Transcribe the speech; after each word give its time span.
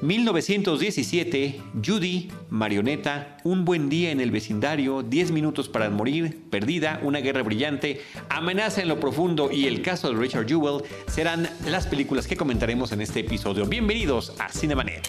1917, 0.00 1.60
Judy, 1.84 2.30
Marioneta, 2.50 3.36
Un 3.44 3.64
buen 3.64 3.88
día 3.88 4.10
en 4.10 4.20
el 4.20 4.30
vecindario, 4.30 5.02
10 5.02 5.30
minutos 5.30 5.68
para 5.68 5.90
morir, 5.90 6.40
Perdida, 6.50 6.98
Una 7.02 7.20
guerra 7.20 7.42
brillante, 7.42 8.00
Amenaza 8.28 8.82
en 8.82 8.88
lo 8.88 8.98
profundo 8.98 9.50
y 9.52 9.66
El 9.66 9.82
caso 9.82 10.10
de 10.12 10.18
Richard 10.18 10.48
Jewell 10.48 10.82
serán 11.06 11.48
las 11.66 11.86
películas 11.86 12.26
que 12.26 12.36
comentaremos 12.36 12.92
en 12.92 13.00
este 13.00 13.20
episodio. 13.20 13.66
Bienvenidos 13.66 14.34
a 14.38 14.48
Cinemanet. 14.48 15.06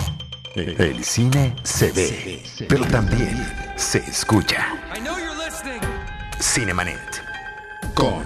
El 0.56 1.04
cine 1.04 1.56
se 1.64 1.92
ve, 1.92 2.44
pero 2.70 2.86
también 2.86 3.36
se 3.76 3.98
escucha. 4.00 4.68
Cinemanet. 6.40 7.24
Con 7.96 8.24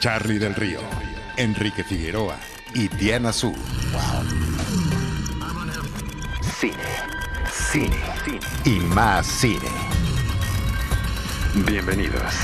Charlie 0.00 0.38
del 0.38 0.54
Río, 0.56 0.80
Enrique 1.36 1.84
Figueroa 1.84 2.36
y 2.74 2.88
Diana 2.88 3.32
Su. 3.32 3.52
Cine, 6.62 6.76
cine, 7.50 8.00
y 8.64 8.78
más 8.94 9.26
cine. 9.26 9.68
Bienvenidos. 11.66 12.34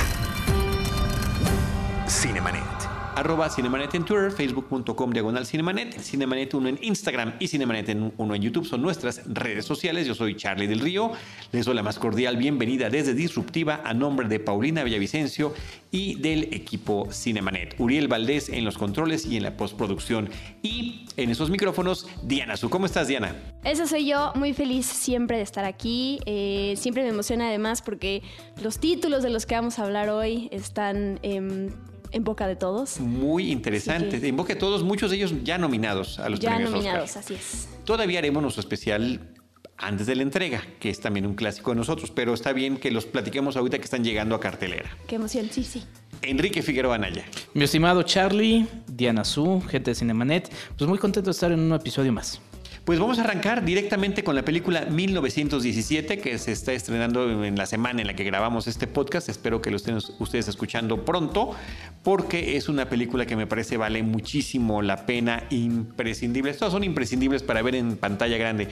Cinemanet 2.09 2.78
arroba 3.19 3.51
Cinemanet 3.51 3.95
en 3.97 4.05
Twitter, 4.05 4.31
facebook.com 4.31 5.11
diagonal 5.11 5.45
Cinemanet, 5.45 5.99
Cinemanet 5.99 6.55
1 6.55 6.69
en 6.69 6.79
Instagram 6.83 7.35
y 7.41 7.49
Cinemanet 7.49 7.89
1 8.17 8.35
en 8.35 8.43
YouTube 8.43 8.65
son 8.65 8.81
nuestras 8.81 9.23
redes 9.27 9.65
sociales. 9.65 10.07
Yo 10.07 10.15
soy 10.15 10.37
Charlie 10.37 10.69
del 10.69 10.79
Río, 10.79 11.11
les 11.51 11.67
doy 11.67 11.75
la 11.75 11.83
más 11.83 11.99
cordial 11.99 12.37
bienvenida 12.37 12.91
desde 12.91 13.15
Disruptiva 13.15 13.81
a 13.85 13.93
nombre 13.93 14.29
de 14.29 14.39
Paulina 14.39 14.85
Villavicencio 14.85 15.53
y 15.91 16.15
del 16.21 16.45
equipo 16.55 17.09
Cinemanet. 17.11 17.75
Uriel 17.79 18.07
Valdés 18.07 18.51
en 18.51 18.65
los 18.65 18.79
controles 18.79 19.27
y 19.27 19.37
en 19.37 19.43
la 19.43 19.57
postproducción. 19.57 20.31
Y 20.63 21.07
en 21.17 21.31
esos 21.31 21.51
micrófonos, 21.51 22.07
Diana 22.23 22.57
Su. 22.57 22.71
¿Cómo 22.71 22.87
estás, 22.87 23.09
Diana? 23.09 23.35
Esa 23.65 23.89
soy 23.89 24.07
yo, 24.07 24.33
muy 24.37 24.55
feliz 24.55 24.87
siempre 24.87 25.39
de 25.39 25.43
estar 25.43 25.65
aquí. 25.65 26.21
Eh, 26.25 26.75
siempre 26.77 27.03
me 27.03 27.09
emociona 27.09 27.49
además 27.49 27.83
porque 27.83 28.23
los 28.63 28.79
títulos 28.79 29.25
de 29.25 29.31
los 29.31 29.45
que 29.45 29.57
vamos 29.57 29.81
a 29.81 29.85
hablar 29.85 30.09
hoy 30.09 30.49
están... 30.53 31.19
Eh, 31.25 31.71
en 32.11 32.25
boca 32.25 32.47
de 32.47 32.57
todos. 32.57 33.01
Muy 33.01 33.51
interesante. 33.51 34.27
En 34.27 34.37
boca 34.37 34.55
de 34.55 34.61
todos, 34.61 34.83
muchos 34.83 35.11
de 35.11 35.17
ellos 35.17 35.33
ya 35.43 35.59
nominados 35.59 36.19
a 36.19 36.29
los 36.29 36.41
ya 36.41 36.51
premios 36.51 36.73
nominados, 36.73 37.17
así 37.17 37.35
es. 37.35 37.69
Todavía 37.85 38.19
haremos 38.19 38.43
nuestro 38.43 38.61
especial 38.61 39.35
antes 39.79 40.07
de 40.07 40.17
la 40.17 40.23
entrega, 40.23 40.63
que 40.81 40.91
es 40.91 41.01
también 41.01 41.25
un 41.25 41.35
clásico 41.35 41.71
de 41.71 41.77
nosotros, 41.77 42.11
pero 42.11 42.35
está 42.35 42.53
bien 42.53 42.79
que 42.79 42.91
los 42.91 43.07
platiquemos 43.07 43.57
ahorita 43.57 43.79
que 43.79 43.85
están 43.85 44.03
llegando 44.03 44.35
a 44.35 44.41
cartelera. 44.41 44.91
Qué 45.07 45.17
emoción, 45.17 45.49
sí, 45.51 45.63
sí. 45.63 45.85
Enrique 46.23 46.63
Figueroa 46.63 46.97
Anaya. 46.97 47.25
Mi 47.55 47.65
estimado 47.65 48.03
Charlie, 48.03 48.67
Diana 48.89 49.25
Su, 49.25 49.63
gente 49.69 49.93
de 49.93 49.95
Cinemanet, 49.95 50.53
pues 50.77 50.89
muy 50.89 50.99
contento 50.99 51.31
de 51.31 51.33
estar 51.33 51.53
en 51.53 51.61
un 51.61 51.73
episodio 51.73 52.13
más. 52.13 52.41
Pues 52.89 52.99
vamos 52.99 53.19
a 53.19 53.21
arrancar 53.21 53.67
directamente 53.67 54.25
con 54.25 54.35
la 54.35 54.47
película 54.47 54.87
1917 54.87 56.21
que 56.21 56.39
se 56.39 56.53
está 56.53 56.73
estrenando 56.73 57.45
en 57.45 57.55
la 57.55 57.67
semana 57.67 58.01
en 58.01 58.07
la 58.07 58.17
que 58.17 58.25
grabamos 58.25 58.67
este 58.67 58.87
podcast. 58.87 59.29
Espero 59.29 59.61
que 59.61 59.71
lo 59.71 59.77
estén 59.77 59.99
ustedes 60.19 60.49
escuchando 60.49 61.05
pronto 61.05 61.55
porque 62.03 62.57
es 62.57 62.71
una 62.71 62.89
película 62.89 63.27
que 63.27 63.37
me 63.37 63.47
parece 63.47 63.77
vale 63.77 64.03
muchísimo 64.03 64.81
la 64.81 65.05
pena, 65.05 65.45
imprescindibles. 65.51 66.57
Todas 66.57 66.73
son 66.73 66.83
imprescindibles 66.83 67.43
para 67.43 67.61
ver 67.61 67.75
en 67.75 67.99
pantalla 67.99 68.39
grande, 68.39 68.69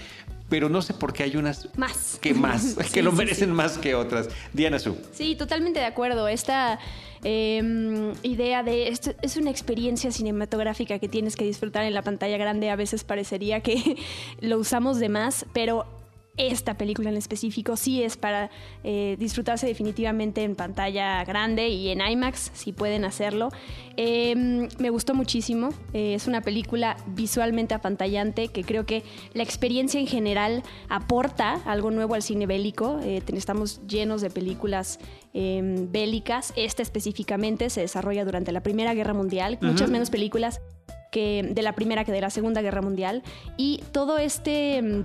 pero 0.48 0.68
no 0.68 0.82
sé 0.82 0.94
por 0.94 1.12
qué 1.12 1.24
hay 1.24 1.36
unas 1.36 1.68
más 1.76 2.18
que 2.20 2.34
más, 2.34 2.76
que 2.92 3.02
lo 3.02 3.12
merecen 3.12 3.52
más 3.52 3.78
que 3.78 3.94
otras. 3.94 4.28
Diana 4.52 4.78
Su. 4.78 4.96
Sí, 5.12 5.36
totalmente 5.36 5.80
de 5.80 5.86
acuerdo. 5.86 6.28
Esta 6.28 6.78
Em, 7.28 8.12
idea 8.22 8.62
de 8.62 8.86
esto 8.86 9.12
es 9.20 9.36
una 9.36 9.50
experiencia 9.50 10.12
cinematográfica 10.12 11.00
que 11.00 11.08
tienes 11.08 11.34
que 11.34 11.44
disfrutar 11.44 11.82
en 11.84 11.92
la 11.92 12.02
pantalla 12.02 12.36
grande. 12.36 12.70
A 12.70 12.76
veces 12.76 13.02
parecería 13.02 13.60
que 13.62 13.96
lo 14.40 14.58
usamos 14.58 15.00
de 15.00 15.08
más, 15.08 15.44
pero 15.52 15.86
esta 16.36 16.74
película 16.74 17.08
en 17.08 17.16
específico 17.16 17.76
sí 17.76 18.02
es 18.02 18.16
para 18.16 18.50
eh, 18.84 19.16
disfrutarse 19.18 19.66
definitivamente 19.66 20.42
en 20.42 20.54
pantalla 20.54 21.24
grande 21.24 21.68
y 21.68 21.88
en 21.88 22.00
IMAX, 22.00 22.50
si 22.54 22.72
pueden 22.72 23.04
hacerlo. 23.04 23.50
Em, 23.96 24.68
me 24.78 24.90
gustó 24.90 25.14
muchísimo. 25.14 25.70
Eh, 25.94 26.14
es 26.14 26.26
una 26.26 26.42
película 26.42 26.96
visualmente 27.06 27.74
apantallante 27.74 28.48
que 28.48 28.64
creo 28.64 28.84
que 28.84 29.02
la 29.32 29.42
experiencia 29.42 29.98
en 29.98 30.06
general 30.06 30.62
aporta 30.88 31.60
algo 31.64 31.90
nuevo 31.90 32.14
al 32.14 32.22
cine 32.22 32.46
bélico. 32.46 33.00
Eh, 33.02 33.22
estamos 33.34 33.80
llenos 33.86 34.20
de 34.20 34.30
películas 34.30 34.98
em, 35.32 35.90
bélicas. 35.90 36.52
Esta 36.56 36.82
específicamente 36.82 37.70
se 37.70 37.80
desarrolla 37.80 38.24
durante 38.24 38.52
la 38.52 38.62
Primera 38.62 38.94
Guerra 38.94 39.14
Mundial. 39.14 39.58
Muchas 39.62 39.90
menos 39.90 40.10
películas 40.10 40.60
que 41.10 41.48
de 41.50 41.62
la 41.62 41.72
Primera 41.74 42.04
que 42.04 42.12
de 42.12 42.20
la 42.20 42.30
Segunda 42.30 42.60
Guerra 42.60 42.82
Mundial. 42.82 43.22
Y 43.56 43.82
todo 43.92 44.18
este 44.18 45.04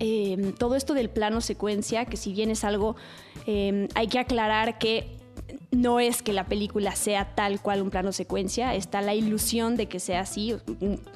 em, 0.00 0.52
todo 0.52 0.74
esto 0.74 0.94
del 0.94 1.10
plano 1.10 1.40
secuencia, 1.40 2.04
que 2.06 2.16
si 2.16 2.32
bien 2.32 2.50
es 2.50 2.64
algo, 2.64 2.96
em, 3.46 3.86
hay 3.94 4.08
que 4.08 4.18
aclarar 4.18 4.78
que 4.78 5.20
no 5.70 6.00
es 6.00 6.22
que 6.22 6.32
la 6.32 6.46
película 6.46 6.96
sea 6.96 7.34
tal 7.34 7.60
cual 7.60 7.82
un 7.82 7.90
plano 7.90 8.12
secuencia, 8.12 8.74
está 8.74 9.00
la 9.02 9.14
ilusión 9.14 9.76
de 9.76 9.86
que 9.86 10.00
sea 10.00 10.20
así, 10.20 10.56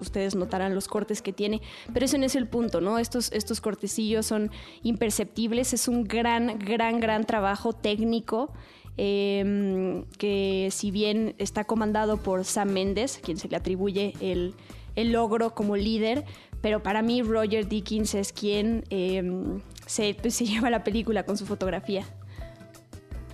ustedes 0.00 0.34
notarán 0.34 0.74
los 0.74 0.86
cortes 0.86 1.22
que 1.22 1.32
tiene, 1.32 1.60
pero 1.92 2.06
eso 2.06 2.18
no 2.18 2.24
es 2.24 2.36
el 2.36 2.46
punto, 2.46 2.80
¿no? 2.80 2.98
Estos, 2.98 3.32
estos 3.32 3.60
cortecillos 3.60 4.26
son 4.26 4.50
imperceptibles, 4.82 5.72
es 5.72 5.88
un 5.88 6.04
gran, 6.04 6.58
gran, 6.58 7.00
gran 7.00 7.24
trabajo 7.24 7.72
técnico. 7.72 8.52
Em, 8.96 10.04
que 10.18 10.68
si 10.70 10.92
bien 10.92 11.34
está 11.38 11.64
comandado 11.64 12.18
por 12.18 12.44
Sam 12.44 12.70
Mendes, 12.70 13.18
quien 13.20 13.38
se 13.38 13.48
le 13.48 13.56
atribuye 13.56 14.12
el, 14.20 14.54
el 14.94 15.10
logro 15.10 15.52
como 15.52 15.74
líder, 15.74 16.24
pero 16.64 16.82
para 16.82 17.02
mí 17.02 17.20
Roger 17.20 17.68
Dickens 17.68 18.14
es 18.14 18.32
quien 18.32 18.84
em, 18.88 19.60
se, 19.84 20.14
pues, 20.14 20.34
se 20.36 20.46
lleva 20.46 20.70
la 20.70 20.82
película 20.82 21.24
con 21.24 21.36
su 21.36 21.44
fotografía. 21.44 22.06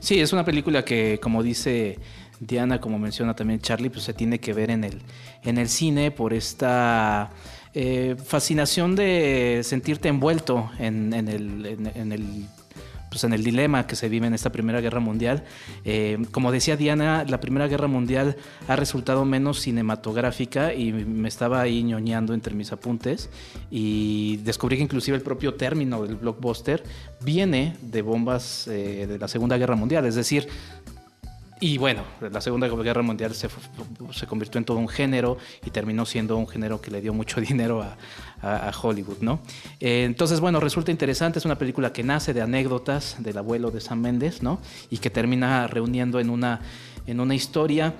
Sí, 0.00 0.18
es 0.18 0.32
una 0.32 0.44
película 0.44 0.84
que, 0.84 1.20
como 1.22 1.44
dice 1.44 2.00
Diana, 2.40 2.80
como 2.80 2.98
menciona 2.98 3.36
también 3.36 3.60
Charlie, 3.60 3.88
pues 3.88 4.02
se 4.02 4.14
tiene 4.14 4.40
que 4.40 4.52
ver 4.52 4.72
en 4.72 4.82
el, 4.82 5.00
en 5.44 5.58
el 5.58 5.68
cine 5.68 6.10
por 6.10 6.34
esta 6.34 7.30
eh, 7.72 8.16
fascinación 8.20 8.96
de 8.96 9.60
sentirte 9.62 10.08
envuelto 10.08 10.68
en, 10.80 11.12
en, 11.12 11.28
el 11.28 12.48
pues 13.10 13.24
en 13.24 13.32
el 13.32 13.44
dilema 13.44 13.86
que 13.86 13.96
se 13.96 14.08
vive 14.08 14.26
en 14.26 14.34
esta 14.34 14.50
Primera 14.50 14.80
Guerra 14.80 15.00
Mundial. 15.00 15.44
Eh, 15.84 16.18
como 16.30 16.52
decía 16.52 16.76
Diana, 16.76 17.24
la 17.28 17.40
Primera 17.40 17.66
Guerra 17.66 17.88
Mundial 17.88 18.36
ha 18.68 18.76
resultado 18.76 19.24
menos 19.24 19.60
cinematográfica 19.60 20.72
y 20.72 20.92
me 20.92 21.28
estaba 21.28 21.60
ahí 21.60 21.82
ñoñando 21.82 22.32
entre 22.32 22.54
mis 22.54 22.72
apuntes 22.72 23.28
y 23.70 24.38
descubrí 24.38 24.76
que 24.76 24.84
inclusive 24.84 25.16
el 25.16 25.22
propio 25.22 25.54
término 25.54 26.02
del 26.02 26.16
blockbuster 26.16 26.84
viene 27.22 27.76
de 27.82 28.02
bombas 28.02 28.68
eh, 28.68 29.06
de 29.08 29.18
la 29.18 29.28
Segunda 29.28 29.58
Guerra 29.58 29.74
Mundial, 29.76 30.06
es 30.06 30.14
decir, 30.14 30.48
y 31.60 31.76
bueno, 31.76 32.04
la 32.20 32.40
Segunda 32.40 32.68
Guerra 32.68 33.02
Mundial 33.02 33.34
se, 33.34 33.48
se, 34.12 34.26
convirtió 34.26 34.58
en 34.58 34.64
todo 34.64 34.78
un 34.78 34.88
género 34.88 35.36
y 35.64 35.70
terminó 35.70 36.06
siendo 36.06 36.38
un 36.38 36.48
género 36.48 36.80
que 36.80 36.90
le 36.90 37.02
dio 37.02 37.12
mucho 37.12 37.40
dinero 37.40 37.82
a, 37.82 37.96
Hollywood, 38.82 39.18
¿no? 39.20 39.40
Eh, 39.78 40.04
entonces, 40.04 40.40
bueno, 40.40 40.60
resulta 40.60 40.90
interesante, 40.90 41.38
es 41.38 41.44
una 41.44 41.58
película 41.58 41.92
que 41.92 42.02
nace 42.02 42.32
de 42.32 42.40
anécdotas 42.40 43.16
del 43.18 43.36
abuelo 43.36 43.70
de 43.70 43.82
Sam 43.82 44.00
Méndez, 44.00 44.42
¿no? 44.42 44.58
Y 44.88 44.96
que 44.96 45.10
termina 45.10 45.66
reuniendo 45.66 46.18
en 46.18 46.30
una, 46.30 46.62
en 47.06 47.20
una 47.20 47.34
historia, 47.34 47.94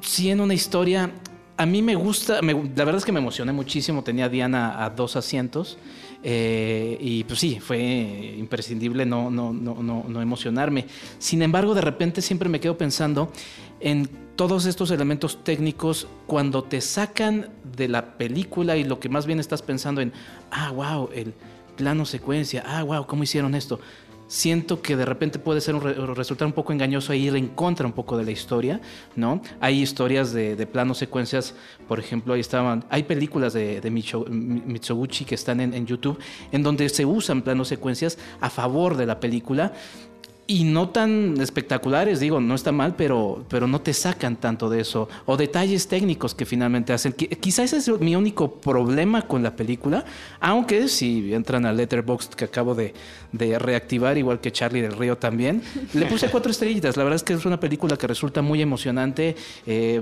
sí, 0.00 0.30
en 0.30 0.40
una 0.40 0.54
historia, 0.54 1.12
a 1.58 1.66
mí 1.66 1.82
me 1.82 1.94
gusta, 1.94 2.40
la 2.40 2.54
verdad 2.54 2.96
es 2.96 3.04
que 3.04 3.12
me 3.12 3.18
emocioné 3.18 3.52
muchísimo, 3.52 4.02
tenía 4.02 4.30
Diana 4.30 4.82
a 4.82 4.88
dos 4.88 5.16
asientos. 5.16 5.76
Eh, 6.22 6.98
y 7.00 7.24
pues 7.24 7.38
sí, 7.38 7.60
fue 7.60 8.34
imprescindible 8.36 9.06
no, 9.06 9.30
no, 9.30 9.52
no, 9.52 10.04
no, 10.08 10.22
emocionarme. 10.22 10.86
Sin 11.18 11.42
embargo, 11.42 11.74
de 11.74 11.80
repente 11.80 12.22
siempre 12.22 12.48
me 12.48 12.60
quedo 12.60 12.76
pensando 12.76 13.32
en 13.80 14.08
todos 14.34 14.66
estos 14.66 14.90
elementos 14.90 15.42
técnicos 15.44 16.08
cuando 16.26 16.64
te 16.64 16.80
sacan 16.80 17.50
de 17.76 17.88
la 17.88 18.16
película 18.18 18.76
y 18.76 18.84
lo 18.84 19.00
que 19.00 19.08
más 19.08 19.26
bien 19.26 19.40
estás 19.40 19.62
pensando 19.62 20.00
en, 20.00 20.12
ah, 20.50 20.70
wow, 20.70 21.10
el 21.14 21.34
plano 21.76 22.04
secuencia, 22.04 22.64
ah, 22.66 22.82
wow, 22.82 23.06
¿cómo 23.06 23.22
hicieron 23.22 23.54
esto? 23.54 23.80
Siento 24.28 24.80
que 24.80 24.96
de 24.96 25.04
repente 25.04 25.38
puede 25.38 25.60
ser 25.60 25.74
un 25.74 26.14
resultar 26.14 26.46
un 26.46 26.52
poco 26.52 26.72
engañoso 26.72 27.12
e 27.12 27.16
ir 27.16 27.34
en 27.34 27.48
contra 27.48 27.86
un 27.86 27.92
poco 27.92 28.16
de 28.16 28.24
la 28.24 28.30
historia, 28.30 28.80
¿no? 29.16 29.42
Hay 29.60 29.82
historias 29.82 30.32
de, 30.32 30.68
planos 30.68 30.98
secuencias, 30.98 31.54
por 31.88 31.98
ejemplo, 31.98 32.34
ahí 32.34 32.40
estaban, 32.40 32.84
hay 32.90 33.04
películas 33.04 33.54
de, 33.54 33.80
de 33.80 33.90
que 35.26 35.34
están 35.34 35.60
en, 35.60 35.74
en, 35.74 35.86
YouTube 35.86 36.18
en 36.52 36.62
donde 36.62 36.88
se 36.90 37.06
usan 37.06 37.42
planos 37.42 37.68
secuencias 37.68 38.18
a 38.40 38.50
favor 38.50 38.96
de 38.96 39.06
la 39.06 39.18
película 39.18 39.72
y 40.50 40.64
no 40.64 40.88
tan 40.88 41.38
espectaculares, 41.42 42.20
digo, 42.20 42.40
no 42.40 42.54
está 42.54 42.72
mal, 42.72 42.96
pero, 42.96 43.44
pero 43.50 43.66
no 43.68 43.82
te 43.82 43.92
sacan 43.92 44.36
tanto 44.36 44.70
de 44.70 44.80
eso. 44.80 45.06
O 45.26 45.36
detalles 45.36 45.88
técnicos 45.88 46.34
que 46.34 46.46
finalmente 46.46 46.94
hacen. 46.94 47.12
Quizás 47.12 47.74
ese 47.74 47.92
es 47.92 48.00
mi 48.00 48.16
único 48.16 48.52
problema 48.52 49.22
con 49.28 49.42
la 49.42 49.54
película, 49.54 50.06
aunque 50.40 50.88
si 50.88 51.34
entran 51.34 51.66
al 51.66 51.76
Letterboxd 51.76 52.32
que 52.32 52.46
acabo 52.46 52.74
de, 52.74 52.94
reactivar, 53.58 54.16
igual 54.16 54.40
que 54.40 54.50
Charlie 54.50 54.80
del 54.80 54.96
Río 54.96 55.18
también, 55.18 55.62
le 55.92 56.06
puse 56.06 56.30
cuatro 56.30 56.50
estrellitas. 56.50 56.96
La 56.96 57.04
verdad 57.04 57.16
es 57.16 57.24
que 57.24 57.34
es 57.34 57.44
una 57.44 57.60
película 57.60 57.98
que 57.98 58.06
resulta 58.06 58.40
muy 58.40 58.62
emocionante. 58.62 59.36
Eh, 59.66 60.00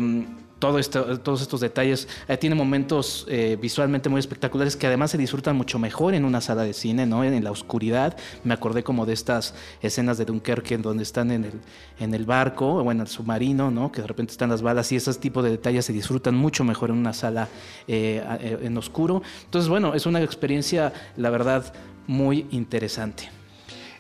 todo 0.58 0.78
esto, 0.78 1.18
todos 1.20 1.42
estos 1.42 1.60
detalles. 1.60 2.08
Eh, 2.28 2.36
tiene 2.36 2.54
momentos 2.54 3.26
eh, 3.28 3.58
visualmente 3.60 4.08
muy 4.08 4.18
espectaculares 4.18 4.76
que 4.76 4.86
además 4.86 5.10
se 5.10 5.18
disfrutan 5.18 5.56
mucho 5.56 5.78
mejor 5.78 6.14
en 6.14 6.24
una 6.24 6.40
sala 6.40 6.62
de 6.62 6.72
cine, 6.72 7.06
¿no? 7.06 7.24
En, 7.24 7.44
la 7.44 7.50
oscuridad. 7.50 8.16
Me 8.44 8.54
acordé 8.54 8.82
como 8.82 9.04
de 9.04 9.12
estas 9.12 9.54
escenas 9.82 10.16
de 10.18 10.24
Dunkerque 10.24 10.74
en 10.74 10.82
donde 10.82 11.02
están 11.02 11.30
en 11.30 11.44
el, 11.44 11.60
en 12.00 12.14
el 12.14 12.24
barco 12.24 12.66
o 12.66 12.90
en 12.90 13.00
el 13.00 13.06
submarino, 13.06 13.70
¿no? 13.70 13.92
Que 13.92 14.00
de 14.00 14.06
repente 14.06 14.32
están 14.32 14.48
las 14.48 14.62
balas 14.62 14.90
y 14.92 14.96
esos 14.96 15.18
tipos 15.18 15.44
de 15.44 15.50
detalles 15.50 15.84
se 15.84 15.92
disfrutan 15.92 16.34
mucho 16.34 16.64
mejor 16.64 16.90
en 16.90 16.96
una 16.96 17.12
sala 17.12 17.48
eh, 17.86 18.58
en 18.62 18.76
oscuro. 18.78 19.22
Entonces, 19.44 19.68
bueno, 19.68 19.94
es 19.94 20.06
una 20.06 20.22
experiencia, 20.22 20.92
la 21.16 21.30
verdad, 21.30 21.72
muy 22.06 22.46
interesante. 22.50 23.35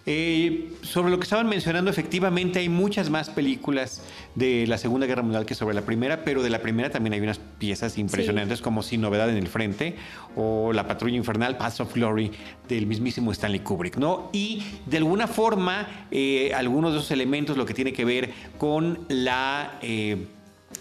Eh, 0.08 0.70
sobre 0.82 1.10
lo 1.10 1.18
que 1.18 1.24
estaban 1.24 1.48
mencionando, 1.48 1.90
efectivamente 1.90 2.60
hay 2.60 2.68
muchas 2.68 3.10
más 3.10 3.28
películas 3.28 4.02
de 4.36 4.64
la 4.68 4.78
Segunda 4.78 5.04
Guerra 5.04 5.22
Mundial 5.22 5.46
que 5.46 5.56
sobre 5.56 5.74
la 5.74 5.82
Primera, 5.82 6.22
pero 6.22 6.44
de 6.44 6.50
la 6.50 6.62
Primera 6.62 6.90
también 6.90 7.14
hay 7.14 7.20
unas 7.20 7.40
piezas 7.58 7.98
impresionantes 7.98 8.60
como 8.60 8.84
Sin 8.84 9.00
Novedad 9.00 9.28
en 9.28 9.36
el 9.36 9.48
Frente 9.48 9.96
o 10.36 10.72
La 10.72 10.86
Patrulla 10.86 11.16
Infernal, 11.16 11.56
Paths 11.56 11.80
of 11.80 11.92
Glory 11.92 12.30
del 12.68 12.86
mismísimo 12.86 13.32
Stanley 13.32 13.60
Kubrick, 13.60 13.96
¿no? 13.96 14.30
Y 14.32 14.62
de 14.86 14.98
alguna 14.98 15.26
forma, 15.26 16.06
eh, 16.12 16.52
algunos 16.54 16.92
de 16.92 17.00
esos 17.00 17.10
elementos, 17.10 17.56
lo 17.56 17.66
que 17.66 17.74
tiene 17.74 17.92
que 17.92 18.04
ver 18.04 18.32
con 18.58 19.06
la... 19.08 19.78
Eh, 19.82 20.28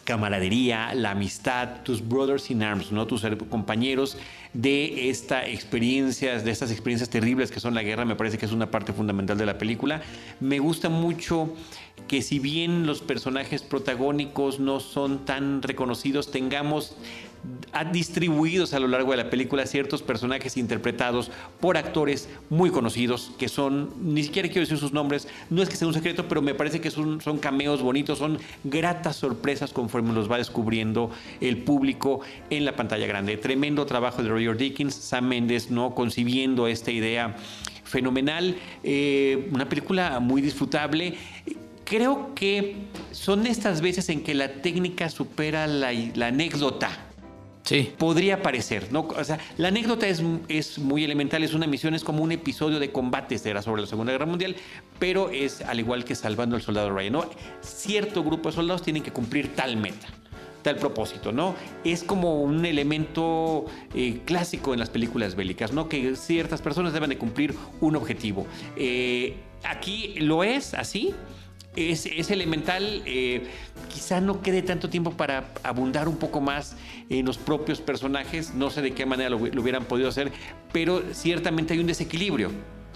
camaradería, 0.03 0.93
la 0.93 1.11
amistad, 1.11 1.81
tus 1.83 2.07
brothers 2.07 2.49
in 2.51 2.63
arms, 2.63 2.91
¿no? 2.91 3.07
tus 3.07 3.25
compañeros 3.49 4.17
de 4.53 5.09
esta 5.09 5.47
experiencias, 5.47 6.45
de 6.45 6.51
estas 6.51 6.71
experiencias 6.71 7.09
terribles 7.09 7.51
que 7.51 7.59
son 7.59 7.73
la 7.73 7.83
guerra, 7.83 8.05
me 8.05 8.15
parece 8.15 8.37
que 8.37 8.45
es 8.45 8.51
una 8.51 8.71
parte 8.71 8.93
fundamental 8.93 9.37
de 9.37 9.45
la 9.45 9.57
película. 9.57 10.01
Me 10.39 10.59
gusta 10.59 10.89
mucho 10.89 11.53
que 12.07 12.21
si 12.21 12.39
bien 12.39 12.85
los 12.85 13.01
personajes 13.01 13.63
protagónicos 13.63 14.59
no 14.59 14.79
son 14.79 15.25
tan 15.25 15.61
reconocidos, 15.61 16.31
tengamos 16.31 16.95
distribuidos 17.91 18.73
a 18.73 18.79
lo 18.79 18.87
largo 18.87 19.11
de 19.11 19.17
la 19.17 19.29
película 19.29 19.65
ciertos 19.65 20.01
personajes 20.01 20.57
interpretados 20.57 21.29
por 21.59 21.77
actores 21.77 22.29
muy 22.49 22.69
conocidos 22.69 23.31
que 23.37 23.49
son, 23.49 23.91
ni 24.01 24.23
siquiera 24.23 24.47
quiero 24.47 24.61
decir 24.61 24.77
sus 24.77 24.93
nombres, 24.93 25.27
no 25.49 25.61
es 25.61 25.69
que 25.69 25.75
sea 25.75 25.87
un 25.87 25.93
secreto, 25.93 26.27
pero 26.27 26.41
me 26.41 26.55
parece 26.55 26.81
que 26.81 26.89
son, 26.89 27.21
son 27.21 27.37
cameos 27.37 27.81
bonitos, 27.81 28.19
son 28.19 28.39
gratas 28.63 29.17
sorpresas 29.17 29.73
conforme 29.73 30.13
los 30.13 30.31
va 30.31 30.37
descubriendo 30.37 31.11
el 31.41 31.57
público 31.57 32.21
en 32.49 32.65
la 32.65 32.75
pantalla 32.75 33.07
grande. 33.07 33.37
Tremendo 33.37 33.85
trabajo 33.85 34.23
de 34.23 34.29
Roger 34.29 34.57
Dickens, 34.57 34.95
Sam 34.95 35.27
Mendes, 35.27 35.69
¿no? 35.69 35.93
concibiendo 35.93 36.67
esta 36.67 36.91
idea 36.91 37.35
fenomenal, 37.83 38.55
eh, 38.83 39.49
una 39.51 39.69
película 39.69 40.19
muy 40.19 40.41
disfrutable 40.41 41.15
creo 41.85 42.33
que 42.33 42.75
son 43.11 43.45
estas 43.45 43.79
veces 43.79 44.09
en 44.09 44.23
que 44.23 44.33
la 44.33 44.53
técnica 44.53 45.09
supera 45.09 45.67
la 45.67 46.27
anécdota. 46.27 47.04
Sí. 47.65 47.91
Podría 47.97 48.43
parecer, 48.43 48.91
¿no? 48.91 49.07
O 49.07 49.23
sea, 49.23 49.39
la 49.57 49.69
anécdota 49.69 50.07
es, 50.07 50.21
es, 50.47 50.77
muy 50.77 51.03
elemental, 51.03 51.43
es 51.43 51.55
una 51.55 51.65
misión, 51.65 51.95
es 51.95 52.03
como 52.03 52.23
un 52.23 52.31
episodio 52.31 52.79
de 52.79 52.91
combates, 52.91 53.43
era 53.45 53.63
sobre 53.63 53.81
la 53.81 53.87
Segunda 53.87 54.11
Guerra 54.11 54.27
Mundial, 54.27 54.55
pero 54.99 55.31
es 55.31 55.61
al 55.61 55.79
igual 55.79 56.05
que 56.05 56.13
salvando 56.13 56.55
al 56.55 56.61
soldado 56.61 56.91
Ryan, 56.91 57.13
¿no? 57.13 57.29
Cierto 57.61 58.23
grupo 58.23 58.49
de 58.49 58.55
soldados 58.55 58.83
tienen 58.83 59.01
que 59.01 59.11
cumplir 59.11 59.55
tal 59.55 59.77
meta 59.77 60.07
tal 60.61 60.77
propósito, 60.77 61.31
¿no? 61.31 61.53
Es 61.83 62.03
como 62.03 62.41
un 62.41 62.65
elemento 62.65 63.65
eh, 63.93 64.21
clásico 64.25 64.73
en 64.73 64.79
las 64.79 64.89
películas 64.89 65.35
bélicas, 65.35 65.71
¿no? 65.71 65.87
Que 65.87 66.15
ciertas 66.15 66.59
personas 66.63 66.91
deben 66.91 67.11
de 67.11 67.19
cumplir 67.19 67.53
un 67.81 67.95
objetivo. 67.95 68.47
Eh, 68.75 69.35
aquí 69.63 70.15
lo 70.17 70.43
es 70.43 70.73
así, 70.73 71.13
es, 71.75 72.31
elemental. 72.31 73.03
Eh, 73.05 73.47
quizá 73.93 74.21
no 74.21 74.41
quede 74.41 74.61
tanto 74.61 74.89
tiempo 74.89 75.11
para 75.11 75.45
abundar 75.63 76.07
un 76.07 76.17
poco 76.17 76.41
más 76.41 76.75
en 77.09 77.25
los 77.25 77.37
propios 77.37 77.81
personajes. 77.81 78.53
No 78.53 78.69
sé 78.69 78.81
de 78.81 78.93
qué 78.93 79.05
manera 79.05 79.29
lo, 79.29 79.37
hubieran 79.37 79.85
podido 79.85 80.09
hacer, 80.09 80.31
pero 80.71 81.01
ciertamente 81.13 81.73
hay 81.73 81.79
un 81.79 81.87
desequilibrio 81.87 82.51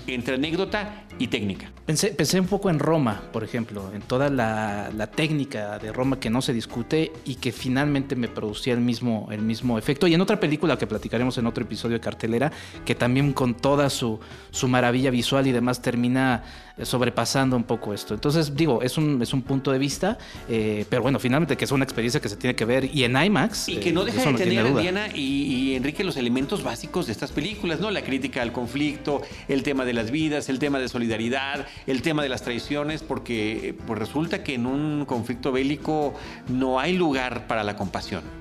entre 0.08 0.36
anécdota 0.36 1.04
y 1.20 1.28
técnica. 1.28 1.72
Pensé, 1.86 2.10
pensé 2.10 2.40
un 2.40 2.48
poco 2.48 2.70
en 2.70 2.80
Roma, 2.80 3.22
por 3.32 3.44
ejemplo, 3.44 3.92
en 3.94 4.02
toda 4.02 4.30
la, 4.30 5.10
técnica 5.16 5.80
de 5.80 5.92
Roma 5.92 6.20
que 6.20 6.30
no 6.30 6.42
se 6.42 6.54
discute 6.54 7.12
y 7.26 7.36
que 7.36 7.52
finalmente 7.52 8.16
me 8.16 8.28
producía 8.28 8.74
el 8.74 8.80
mismo, 8.80 9.28
el 9.32 9.42
mismo 9.42 9.78
efecto. 9.78 10.08
Y 10.08 10.14
en 10.14 10.22
otra 10.22 10.40
película 10.40 10.78
que 10.78 10.88
platicaremos 10.88 11.38
en 11.38 11.48
otro 11.48 11.64
episodio 11.64 11.96
de 11.96 12.02
cartelera, 12.02 12.52
que 12.86 12.96
también 12.96 13.34
con 13.34 13.56
toda 13.56 13.90
su, 13.90 14.20
su 14.52 14.68
maravilla 14.68 15.12
visual 15.12 15.48
y 15.48 15.52
demás 15.52 15.82
termina 15.82 16.44
sobrepasando 16.84 17.56
un 17.56 17.64
poco 17.64 17.94
esto. 17.94 18.14
Entonces, 18.14 18.56
digo, 18.56 18.82
es 18.82 18.98
un, 18.98 19.22
es 19.22 19.34
un 19.34 19.42
punto 19.42 19.72
de 19.72 19.80
vista, 19.80 20.18
eh, 20.48 20.86
pero 20.90 21.02
bueno, 21.02 21.20
finalmente 21.20 21.58
que 21.58 21.66
es 21.66 21.72
una 21.72 21.84
experiencia 21.84 22.20
que 22.20 22.30
se 22.30 22.38
tiene 22.38 22.56
que 22.56 22.66
ver 22.66 22.86
y 22.94 23.04
en 23.04 23.22
IMAX. 23.22 23.70
Y 23.70 23.78
que 23.78 23.92
no 23.92 24.04
eh, 24.04 24.06
deja 24.06 24.32
de 24.32 24.38
tener, 24.38 24.76
Diana 24.76 25.08
y, 25.14 25.76
Enrique, 25.76 26.04
los 26.04 26.18
elementos 26.18 26.64
básicos 26.64 27.06
de 27.06 27.12
estas 27.12 27.32
películas, 27.32 27.80
¿no? 27.80 27.92
La 27.92 28.02
crítica 28.02 28.42
al 28.42 28.52
conflicto, 28.52 29.22
el 29.48 29.64
tema 29.64 29.86
de 29.86 29.94
las 29.94 30.12
vidas, 30.12 30.50
el 30.50 30.60
tema 30.60 30.80
de 30.80 30.90
solidaridad, 30.90 31.68
el 31.88 32.02
tema 32.02 32.24
de 32.24 32.30
las 32.30 32.42
traiciones, 32.42 33.04
porque 33.04 33.76
pues 33.86 34.00
resulta 34.00 34.44
que 34.44 34.56
en 34.56 34.66
un 34.66 35.06
conflicto 35.06 35.52
bélico 35.52 36.14
no 36.48 36.80
hay 36.80 36.94
lugar 36.94 37.48
para 37.48 37.64
la 37.64 37.76
compasión. 37.76 38.39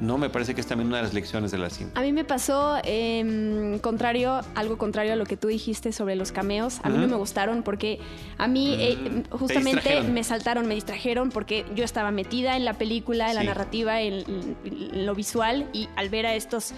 ¿No? 0.00 0.18
Me 0.18 0.30
parece 0.30 0.54
que 0.54 0.60
es 0.60 0.66
también 0.66 0.88
una 0.88 0.98
de 0.98 1.02
las 1.04 1.14
lecciones 1.14 1.50
de 1.50 1.58
la 1.58 1.70
cine. 1.70 1.90
A 1.94 2.02
mí 2.02 2.12
me 2.12 2.24
pasó 2.24 2.76
em, 2.84 3.78
contrario, 3.78 4.40
algo 4.54 4.78
contrario 4.78 5.12
a 5.12 5.16
lo 5.16 5.26
que 5.26 5.36
tú 5.36 5.48
dijiste 5.48 5.92
sobre 5.92 6.16
los 6.16 6.32
cameos. 6.32 6.80
A 6.82 6.88
mí 6.88 6.98
no 6.98 7.08
me 7.08 7.16
gustaron 7.16 7.62
porque 7.62 7.98
a 8.36 8.48
mí 8.48 8.76
eh, 8.78 8.96
mm, 8.96 9.36
justamente 9.36 10.02
me 10.02 10.24
saltaron, 10.24 10.66
me 10.66 10.74
distrajeron 10.74 11.30
porque 11.30 11.64
yo 11.74 11.84
estaba 11.84 12.10
metida 12.10 12.56
en 12.56 12.64
la 12.64 12.74
película, 12.74 13.28
en 13.30 13.36
la 13.36 13.44
narrativa, 13.44 14.00
en, 14.00 14.24
lo 14.92 15.14
visual 15.14 15.68
y 15.72 15.88
al 15.96 16.08
ver 16.08 16.26
a 16.26 16.34
estos 16.34 16.72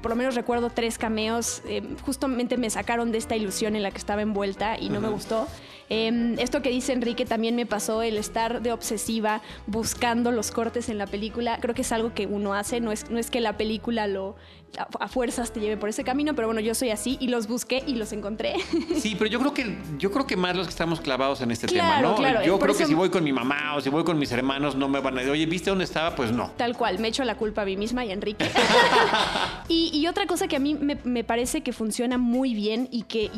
por 0.00 0.10
lo 0.10 0.16
menos 0.16 0.36
recuerdo 0.36 0.70
tres 0.70 0.96
cameos, 0.96 1.60
em, 1.66 1.96
justamente 1.98 2.56
me 2.56 2.70
sacaron 2.70 3.10
de 3.10 3.18
esta 3.18 3.34
ilusión 3.34 3.74
en 3.74 3.82
la 3.82 3.90
que 3.90 3.98
estaba 3.98 4.22
envuelta 4.22 4.78
y 4.78 4.90
no 4.90 5.00
me 5.00 5.08
gustó. 5.08 5.48
Em, 5.94 6.38
esto 6.38 6.62
que 6.62 6.70
dice 6.70 6.94
Enrique 6.94 7.26
también 7.26 7.54
me 7.54 7.66
pasó, 7.66 8.00
el 8.00 8.16
estar 8.16 8.62
de 8.62 8.72
obsesiva 8.72 9.42
buscando 9.66 10.32
los 10.32 10.50
cortes 10.50 10.88
en 10.88 10.96
la 10.96 11.06
película. 11.06 11.58
Creo 11.60 11.74
que 11.74 11.82
es 11.82 11.92
algo 11.92 12.14
que 12.14 12.26
uno 12.26 12.54
hace, 12.54 12.80
no 12.80 12.92
es, 12.92 13.10
no 13.10 13.18
es 13.18 13.30
que 13.30 13.42
la 13.42 13.58
película 13.58 14.06
lo, 14.06 14.34
a, 14.78 15.08
fuerzas 15.08 15.52
te 15.52 15.60
lleve 15.60 15.76
por 15.76 15.88
ese 15.88 16.04
camino, 16.04 16.34
pero 16.34 16.48
bueno, 16.48 16.60
yo 16.60 16.74
soy 16.74 16.90
así 16.90 17.16
y 17.20 17.28
los 17.28 17.46
busqué 17.46 17.82
y 17.86 17.94
los 17.94 18.12
encontré. 18.12 18.54
Sí, 19.02 19.16
pero 19.18 19.28
yo 19.28 19.40
creo 19.40 19.54
que 19.54 19.76
yo 19.98 20.10
creo 20.12 20.26
que 20.26 20.36
más 20.36 20.54
los 20.54 20.66
que 20.66 20.70
estamos 20.70 21.00
clavados 21.00 21.40
en 21.40 21.50
este 21.50 21.66
tema, 21.66 22.00
¿no? 22.00 22.16
yo 22.44 22.58
creo 22.58 22.76
que 22.76 22.86
si 22.86 22.94
voy 22.94 23.10
con 23.10 23.24
mi 23.24 23.32
mamá 23.32 23.74
o 23.76 23.80
si 23.80 23.88
voy 23.88 24.04
con 24.04 24.18
mis 24.18 24.30
hermanos 24.32 24.76
no 24.76 24.88
me 24.88 25.00
van 25.00 25.14
a 25.14 25.16
decir, 25.18 25.32
oye, 25.32 25.46
¿viste 25.46 25.70
dónde 25.70 25.84
estaba? 25.84 26.14
Pues 26.14 26.30
no. 26.30 26.52
Tal 26.56 26.76
cual, 26.76 26.98
me 26.98 27.08
echo 27.08 27.24
la 27.24 27.36
culpa 27.36 27.62
a 27.62 27.64
mí 27.64 27.76
misma 27.76 28.04
y 28.04 28.10
a 28.10 28.12
Enrique. 28.12 28.48
y, 29.68 30.06
otra 30.06 30.26
cosa 30.26 30.46
que 30.46 30.56
a 30.56 30.60
mí 30.60 30.74
me, 30.74 31.24
parece 31.24 31.62
que 31.62 31.72
funciona 31.72 32.18
muy 32.18 32.54
bien 32.54 32.88
y 32.90 33.02
que, 33.04 33.30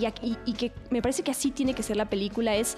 y 0.45 0.53
que 0.53 0.73
me 0.91 1.01
parece 1.03 1.23
que 1.23 1.31
así 1.31 1.51
tiene 1.51 1.75
que 1.75 1.83
ser 1.83 1.97
la 1.97 2.07
película 2.07 2.57
es 2.57 2.77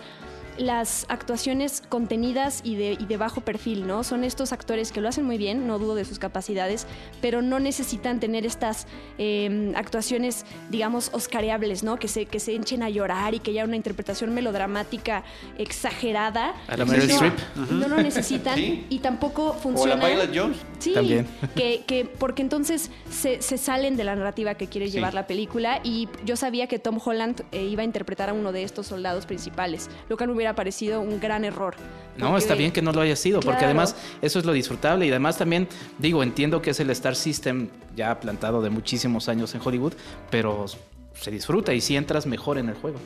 las 0.58 1.06
actuaciones 1.08 1.82
contenidas 1.88 2.60
y 2.64 2.76
de, 2.76 2.96
y 2.98 3.06
de, 3.06 3.16
bajo 3.16 3.40
perfil, 3.40 3.86
¿no? 3.86 4.04
Son 4.04 4.24
estos 4.24 4.52
actores 4.52 4.92
que 4.92 5.00
lo 5.00 5.08
hacen 5.08 5.24
muy 5.24 5.38
bien, 5.38 5.66
no 5.66 5.78
dudo 5.78 5.94
de 5.94 6.04
sus 6.04 6.18
capacidades, 6.18 6.86
pero 7.20 7.42
no 7.42 7.58
necesitan 7.58 8.20
tener 8.20 8.46
estas 8.46 8.86
em, 9.18 9.74
actuaciones, 9.76 10.44
digamos, 10.70 11.10
oscareables, 11.12 11.82
¿no? 11.82 11.98
Que 11.98 12.08
se, 12.08 12.26
que 12.26 12.40
se 12.40 12.54
enchen 12.54 12.82
a 12.82 12.90
llorar 12.90 13.34
y 13.34 13.40
que 13.40 13.50
haya 13.50 13.64
una 13.64 13.76
interpretación 13.76 14.34
melodramática 14.34 15.24
exagerada. 15.58 16.54
A 16.68 16.76
la 16.76 16.84
Meryl 16.84 17.10
Streep. 17.10 17.34
No 17.70 17.88
lo 17.88 17.96
necesitan 17.96 18.58
y 18.88 18.98
tampoco 19.00 19.52
funciona. 19.54 19.94
O 19.94 19.98
la 19.98 20.06
Violet 20.06 20.30
Jones. 20.34 20.56
Sí, 20.78 20.92
También. 20.92 21.26
Que, 21.54 21.84
que, 21.86 22.04
porque 22.04 22.42
entonces 22.42 22.90
se, 23.10 23.42
se, 23.42 23.58
salen 23.58 23.96
de 23.96 24.04
la 24.04 24.14
narrativa 24.14 24.54
que 24.54 24.66
quiere 24.66 24.90
llevar 24.90 25.14
la 25.14 25.26
película 25.26 25.80
y 25.82 26.08
yo 26.24 26.36
sabía 26.36 26.66
que 26.66 26.78
Tom 26.78 26.98
Holland 27.02 27.42
eh, 27.52 27.64
iba 27.64 27.82
a 27.82 27.84
interpretar 27.84 28.28
a 28.28 28.32
uno 28.32 28.52
de 28.52 28.62
estos 28.62 28.86
soldados 28.86 29.26
principales, 29.26 29.88
lo 30.08 30.16
que 30.16 30.26
no 30.26 30.34
hubiera 30.34 30.45
ha 30.46 30.54
parecido 30.54 31.00
un 31.00 31.20
gran 31.20 31.44
error. 31.44 31.74
No, 32.16 32.36
está 32.38 32.54
bien 32.54 32.72
que 32.72 32.82
no 32.82 32.92
lo 32.92 33.00
haya 33.00 33.16
sido, 33.16 33.40
porque 33.40 33.64
además 33.64 33.94
eso 34.22 34.38
es 34.38 34.44
lo 34.44 34.52
disfrutable 34.52 35.06
y 35.06 35.10
además 35.10 35.36
también, 35.36 35.68
digo, 35.98 36.22
entiendo 36.22 36.62
que 36.62 36.70
es 36.70 36.80
el 36.80 36.90
Star 36.90 37.14
System 37.14 37.68
ya 37.94 38.18
plantado 38.20 38.62
de 38.62 38.70
muchísimos 38.70 39.28
años 39.28 39.54
en 39.54 39.60
Hollywood, 39.62 39.92
pero 40.30 40.66
se 41.14 41.30
disfruta 41.30 41.74
y 41.74 41.80
si 41.80 41.96
entras 41.96 42.26
mejor 42.26 42.58
en 42.58 42.68
el 42.68 42.74
juego. 42.74 42.98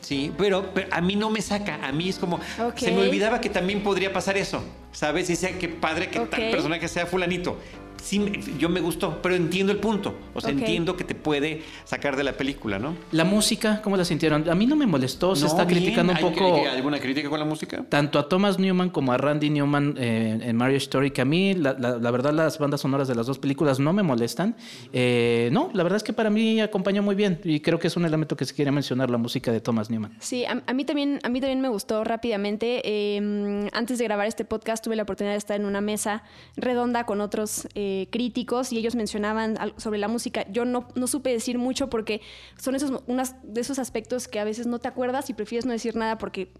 Sí, 0.00 0.32
pero, 0.36 0.66
a 0.90 1.00
mí 1.00 1.16
no 1.16 1.30
me 1.30 1.40
saca. 1.40 1.86
A 1.86 1.90
mí 1.90 2.10
es 2.10 2.18
como. 2.18 2.38
Se 2.76 2.92
me 2.92 3.08
olvidaba 3.08 3.40
que 3.40 3.48
también 3.48 3.82
podría 3.82 4.12
pasar 4.12 4.36
eso. 4.36 4.62
¿Sabes? 4.92 5.30
Y 5.30 5.36
sea 5.36 5.58
que 5.58 5.68
padre 5.68 6.08
que 6.08 6.20
tal 6.20 6.50
personaje 6.50 6.88
sea 6.88 7.06
fulanito 7.06 7.58
sí, 8.04 8.40
yo 8.58 8.68
me 8.68 8.80
gustó, 8.80 9.20
pero 9.22 9.34
entiendo 9.34 9.72
el 9.72 9.78
punto. 9.78 10.14
O 10.34 10.40
sea, 10.40 10.50
entiendo 10.50 10.96
que 10.96 11.04
te 11.04 11.14
puede 11.14 11.62
sacar 11.84 12.16
de 12.16 12.24
la 12.24 12.32
película, 12.34 12.78
¿no? 12.78 12.94
La 13.12 13.24
música, 13.24 13.80
¿cómo 13.82 13.96
la 13.96 14.04
sintieron? 14.04 14.48
A 14.48 14.54
mí 14.54 14.66
no 14.66 14.76
me 14.76 14.86
molestó, 14.86 15.34
se 15.34 15.42
No, 15.42 15.48
está 15.48 15.64
bien. 15.64 15.80
criticando 15.80 16.12
un 16.12 16.18
¿Hay 16.18 16.22
poco 16.24 16.58
cri- 16.58 16.68
¿Alguna 16.68 16.98
crítica 17.00 17.28
con 17.30 17.38
la 17.38 17.44
música? 17.46 17.84
tanto 17.88 18.18
a 18.18 18.28
Thomas 18.28 18.58
Newman 18.58 18.90
como 18.90 19.12
a 19.12 19.16
Randy 19.16 19.50
Newman 19.50 19.94
eh, 19.98 20.38
en 20.42 20.56
Marriage 20.56 20.84
Story, 20.84 21.10
que 21.10 21.22
a 21.22 21.24
mí, 21.24 21.54
la, 21.54 21.72
la- 21.78 21.96
la 21.98 22.10
verdad, 22.10 22.32
las 22.34 22.58
bandas 22.58 22.82
sonoras 22.82 23.08
de 23.08 23.14
las 23.14 23.26
dos 23.26 23.38
películas 23.38 23.80
no 23.80 23.92
me 23.92 24.02
molestan. 24.02 24.54
Eh, 24.92 25.48
no, 25.52 25.70
la 25.72 25.82
verdad 25.82 25.96
es 25.96 26.02
que 26.04 26.12
para 26.12 26.30
mí 26.30 26.60
acompañó 26.60 27.02
muy 27.02 27.14
bien 27.14 27.40
y 27.44 27.60
creo 27.60 27.78
que 27.78 27.86
es 27.88 27.96
un 27.96 28.04
elemento 28.04 28.36
que 28.36 28.44
se 28.44 28.54
quiere 28.54 28.70
mencionar, 28.70 29.08
la 29.10 29.18
música 29.18 29.50
de 29.52 29.60
Thomas 29.60 29.90
Newman. 29.90 30.12
Sí, 30.20 30.44
a, 30.44 30.62
a 30.66 30.72
mí 30.74 30.84
también, 30.84 31.20
a 31.22 31.28
mí 31.28 31.40
también 31.40 31.60
me 31.60 31.68
gustó 31.68 32.04
rápidamente. 32.04 32.82
Eh, 32.84 33.68
antes 33.72 33.98
de 33.98 34.04
grabar 34.04 34.26
este 34.26 34.44
podcast 34.44 34.84
tuve 34.84 34.96
la 34.96 35.02
oportunidad 35.04 35.32
de 35.34 35.38
estar 35.38 35.58
en 35.58 35.66
una 35.66 35.80
mesa 35.80 36.22
redonda 36.56 37.04
con 37.06 37.20
otros 37.20 37.66
eh, 37.74 37.92
críticos 38.10 38.72
y 38.72 38.78
ellos 38.78 38.94
mencionaban 38.94 39.56
sobre 39.76 39.98
la 39.98 40.08
música. 40.08 40.46
Yo 40.50 40.64
no, 40.64 40.88
no 40.94 41.06
supe 41.06 41.30
decir 41.30 41.58
mucho 41.58 41.88
porque 41.90 42.20
son 42.58 42.74
esos 42.74 43.02
unas 43.06 43.36
de 43.42 43.60
esos 43.60 43.78
aspectos 43.78 44.28
que 44.28 44.38
a 44.40 44.44
veces 44.44 44.66
no 44.66 44.78
te 44.78 44.88
acuerdas 44.88 45.30
y 45.30 45.34
prefieres 45.34 45.66
no 45.66 45.72
decir 45.72 45.96
nada 45.96 46.18
porque 46.18 46.52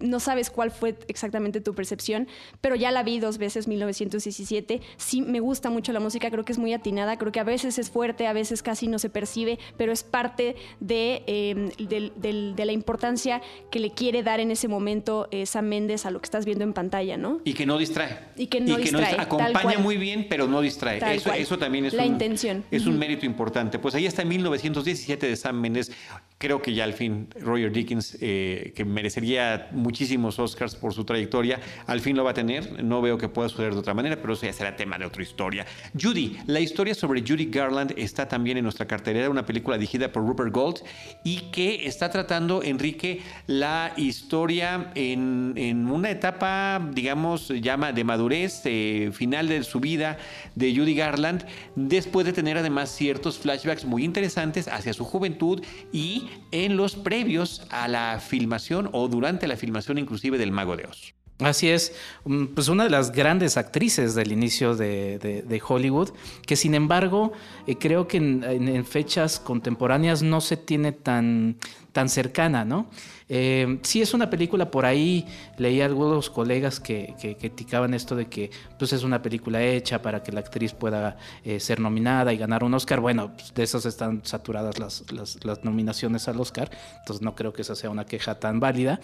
no 0.00 0.20
sabes 0.20 0.50
cuál 0.50 0.70
fue 0.70 0.96
exactamente 1.08 1.60
tu 1.60 1.74
percepción. 1.74 2.28
Pero 2.60 2.76
ya 2.76 2.90
la 2.92 3.02
vi 3.02 3.18
dos 3.18 3.38
veces, 3.38 3.66
1917. 3.68 4.80
Sí, 4.96 5.20
me 5.22 5.40
gusta 5.40 5.70
mucho 5.70 5.92
la 5.92 6.00
música, 6.00 6.30
creo 6.30 6.44
que 6.44 6.52
es 6.52 6.58
muy 6.58 6.72
atinada, 6.72 7.16
creo 7.18 7.32
que 7.32 7.40
a 7.40 7.44
veces 7.44 7.78
es 7.78 7.90
fuerte, 7.90 8.26
a 8.26 8.32
veces 8.32 8.62
casi 8.62 8.86
no 8.88 8.98
se 8.98 9.10
percibe, 9.10 9.58
pero 9.76 9.92
es 9.92 10.02
parte 10.04 10.56
de, 10.80 11.22
eh, 11.26 11.70
del- 11.78 12.12
del- 12.16 12.54
de 12.56 12.64
la 12.64 12.72
importancia 12.72 13.42
que 13.70 13.80
le 13.80 13.90
quiere 13.90 14.22
dar 14.22 14.40
en 14.40 14.50
ese 14.50 14.68
momento 14.68 15.28
eh, 15.30 15.46
Sam 15.46 15.66
Méndez 15.66 16.06
a 16.06 16.10
lo 16.10 16.20
que 16.20 16.26
estás 16.26 16.44
viendo 16.44 16.64
en 16.64 16.72
pantalla, 16.72 17.16
¿no? 17.16 17.40
Y 17.44 17.54
que 17.54 17.66
no 17.66 17.78
distrae. 17.78 18.18
Y 18.36 18.46
que 18.46 18.60
no 18.60 18.76
distrae, 18.76 19.12
tal 19.16 19.20
Acompaña 19.20 19.62
cual. 19.62 19.78
muy 19.82 19.96
bien, 19.96 20.26
pero 20.28 20.46
no 20.48 20.60
distrae. 20.60 20.98
Eso, 21.14 21.32
eso 21.32 21.58
también 21.58 21.86
es 21.86 21.94
La 21.94 22.04
un, 22.04 22.12
intención. 22.12 22.64
Es 22.70 22.86
un 22.86 22.98
mérito 22.98 23.26
importante. 23.26 23.78
Pues 23.78 23.94
ahí 23.94 24.06
está 24.06 24.24
1917 24.24 25.26
de 25.26 25.36
Sam 25.36 25.60
Mendes. 25.60 25.92
Creo 26.38 26.62
que 26.62 26.72
ya 26.72 26.84
al 26.84 26.92
fin 26.92 27.28
Roger 27.40 27.72
Dickens, 27.72 28.16
eh, 28.20 28.72
que 28.76 28.84
merecería 28.84 29.68
muchísimos 29.72 30.38
Oscars 30.38 30.76
por 30.76 30.94
su 30.94 31.04
trayectoria, 31.04 31.60
al 31.86 32.00
fin 32.00 32.16
lo 32.16 32.24
va 32.24 32.30
a 32.30 32.34
tener. 32.34 32.84
No 32.84 33.02
veo 33.02 33.18
que 33.18 33.28
pueda 33.28 33.48
suceder 33.48 33.74
de 33.74 33.80
otra 33.80 33.94
manera, 33.94 34.16
pero 34.16 34.34
eso 34.34 34.46
ya 34.46 34.52
será 34.52 34.76
tema 34.76 34.98
de 34.98 35.06
otra 35.06 35.22
historia. 35.22 35.66
Judy, 36.00 36.38
la 36.46 36.60
historia 36.60 36.94
sobre 36.94 37.22
Judy 37.22 37.46
Garland 37.46 37.94
está 37.96 38.28
también 38.28 38.56
en 38.56 38.64
nuestra 38.64 38.86
cartelera, 38.86 39.30
una 39.30 39.46
película 39.46 39.76
dirigida 39.76 40.12
por 40.12 40.24
Rupert 40.24 40.52
Gold 40.52 40.78
y 41.24 41.50
que 41.50 41.86
está 41.86 42.10
tratando, 42.10 42.62
Enrique, 42.62 43.22
la 43.46 43.92
historia 43.96 44.92
en, 44.94 45.54
en 45.56 45.88
una 45.88 46.10
etapa, 46.10 46.80
digamos, 46.92 47.48
llama 47.48 47.92
de 47.92 48.04
madurez, 48.04 48.62
eh, 48.64 49.10
final 49.12 49.48
de 49.48 49.64
su 49.64 49.80
vida 49.80 50.18
de 50.54 50.74
Judy 50.74 50.94
Garland, 50.94 51.44
después 51.76 52.26
de 52.26 52.32
tener 52.32 52.56
además 52.58 52.90
ciertos 52.90 53.38
flashbacks 53.38 53.84
muy 53.84 54.04
interesantes 54.04 54.68
hacia 54.68 54.92
su 54.92 55.04
juventud 55.04 55.62
y 55.92 56.28
en 56.50 56.76
los 56.76 56.94
previos 56.96 57.62
a 57.70 57.88
la 57.88 58.20
filmación 58.20 58.88
o 58.92 59.08
durante 59.08 59.46
la 59.46 59.56
filmación 59.56 59.98
inclusive 59.98 60.38
del 60.38 60.52
Mago 60.52 60.76
de 60.76 60.84
Oz. 60.86 61.14
Así 61.40 61.68
es, 61.68 61.92
mm, 62.24 62.46
pues 62.46 62.66
una 62.66 62.82
de 62.82 62.90
las 62.90 63.12
grandes 63.12 63.56
actrices 63.56 64.16
del 64.16 64.32
inicio 64.32 64.74
de, 64.74 65.20
de- 65.20 65.62
Hollywood, 65.64 66.10
que 66.44 66.56
sin 66.56 66.74
embargo 66.74 67.32
eh, 67.68 67.76
creo 67.76 68.08
que 68.08 68.16
en, 68.16 68.42
en- 68.42 68.66
en 68.68 68.84
fechas 68.84 69.38
contemporáneas 69.38 70.22
no 70.24 70.40
se 70.40 70.56
tiene 70.56 70.90
tan, 70.90 71.56
tan 71.92 72.08
cercana, 72.08 72.64
¿no? 72.64 72.90
Eh, 73.28 73.78
sí 73.82 74.00
es 74.00 74.14
una 74.14 74.30
película, 74.30 74.70
por 74.70 74.86
ahí 74.86 75.26
leí 75.58 75.80
a 75.80 75.86
algunos 75.86 76.30
colegas 76.30 76.80
que, 76.80 77.14
que 77.20 77.36
criticaban 77.36 77.92
esto 77.94 78.16
de 78.16 78.26
que 78.26 78.50
pues 78.78 78.92
es 78.92 79.02
una 79.02 79.20
película 79.20 79.62
hecha 79.62 80.00
para 80.00 80.22
que 80.22 80.32
la 80.32 80.40
actriz 80.40 80.72
pueda 80.72 81.16
eh, 81.44 81.60
ser 81.60 81.80
nominada 81.80 82.32
y 82.32 82.38
ganar 82.38 82.64
un 82.64 82.74
Oscar. 82.74 83.00
Bueno, 83.00 83.32
pues, 83.34 83.52
de 83.54 83.62
esas 83.62 83.84
están 83.86 84.20
saturadas 84.24 84.78
las, 84.78 85.64
nominaciones 85.64 86.28
al 86.28 86.40
Oscar, 86.40 86.70
entonces 86.98 87.22
no 87.22 87.34
creo 87.34 87.52
que 87.52 87.62
esa 87.62 87.74
sea 87.74 87.90
una 87.90 88.06
queja 88.06 88.38
tan 88.38 88.60
válida. 88.60 89.00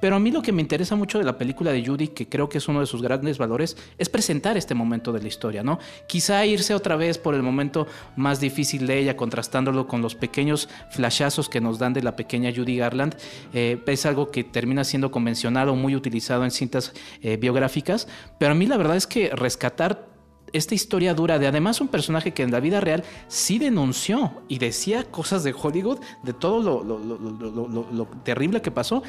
Pero 0.00 0.16
a 0.16 0.18
mí 0.18 0.30
lo 0.30 0.42
que 0.42 0.52
me 0.52 0.62
interesa 0.62 0.96
mucho 0.96 1.18
de 1.18 1.24
la 1.24 1.38
película 1.38 1.72
de 1.72 1.84
Judy, 1.84 2.08
que 2.08 2.28
creo 2.28 2.48
que 2.48 2.58
es 2.58 2.68
uno 2.68 2.80
de 2.80 2.86
sus 2.86 3.02
grandes 3.02 3.38
valores, 3.38 3.76
es 3.98 4.08
presentar 4.08 4.56
este 4.56 4.74
momento 4.74 5.12
de 5.12 5.20
la 5.20 5.28
historia, 5.28 5.62
¿no? 5.62 5.78
Quizá 6.06 6.44
irse 6.46 6.74
otra 6.74 6.96
vez 6.96 7.18
por 7.18 7.34
el 7.34 7.42
momento 7.42 7.86
más 8.16 8.40
difícil 8.40 8.86
de 8.86 8.98
ella, 8.98 9.16
contrastándolo 9.16 9.86
con 9.86 10.02
los 10.02 10.14
pequeños 10.14 10.68
flashazos 10.90 11.48
que 11.48 11.60
nos 11.60 11.78
dan 11.78 11.92
de 11.92 12.02
la 12.02 12.16
pequeña 12.16 12.52
Judy 12.54 12.76
Garland, 12.76 13.16
eh, 13.52 13.82
es 13.86 14.06
algo 14.06 14.30
que 14.30 14.44
termina 14.44 14.84
siendo 14.84 15.10
convencional 15.10 15.68
o 15.68 15.74
muy 15.74 15.96
utilizado 15.96 16.44
en 16.44 16.50
cintas 16.50 16.92
eh, 17.22 17.36
biográficas, 17.36 18.06
pero 18.38 18.52
a 18.52 18.54
mí 18.54 18.66
la 18.66 18.76
verdad 18.76 18.96
es 18.96 19.06
que 19.06 19.30
rescatar 19.30 20.06
esta 20.52 20.74
historia 20.74 21.14
dura 21.14 21.38
de 21.38 21.46
además 21.46 21.80
un 21.80 21.88
personaje 21.88 22.32
que 22.32 22.42
en 22.42 22.50
la 22.50 22.60
vida 22.60 22.80
real 22.80 23.04
sí 23.28 23.58
denunció 23.58 24.42
y 24.48 24.58
decía 24.58 25.04
cosas 25.04 25.44
de 25.44 25.54
Hollywood, 25.58 25.98
de 26.22 26.32
todo 26.32 26.82
lo, 26.82 28.06
terrible 28.24 28.62
que 28.62 28.70
pasó. 28.70 29.02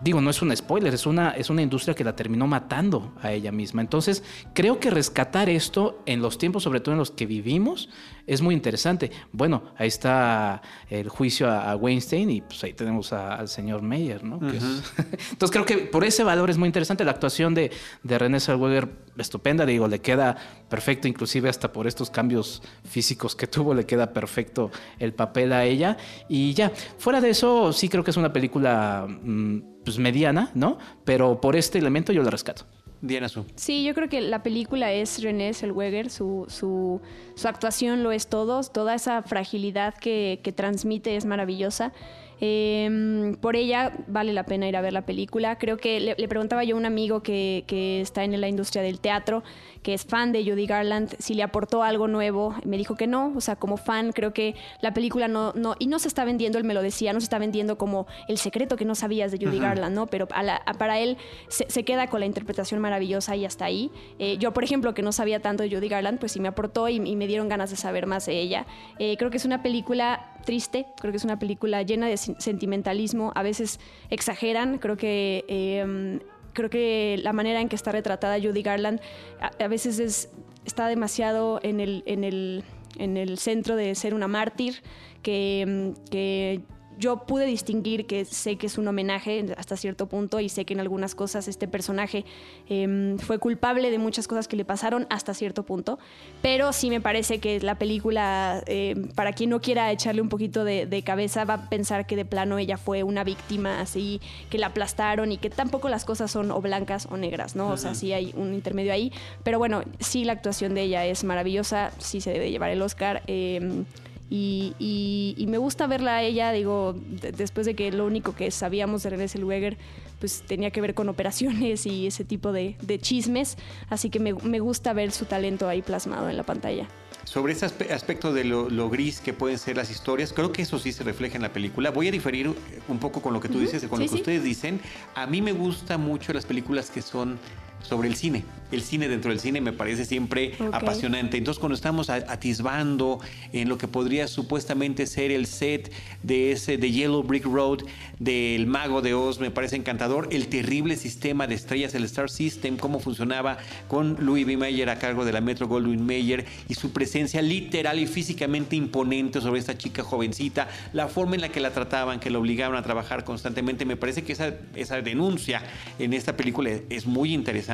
Digo, 0.00 0.20
no 0.20 0.30
es 0.30 0.40
un 0.40 0.56
spoiler, 0.56 0.94
es 0.94 1.04
una, 1.04 1.32
es 1.32 1.50
una 1.50 1.60
industria 1.60 1.94
que 1.94 2.04
la 2.04 2.16
terminó 2.16 2.46
matando 2.46 3.12
a 3.20 3.32
ella 3.32 3.52
misma. 3.52 3.82
Entonces, 3.82 4.22
creo 4.54 4.80
que 4.80 4.90
rescatar 4.90 5.50
esto 5.50 6.02
en 6.06 6.22
los 6.22 6.38
tiempos, 6.38 6.62
sobre 6.62 6.80
todo 6.80 6.92
en 6.94 6.98
los 6.98 7.10
que 7.10 7.26
vivimos, 7.26 7.90
es 8.32 8.42
muy 8.42 8.54
interesante. 8.54 9.10
Bueno, 9.32 9.62
ahí 9.76 9.88
está 9.88 10.62
el 10.88 11.08
juicio 11.08 11.48
a, 11.50 11.70
a 11.70 11.76
Weinstein 11.76 12.30
y 12.30 12.40
pues 12.42 12.62
ahí 12.64 12.72
tenemos 12.74 13.12
a- 13.12 13.34
al 13.34 13.48
señor 13.48 13.82
Meyer, 13.82 14.22
¿no? 14.24 14.38
Que 14.40 14.56
es- 14.56 14.62
Entonces, 15.32 15.50
creo 15.50 15.64
que 15.64 15.78
por 15.78 16.04
ese 16.04 16.22
valor 16.24 16.48
es 16.50 16.56
muy 16.58 16.66
interesante. 16.66 17.04
La 17.04 17.10
actuación 17.10 17.54
de, 17.54 17.70
de 18.02 18.18
René 18.18 18.38
Zellweger, 18.40 18.88
estupenda, 19.18 19.66
digo, 19.66 19.88
le 19.88 20.00
queda 20.00 20.36
perfecto, 20.68 21.08
inclusive 21.08 21.48
hasta 21.48 21.72
por 21.72 21.86
estos 21.86 22.10
cambios 22.10 22.62
físicos 22.84 23.34
que 23.34 23.46
tuvo, 23.46 23.74
le 23.74 23.84
queda 23.84 24.12
perfecto 24.12 24.70
el 24.98 25.12
papel 25.12 25.52
a 25.52 25.64
ella. 25.64 25.96
Y 26.28 26.54
ya, 26.54 26.70
fuera 26.98 27.20
de 27.20 27.30
eso, 27.30 27.72
sí 27.72 27.88
creo 27.88 28.04
que 28.04 28.10
es 28.12 28.16
una 28.16 28.32
película 28.32 29.06
mm, 29.08 29.58
pues 29.84 29.98
mediana, 29.98 30.50
¿no? 30.54 30.78
Pero 31.04 31.40
por 31.40 31.56
este 31.56 31.78
elemento 31.78 32.12
yo 32.12 32.22
la 32.22 32.30
rescato. 32.30 32.64
Diana 33.02 33.28
Su. 33.28 33.44
Sí, 33.56 33.84
yo 33.84 33.94
creo 33.94 34.08
que 34.08 34.20
la 34.20 34.42
película 34.42 34.92
es 34.92 35.22
René 35.22 35.54
Zellweger, 35.54 36.10
su, 36.10 36.46
su, 36.48 37.00
su 37.34 37.48
actuación 37.48 38.02
lo 38.02 38.12
es 38.12 38.28
todo, 38.28 38.62
toda 38.62 38.94
esa 38.94 39.22
fragilidad 39.22 39.94
que, 39.94 40.40
que 40.42 40.52
transmite 40.52 41.16
es 41.16 41.24
maravillosa. 41.24 41.92
Eh, 42.40 43.36
por 43.40 43.54
ella 43.56 43.92
vale 44.06 44.32
la 44.32 44.44
pena 44.44 44.68
ir 44.68 44.76
a 44.76 44.80
ver 44.80 44.92
la 44.92 45.02
película. 45.06 45.58
Creo 45.58 45.76
que 45.76 46.00
le, 46.00 46.14
le 46.16 46.28
preguntaba 46.28 46.64
yo 46.64 46.74
a 46.74 46.78
un 46.78 46.86
amigo 46.86 47.22
que, 47.22 47.64
que 47.66 48.00
está 48.00 48.24
en 48.24 48.38
la 48.40 48.48
industria 48.48 48.82
del 48.82 49.00
teatro, 49.00 49.42
que 49.82 49.94
es 49.94 50.04
fan 50.04 50.32
de 50.32 50.44
Judy 50.44 50.66
Garland, 50.66 51.14
si 51.18 51.34
le 51.34 51.42
aportó 51.42 51.82
algo 51.82 52.08
nuevo. 52.08 52.54
Me 52.64 52.76
dijo 52.76 52.96
que 52.96 53.06
no, 53.06 53.32
o 53.36 53.40
sea, 53.40 53.56
como 53.56 53.76
fan 53.76 54.12
creo 54.12 54.32
que 54.32 54.54
la 54.80 54.92
película 54.94 55.28
no, 55.28 55.52
no 55.54 55.74
y 55.78 55.86
no 55.86 55.98
se 55.98 56.08
está 56.08 56.24
vendiendo, 56.24 56.58
él 56.58 56.64
me 56.64 56.74
lo 56.74 56.82
decía, 56.82 57.12
no 57.12 57.20
se 57.20 57.24
está 57.24 57.38
vendiendo 57.38 57.76
como 57.78 58.06
el 58.28 58.38
secreto 58.38 58.76
que 58.76 58.84
no 58.84 58.94
sabías 58.94 59.30
de 59.32 59.38
Judy 59.38 59.58
Garland, 59.58 59.94
¿no? 59.94 60.06
Pero 60.06 60.26
a 60.32 60.42
la- 60.42 60.56
a- 60.66 60.74
para 60.74 60.98
él 60.98 61.16
se, 61.48 61.70
se 61.70 61.84
queda 61.84 62.06
con 62.08 62.20
la 62.20 62.26
interpretación 62.26 62.80
maravillosa 62.80 63.36
y 63.36 63.44
hasta 63.44 63.64
ahí. 63.66 63.90
Eh, 64.18 64.36
yo, 64.38 64.52
por 64.52 64.64
ejemplo, 64.64 64.94
que 64.94 65.02
no 65.02 65.12
sabía 65.12 65.40
tanto 65.40 65.62
de 65.62 65.70
Judy 65.74 65.88
Garland, 65.88 66.18
pues 66.18 66.32
sí 66.32 66.40
me 66.40 66.48
aportó 66.48 66.88
y, 66.88 66.96
y 66.96 67.16
me 67.16 67.26
dieron 67.26 67.48
ganas 67.48 67.70
de 67.70 67.76
saber 67.76 68.06
más 68.06 68.26
de 68.26 68.40
ella. 68.40 68.66
Eh, 68.98 69.16
creo 69.18 69.30
que 69.30 69.36
es 69.36 69.44
una 69.44 69.62
película 69.62 70.29
triste, 70.40 70.86
creo 71.00 71.12
que 71.12 71.18
es 71.18 71.24
una 71.24 71.38
película 71.38 71.82
llena 71.82 72.06
de 72.08 72.14
sen- 72.14 72.38
sentimentalismo, 72.38 73.32
a 73.34 73.42
veces 73.42 73.80
exageran, 74.10 74.78
creo 74.78 74.96
que... 74.96 75.44
eh, 75.48 76.20
creo 76.52 76.68
que 76.68 77.16
la 77.22 77.32
manera 77.32 77.60
en 77.60 77.68
que 77.68 77.76
está 77.76 77.92
retratada 77.92 78.36
Judy 78.40 78.62
Garland 78.62 79.00
a, 79.40 79.52
a 79.64 79.68
veces 79.68 80.00
es, 80.00 80.30
está 80.64 80.88
demasiado 80.88 81.60
en 81.62 81.78
el, 81.78 82.02
en, 82.06 82.24
el, 82.24 82.64
en 82.98 83.16
el 83.16 83.38
centro 83.38 83.76
de 83.76 83.94
ser 83.94 84.14
una 84.14 84.26
mártir, 84.26 84.82
que, 85.22 85.64
mm, 85.96 86.10
que 86.10 86.60
yo 87.00 87.24
pude 87.24 87.46
distinguir 87.46 88.06
que 88.06 88.24
sé 88.26 88.56
que 88.56 88.66
es 88.66 88.76
un 88.78 88.86
homenaje 88.86 89.46
hasta 89.56 89.76
cierto 89.76 90.06
punto 90.06 90.38
y 90.38 90.50
sé 90.50 90.66
que 90.66 90.74
en 90.74 90.80
algunas 90.80 91.14
cosas 91.14 91.48
este 91.48 91.66
personaje 91.66 92.26
eh, 92.68 93.16
fue 93.18 93.38
culpable 93.38 93.90
de 93.90 93.98
muchas 93.98 94.28
cosas 94.28 94.46
que 94.46 94.56
le 94.56 94.66
pasaron 94.66 95.06
hasta 95.08 95.32
cierto 95.32 95.64
punto, 95.64 95.98
pero 96.42 96.72
sí 96.74 96.90
me 96.90 97.00
parece 97.00 97.38
que 97.38 97.58
la 97.60 97.76
película, 97.76 98.62
eh, 98.66 98.94
para 99.14 99.32
quien 99.32 99.50
no 99.50 99.60
quiera 99.60 99.90
echarle 99.90 100.20
un 100.20 100.28
poquito 100.28 100.62
de, 100.62 100.84
de 100.86 101.02
cabeza, 101.02 101.44
va 101.44 101.54
a 101.54 101.68
pensar 101.70 102.06
que 102.06 102.16
de 102.16 102.26
plano 102.26 102.58
ella 102.58 102.76
fue 102.76 103.02
una 103.02 103.24
víctima 103.24 103.80
así, 103.80 104.20
que 104.50 104.58
la 104.58 104.66
aplastaron 104.68 105.32
y 105.32 105.38
que 105.38 105.48
tampoco 105.48 105.88
las 105.88 106.04
cosas 106.04 106.30
son 106.30 106.50
o 106.50 106.60
blancas 106.60 107.08
o 107.10 107.16
negras, 107.16 107.56
¿no? 107.56 107.70
O 107.70 107.76
sea, 107.78 107.94
sí 107.94 108.12
hay 108.12 108.34
un 108.36 108.52
intermedio 108.52 108.92
ahí, 108.92 109.10
pero 109.42 109.58
bueno, 109.58 109.82
sí 110.00 110.24
la 110.24 110.34
actuación 110.34 110.74
de 110.74 110.82
ella 110.82 111.06
es 111.06 111.24
maravillosa, 111.24 111.92
sí 111.98 112.20
se 112.20 112.30
debe 112.30 112.50
llevar 112.50 112.70
el 112.70 112.82
Oscar. 112.82 113.22
eh, 113.26 113.84
y, 114.30 114.74
y- 114.78 115.34
y 115.36 115.46
me 115.48 115.58
gusta 115.58 115.86
verla 115.86 116.16
a 116.16 116.22
ella, 116.22 116.52
digo, 116.52 116.94
de- 117.20 117.32
después 117.32 117.66
de 117.66 117.74
que 117.74 117.90
lo 117.92 118.06
único 118.06 118.34
que 118.34 118.50
sabíamos 118.50 119.02
de 119.02 119.10
René 119.10 119.28
Zellweger 119.28 119.76
pues 120.20 120.42
tenía 120.46 120.70
que 120.70 120.80
ver 120.80 120.94
con 120.94 121.08
operaciones 121.08 121.84
y 121.86 122.06
ese 122.06 122.24
tipo 122.24 122.52
de, 122.52 122.76
de 122.82 122.98
chismes, 122.98 123.56
así 123.88 124.08
que 124.10 124.20
me, 124.20 124.32
me 124.34 124.60
gusta 124.60 124.92
ver 124.92 125.12
su 125.12 125.24
talento 125.24 125.68
ahí 125.68 125.82
plasmado 125.82 126.28
en 126.28 126.36
la 126.36 126.42
pantalla. 126.44 126.86
Sobre 127.24 127.52
ese 127.52 127.66
aspe- 127.66 127.90
aspecto 127.90 128.32
de 128.32 128.44
lo, 128.44 128.68
lo 128.70 128.88
gris 128.90 129.20
que 129.20 129.32
pueden 129.32 129.58
ser 129.58 129.76
las 129.76 129.90
historias, 129.90 130.32
creo 130.32 130.52
que 130.52 130.62
eso 130.62 130.78
sí 130.78 130.92
se 130.92 131.04
refleja 131.04 131.36
en 131.36 131.42
la 131.42 131.52
película. 131.52 131.90
Voy 131.90 132.08
a 132.08 132.10
diferir 132.10 132.50
un 132.88 132.98
poco 132.98 133.20
con 133.22 133.32
lo 133.32 133.40
que 133.40 133.48
tú 133.48 133.58
dices, 133.60 133.82
con 133.86 133.98
Sí, 133.98 134.04
lo 134.04 134.10
que 134.10 134.16
sí. 134.16 134.20
ustedes 134.22 134.42
dicen. 134.44 134.80
A 135.14 135.26
mí 135.26 135.40
me 135.42 135.52
gustan 135.52 136.00
mucho 136.00 136.32
las 136.32 136.44
películas 136.46 136.90
que 136.90 137.02
son 137.02 137.38
sobre 137.82 138.08
el 138.08 138.16
cine. 138.16 138.44
El 138.70 138.82
cine 138.82 139.08
dentro 139.08 139.32
del 139.32 139.40
cine 139.40 139.60
me 139.60 139.72
parece 139.72 140.04
siempre 140.04 140.52
Ok. 140.60 140.72
apasionante. 140.74 141.36
Entonces, 141.36 141.58
cuando 141.58 141.74
estamos 141.74 142.08
atisbando 142.08 143.18
en 143.52 143.68
lo 143.68 143.78
que 143.78 143.88
podría 143.88 144.28
supuestamente 144.28 145.06
ser 145.06 145.32
el 145.32 145.46
set 145.46 145.90
de 146.22 146.52
ese 146.52 146.76
de 146.76 146.92
Yellow 146.92 147.24
Brick 147.24 147.44
Road 147.46 147.80
del 148.20 148.66
Mago 148.68 149.02
de 149.02 149.14
Oz, 149.14 149.40
me 149.40 149.50
parece 149.50 149.74
encantador. 149.74 150.28
El 150.30 150.46
terrible 150.46 150.96
sistema 150.96 151.48
de 151.48 151.56
estrellas, 151.56 151.94
el 151.96 152.04
Star 152.04 152.30
System, 152.30 152.76
cómo 152.76 153.00
funcionaba 153.00 153.58
con 153.88 154.16
Louis 154.20 154.46
B. 154.46 154.56
Mayer 154.56 154.88
a 154.88 154.98
cargo 155.00 155.24
de 155.24 155.32
la 155.32 155.40
Metro 155.40 155.66
Goldwyn 155.66 156.04
Mayer 156.04 156.44
y 156.68 156.74
su 156.74 156.92
presencia 156.92 157.42
literal 157.42 157.98
y 157.98 158.06
físicamente 158.06 158.76
imponente 158.76 159.40
sobre 159.40 159.58
esta 159.58 159.76
chica 159.76 160.04
jovencita, 160.04 160.68
la 160.92 161.08
forma 161.08 161.34
en 161.34 161.40
la 161.40 161.48
que 161.48 161.58
la 161.58 161.72
trataban, 161.72 162.20
que 162.20 162.30
la 162.30 162.38
obligaban 162.38 162.78
a 162.78 162.82
trabajar 162.82 163.24
constantemente. 163.24 163.84
Me 163.84 163.96
parece 163.96 164.22
que 164.22 164.32
esa, 164.32 164.54
esa 164.76 165.00
denuncia 165.02 165.62
en 165.98 166.12
esta 166.12 166.36
película 166.36 166.70
es 166.88 167.06
muy 167.06 167.34
interesante 167.34 167.69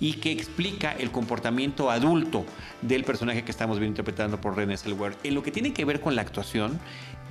y 0.00 0.14
que 0.14 0.30
explica 0.30 0.92
el 0.92 1.10
comportamiento 1.10 1.90
adulto 1.90 2.44
del 2.80 3.02
personaje 3.02 3.44
que 3.44 3.50
estamos 3.50 3.78
viendo 3.78 3.92
interpretando 3.92 4.40
por 4.40 4.56
René 4.56 4.76
Zellweger. 4.76 5.16
En 5.24 5.34
lo 5.34 5.42
que 5.42 5.50
tiene 5.50 5.72
que 5.72 5.84
ver 5.84 6.00
con 6.00 6.14
la 6.14 6.22
actuación, 6.22 6.78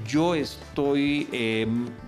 yo 0.06 0.36
estoy 0.36 1.28
eh, 1.32 1.68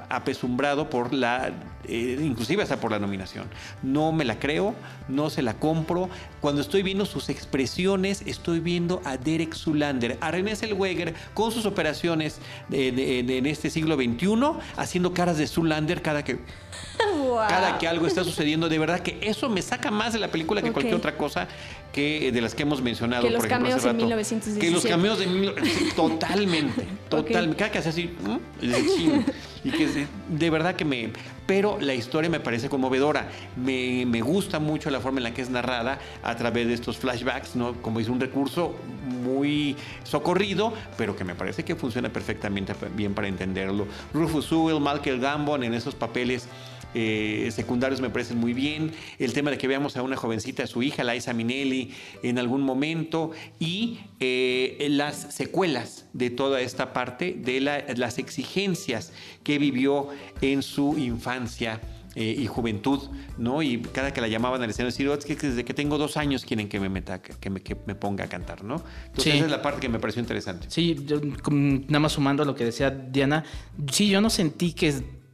apesumbrado 0.09 0.89
por 0.89 1.13
la, 1.13 1.51
eh, 1.85 2.19
inclusive 2.21 2.63
hasta 2.63 2.81
por 2.81 2.91
la 2.91 2.99
nominación. 2.99 3.47
No 3.81 4.11
me 4.11 4.25
la 4.25 4.39
creo, 4.39 4.75
no 5.07 5.29
se 5.29 5.41
la 5.41 5.53
compro. 5.53 6.09
Cuando 6.41 6.61
estoy 6.61 6.83
viendo 6.83 7.05
sus 7.05 7.29
expresiones, 7.29 8.23
estoy 8.25 8.59
viendo 8.59 9.01
a 9.05 9.15
Derek 9.17 9.53
Zulander, 9.53 10.17
a 10.19 10.31
René 10.31 10.55
Zellweger 10.55 11.13
con 11.33 11.51
sus 11.51 11.65
operaciones 11.65 12.39
en 12.71 13.45
este 13.45 13.69
siglo 13.69 13.95
XXI, 13.95 14.27
haciendo 14.75 15.13
caras 15.13 15.37
de 15.37 15.47
Zulander 15.47 16.01
cada 16.01 16.23
que 16.23 16.39
Wow. 17.23 17.47
cada 17.47 17.77
que 17.77 17.87
algo 17.87 18.07
está 18.07 18.23
sucediendo. 18.23 18.69
De 18.69 18.79
verdad 18.79 18.99
que 18.99 19.19
eso 19.21 19.49
me 19.49 19.61
saca 19.61 19.91
más 19.91 20.13
de 20.13 20.19
la 20.19 20.29
película 20.29 20.61
que 20.61 20.71
cualquier 20.71 20.95
otra 20.95 21.17
cosa 21.17 21.47
que 21.91 22.31
de 22.31 22.41
las 22.41 22.55
que 22.55 22.63
hemos 22.63 22.81
mencionado. 22.81 23.23
Que 23.23 23.29
los 23.29 23.39
por 23.41 23.45
ejemplo, 23.47 23.69
cameos 23.69 23.83
en 23.83 23.91
rato. 23.91 23.97
1917. 23.97 24.65
Que 24.65 24.71
los 24.73 24.83
cameos 24.85 25.19
de 25.19 25.27
mil- 25.27 25.53
totalmente, 25.95 26.87
totalmente. 27.09 27.57
Cada 27.57 27.71
que 27.71 27.77
hace 27.77 27.89
así, 27.89 28.09
y 29.63 29.71
que 29.71 30.07
de, 30.29 30.49
verdad 30.49 30.75
que 30.75 30.85
me. 30.85 31.11
Pero 31.45 31.77
la 31.79 31.93
historia 31.93 32.29
me 32.29 32.39
parece 32.39 32.69
conmovedora. 32.69 33.29
Me, 33.55 34.05
me 34.05 34.21
gusta 34.21 34.59
mucho 34.59 34.89
la 34.89 34.99
forma 34.99 35.19
en 35.19 35.23
la 35.25 35.33
que 35.33 35.41
es 35.41 35.49
narrada 35.49 35.99
a 36.23 36.35
través 36.35 36.67
de 36.67 36.73
estos 36.73 36.97
flashbacks, 36.97 37.55
¿no? 37.55 37.73
Como 37.81 37.99
es 37.99 38.09
un 38.09 38.19
recurso 38.19 38.75
muy 39.23 39.75
socorrido, 40.03 40.73
pero 40.97 41.15
que 41.15 41.23
me 41.23 41.35
parece 41.35 41.63
que 41.63 41.75
funciona 41.75 42.09
perfectamente 42.09 42.73
bien 42.95 43.13
para 43.13 43.27
entenderlo. 43.27 43.87
Rufus 44.13 44.45
Sewell, 44.47 44.79
Michael 44.79 45.19
Gambon 45.19 45.63
en 45.63 45.73
esos 45.73 45.95
papeles 45.95 46.47
eh, 46.93 47.49
secundarios 47.53 48.01
me 48.01 48.09
parecen 48.09 48.37
muy 48.37 48.53
bien. 48.53 48.91
El 49.19 49.33
tema 49.33 49.51
de 49.51 49.57
que 49.57 49.67
veamos 49.67 49.97
a 49.97 50.03
una 50.03 50.15
jovencita, 50.15 50.63
a 50.63 50.67
su 50.67 50.83
hija, 50.83 51.03
Liza 51.03 51.33
Minnelli, 51.33 51.91
en 52.23 52.39
algún 52.39 52.61
momento. 52.61 53.31
Y 53.59 53.99
eh, 54.19 54.87
las 54.91 55.33
secuelas 55.33 56.07
de 56.13 56.29
toda 56.29 56.61
esta 56.61 56.93
parte 56.93 57.33
de 57.37 57.61
la- 57.61 57.83
las 57.95 58.17
exigencias 58.19 59.11
que 59.43 59.57
vivió 59.59 60.09
en 60.41 60.61
su 60.61 60.97
infancia. 60.97 61.79
eh, 62.15 62.35
y 62.37 62.45
juventud, 62.45 62.99
¿no? 63.39 63.63
Y 63.63 63.79
cada 63.81 64.13
que 64.13 64.21
la 64.21 64.27
llamaban 64.27 64.61
al 64.61 64.69
escenario, 64.69 64.91
decir, 64.91 65.07
"Oh, 65.09 65.15
es 65.15 65.25
que 65.25 65.35
desde 65.35 65.65
que 65.65 65.73
tengo 65.73 65.97
dos 65.97 66.15
años 66.15 66.45
quieren 66.45 66.69
que 66.69 66.79
me 66.79 66.87
meta, 66.87 67.19
que 67.23 67.49
me, 67.49 67.59
que 67.63 67.75
me 67.87 67.95
ponga 67.95 68.25
a 68.25 68.27
cantar, 68.29 68.63
¿no? 68.63 68.83
Entonces 69.07 69.23
Sí. 69.23 69.37
esa 69.39 69.45
es 69.45 69.49
la 69.51 69.63
parte 69.63 69.79
que 69.81 69.89
me 69.89 69.97
pareció 69.97 70.19
interesante. 70.21 70.67
Sí, 70.69 70.95
yo, 71.07 71.19
nada 71.49 71.99
más 71.99 72.11
sumando 72.11 72.43
a 72.43 72.45
lo 72.45 72.53
que 72.53 72.65
decía 72.65 72.91
Diana, 72.91 73.43
sí, 73.91 74.09
yo 74.09 74.21
no 74.21 74.29
sentí 74.29 74.73
que 74.73 74.93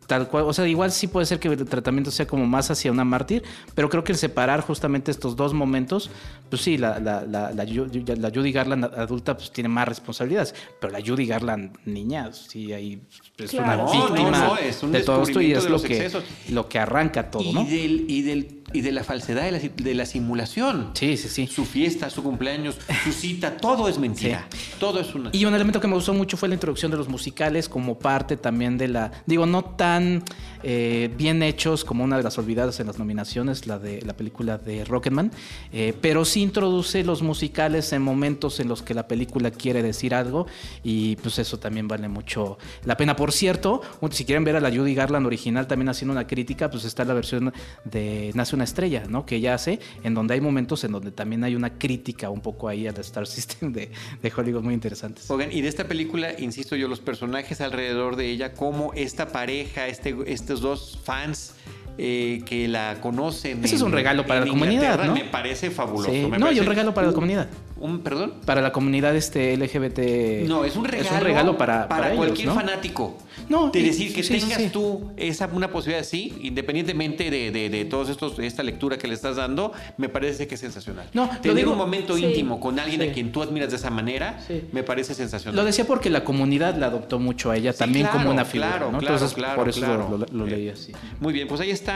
tal 0.09 0.27
cual, 0.27 0.45
o 0.45 0.53
sea, 0.53 0.67
igual 0.67 0.91
sí 0.91 1.07
puede 1.07 1.25
ser 1.27 1.39
que 1.39 1.47
el 1.49 1.65
tratamiento 1.65 2.09
sea 2.09 2.25
como 2.25 2.45
más 2.47 2.71
hacia 2.71 2.91
una 2.91 3.05
mártir, 3.05 3.43
pero 3.75 3.87
creo 3.89 4.03
que 4.03 4.11
el 4.11 4.17
separar 4.17 4.61
justamente 4.61 5.11
estos 5.11 5.35
dos 5.35 5.53
momentos, 5.53 6.09
pues 6.49 6.63
sí, 6.63 6.77
la, 6.79 6.99
la, 6.99 7.23
la, 7.25 7.51
la, 7.53 7.63
Ju- 7.65 8.17
la 8.17 8.29
Judy 8.31 8.51
Garland 8.51 8.85
adulta 8.85 9.37
pues 9.37 9.51
tiene 9.51 9.69
más 9.69 9.87
responsabilidades, 9.87 10.55
pero 10.81 10.91
la 10.91 10.99
Judy 10.99 11.27
Garland 11.27 11.77
niña, 11.85 12.33
sí, 12.33 12.73
ahí 12.73 12.99
es 13.37 13.51
Claro. 13.51 13.83
una 13.83 13.83
No, 13.83 13.91
víctima 14.07 14.31
no, 14.31 14.47
no, 14.47 14.57
es 14.57 14.81
un 14.83 14.91
de 14.91 15.01
todo 15.03 15.21
esto 15.23 15.39
y 15.41 15.51
es 15.53 15.63
de 15.63 15.69
lo 15.69 15.79
que, 15.81 15.93
excesos. 15.93 16.23
lo 16.49 16.67
que 16.67 16.79
arranca 16.79 17.29
todo, 17.29 17.43
y, 17.43 17.53
¿no? 17.53 17.63
del, 17.65 18.05
y, 18.09 18.21
del, 18.23 18.58
y 18.73 18.81
de 18.81 18.91
la 18.91 19.03
falsedad 19.03 19.43
de 19.43 19.51
la, 19.51 19.59
de 19.59 19.93
la 19.95 20.05
simulación. 20.05 20.91
Sí, 20.93 21.17
sí, 21.17 21.29
sí. 21.29 21.47
Su 21.47 21.65
fiesta, 21.65 22.09
su 22.09 22.23
cumpleaños, 22.23 22.77
su 23.03 23.11
cita, 23.11 23.57
todo 23.57 23.87
es 23.89 23.97
mentira. 23.97 24.47
Todo 24.79 24.99
es 24.99 25.13
una. 25.15 25.29
Y 25.33 25.45
un 25.45 25.53
elemento 25.53 25.79
que 25.79 25.87
me 25.87 25.95
gustó 25.95 26.13
mucho 26.13 26.37
fue 26.37 26.49
la 26.49 26.55
introducción 26.55 26.91
de 26.91 26.97
los 26.97 27.07
musicales 27.07 27.69
como 27.69 27.99
parte 27.99 28.37
también 28.37 28.77
de 28.77 28.87
la, 28.87 29.11
digo, 29.25 29.45
no 29.45 29.63
tan 29.63 30.23
eh, 30.63 31.13
bien 31.17 31.43
hechos 31.43 31.85
como 31.85 32.03
una 32.03 32.17
de 32.17 32.23
las 32.23 32.37
olvidadas 32.37 32.79
en 32.79 32.87
las 32.87 32.99
nominaciones, 32.99 33.67
la 33.67 33.79
de 33.79 34.01
la 34.01 34.15
película 34.15 34.57
de 34.57 34.85
Rocketman, 34.85 35.31
eh, 35.71 35.93
pero 36.01 36.25
sí 36.25 36.41
introduce 36.41 37.03
los 37.03 37.21
musicales 37.21 37.91
en 37.93 38.01
momentos 38.01 38.59
en 38.59 38.67
los 38.67 38.81
que 38.81 38.93
la 38.93 39.07
película 39.07 39.51
quiere 39.51 39.81
decir 39.83 40.13
algo 40.13 40.47
y 40.83 41.15
pues 41.17 41.39
eso 41.39 41.59
también 41.59 41.87
vale 41.87 42.07
mucho 42.07 42.57
la 42.85 42.97
pena. 42.97 43.15
Por 43.15 43.31
cierto, 43.31 43.81
si 44.11 44.25
quieren 44.25 44.43
ver 44.43 44.55
a 44.55 44.59
la 44.59 44.69
Judy 44.69 44.93
Garland 44.93 45.25
original 45.25 45.67
también 45.67 45.89
haciendo 45.89 46.13
una 46.13 46.27
crítica, 46.27 46.69
pues 46.69 46.85
está 46.85 47.05
la 47.05 47.13
versión 47.13 47.53
de 47.85 48.31
Nace 48.33 48.55
una 48.55 48.63
estrella, 48.63 49.03
¿no? 49.07 49.25
Que 49.25 49.37
ella 49.37 49.53
hace, 49.53 49.79
en 50.03 50.13
donde 50.13 50.33
hay 50.33 50.41
momentos 50.41 50.83
en 50.83 50.91
donde 50.91 51.11
también 51.11 51.43
hay 51.43 51.55
una 51.55 51.77
crítica 51.77 52.29
un 52.29 52.41
poco 52.41 52.67
ahí 52.67 52.87
al 52.87 52.97
Star 52.99 53.27
System 53.27 53.71
de, 53.73 53.89
Hollywood 54.35 54.63
muy 54.63 54.73
interesantes. 54.73 55.29
Oigan, 55.29 55.51
y 55.51 55.61
de 55.61 55.67
esta 55.67 55.85
película, 55.85 56.39
insisto 56.39 56.75
yo, 56.75 56.87
los 56.87 56.99
personajes 56.99 57.61
alrededor 57.61 58.15
de 58.15 58.29
ella, 58.29 58.53
como 58.53 58.93
esta 58.93 59.29
pareja, 59.29 59.87
este, 59.87 60.15
estos 60.49 60.61
dos 60.61 60.97
fans 61.03 61.53
eh, 62.01 62.41
que 62.45 62.67
la 62.67 62.97
conocen. 63.01 63.63
Ese 63.63 63.75
es 63.75 63.81
un 63.81 63.91
regalo 63.91 64.25
para 64.25 64.39
en 64.41 64.45
la 64.45 64.51
comunidad, 64.51 65.03
¿no? 65.03 65.13
Me 65.13 65.25
parece 65.25 65.69
fabuloso. 65.69 66.09
Sí. 66.11 66.21
me 66.29 66.37
No, 66.37 66.45
y 66.45 66.55
parece 66.55 66.61
un 66.61 66.67
regalo 66.67 66.93
para 66.93 67.07
la 67.07 67.13
comunidad. 67.13 67.47
¿Un 67.77 67.99
perdón? 67.99 68.33
Para 68.45 68.61
la 68.61 68.71
comunidad 68.73 69.15
este 69.15 69.55
LGBT. 69.55 70.47
No, 70.47 70.65
es 70.65 70.75
un 70.75 70.85
regalo. 70.85 71.05
Es 71.09 71.11
un 71.13 71.21
regalo 71.21 71.57
para, 71.57 71.87
para, 71.87 72.07
ellos, 72.07 72.17
cualquier 72.17 72.47
¿no? 72.49 72.55
fanático. 72.55 73.17
No, 73.47 73.69
de 73.69 73.79
y- 73.79 73.83
decir 73.83 74.13
que 74.13 74.21
sí, 74.23 74.37
tengas 74.39 74.57
sí. 74.57 74.69
tú 74.71 75.11
esa, 75.15 75.47
una 75.47 75.71
posibilidad 75.71 76.01
así, 76.01 76.33
independientemente 76.41 77.29
de, 77.31 77.51
de, 77.51 77.69
de 77.69 77.85
todos 77.85 78.09
estos, 78.09 78.37
esta 78.39 78.63
lectura 78.63 78.97
que 78.97 79.07
le 79.07 79.13
estás 79.13 79.37
dando, 79.37 79.71
me 79.97 80.09
parece 80.09 80.45
que 80.47 80.55
es 80.55 80.61
sensacional. 80.61 81.07
No, 81.13 81.27
lo 81.27 81.39
Tener 81.39 81.57
digo- 81.57 81.71
un 81.71 81.77
momento 81.77 82.15
Sí. 82.17 82.25
íntimo 82.25 82.59
con 82.59 82.79
alguien 82.79 83.01
Sí. 83.01 83.07
a 83.07 83.13
quien 83.13 83.31
tú 83.31 83.41
admiras 83.41 83.69
de 83.69 83.77
esa 83.77 83.89
manera, 83.89 84.39
Sí. 84.45 84.63
me 84.73 84.83
parece 84.83 85.13
sensacional. 85.13 85.55
Lo 85.55 85.63
decía 85.63 85.85
porque 85.87 86.09
la 86.09 86.23
comunidad 86.25 86.75
la 86.75 86.87
adoptó 86.87 87.17
mucho 87.17 87.49
a 87.51 87.55
ella 87.57 87.71
Sí, 87.73 87.79
también 87.79 88.05
claro, 88.07 88.19
como 88.19 88.31
una 88.31 88.43
figura. 88.45 88.69
claro, 88.71 88.91
¿no? 88.91 88.99
claro, 88.99 89.13
Entonces, 89.15 89.35
claro, 89.37 89.55
por 89.55 89.69
eso 89.69 89.79
claro. 89.79 90.07
lo, 90.11 90.17
lo- 90.17 90.25
lo 90.31 90.47
Eh, 90.47 90.51
leí 90.51 90.69
así. 90.69 90.91
Muy 91.21 91.31
bien, 91.33 91.47
pues 91.47 91.61
ahí 91.61 91.71
está 91.71 91.88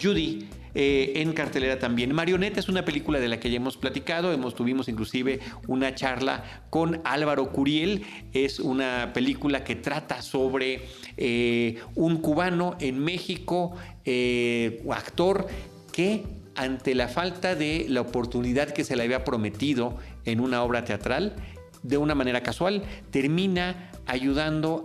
Judy 0.00 0.48
eh, 0.74 1.22
en 1.22 1.32
cartelera 1.32 1.78
también. 1.78 2.14
Marioneta 2.14 2.60
es 2.60 2.68
una 2.68 2.84
película 2.84 3.18
de 3.18 3.28
la 3.28 3.40
que 3.40 3.50
ya 3.50 3.56
hemos 3.56 3.78
platicado, 3.78 4.32
hemos 4.32 4.54
tuvimos 4.54 4.88
inclusive 4.88 5.40
una 5.66 5.94
charla 5.94 6.62
con 6.68 7.00
Álvaro 7.04 7.50
Curiel. 7.50 8.04
Es 8.34 8.60
una 8.60 9.12
película 9.14 9.64
que 9.64 9.76
trata 9.76 10.20
sobre 10.20 10.82
eh, 11.16 11.80
un 11.94 12.18
cubano 12.18 12.76
en 12.78 12.98
México, 12.98 13.74
eh, 14.04 14.84
actor 14.92 15.46
que 15.92 16.24
ante 16.56 16.94
la 16.94 17.08
falta 17.08 17.54
de 17.54 17.86
la 17.88 18.02
oportunidad 18.02 18.68
que 18.70 18.84
se 18.84 18.96
le 18.96 19.04
había 19.04 19.24
prometido 19.24 19.96
en 20.26 20.40
una 20.40 20.62
obra 20.62 20.84
teatral, 20.84 21.36
de 21.82 21.96
una 21.96 22.14
manera 22.14 22.42
casual, 22.42 22.82
termina 23.10 23.90
ayudando 24.06 24.82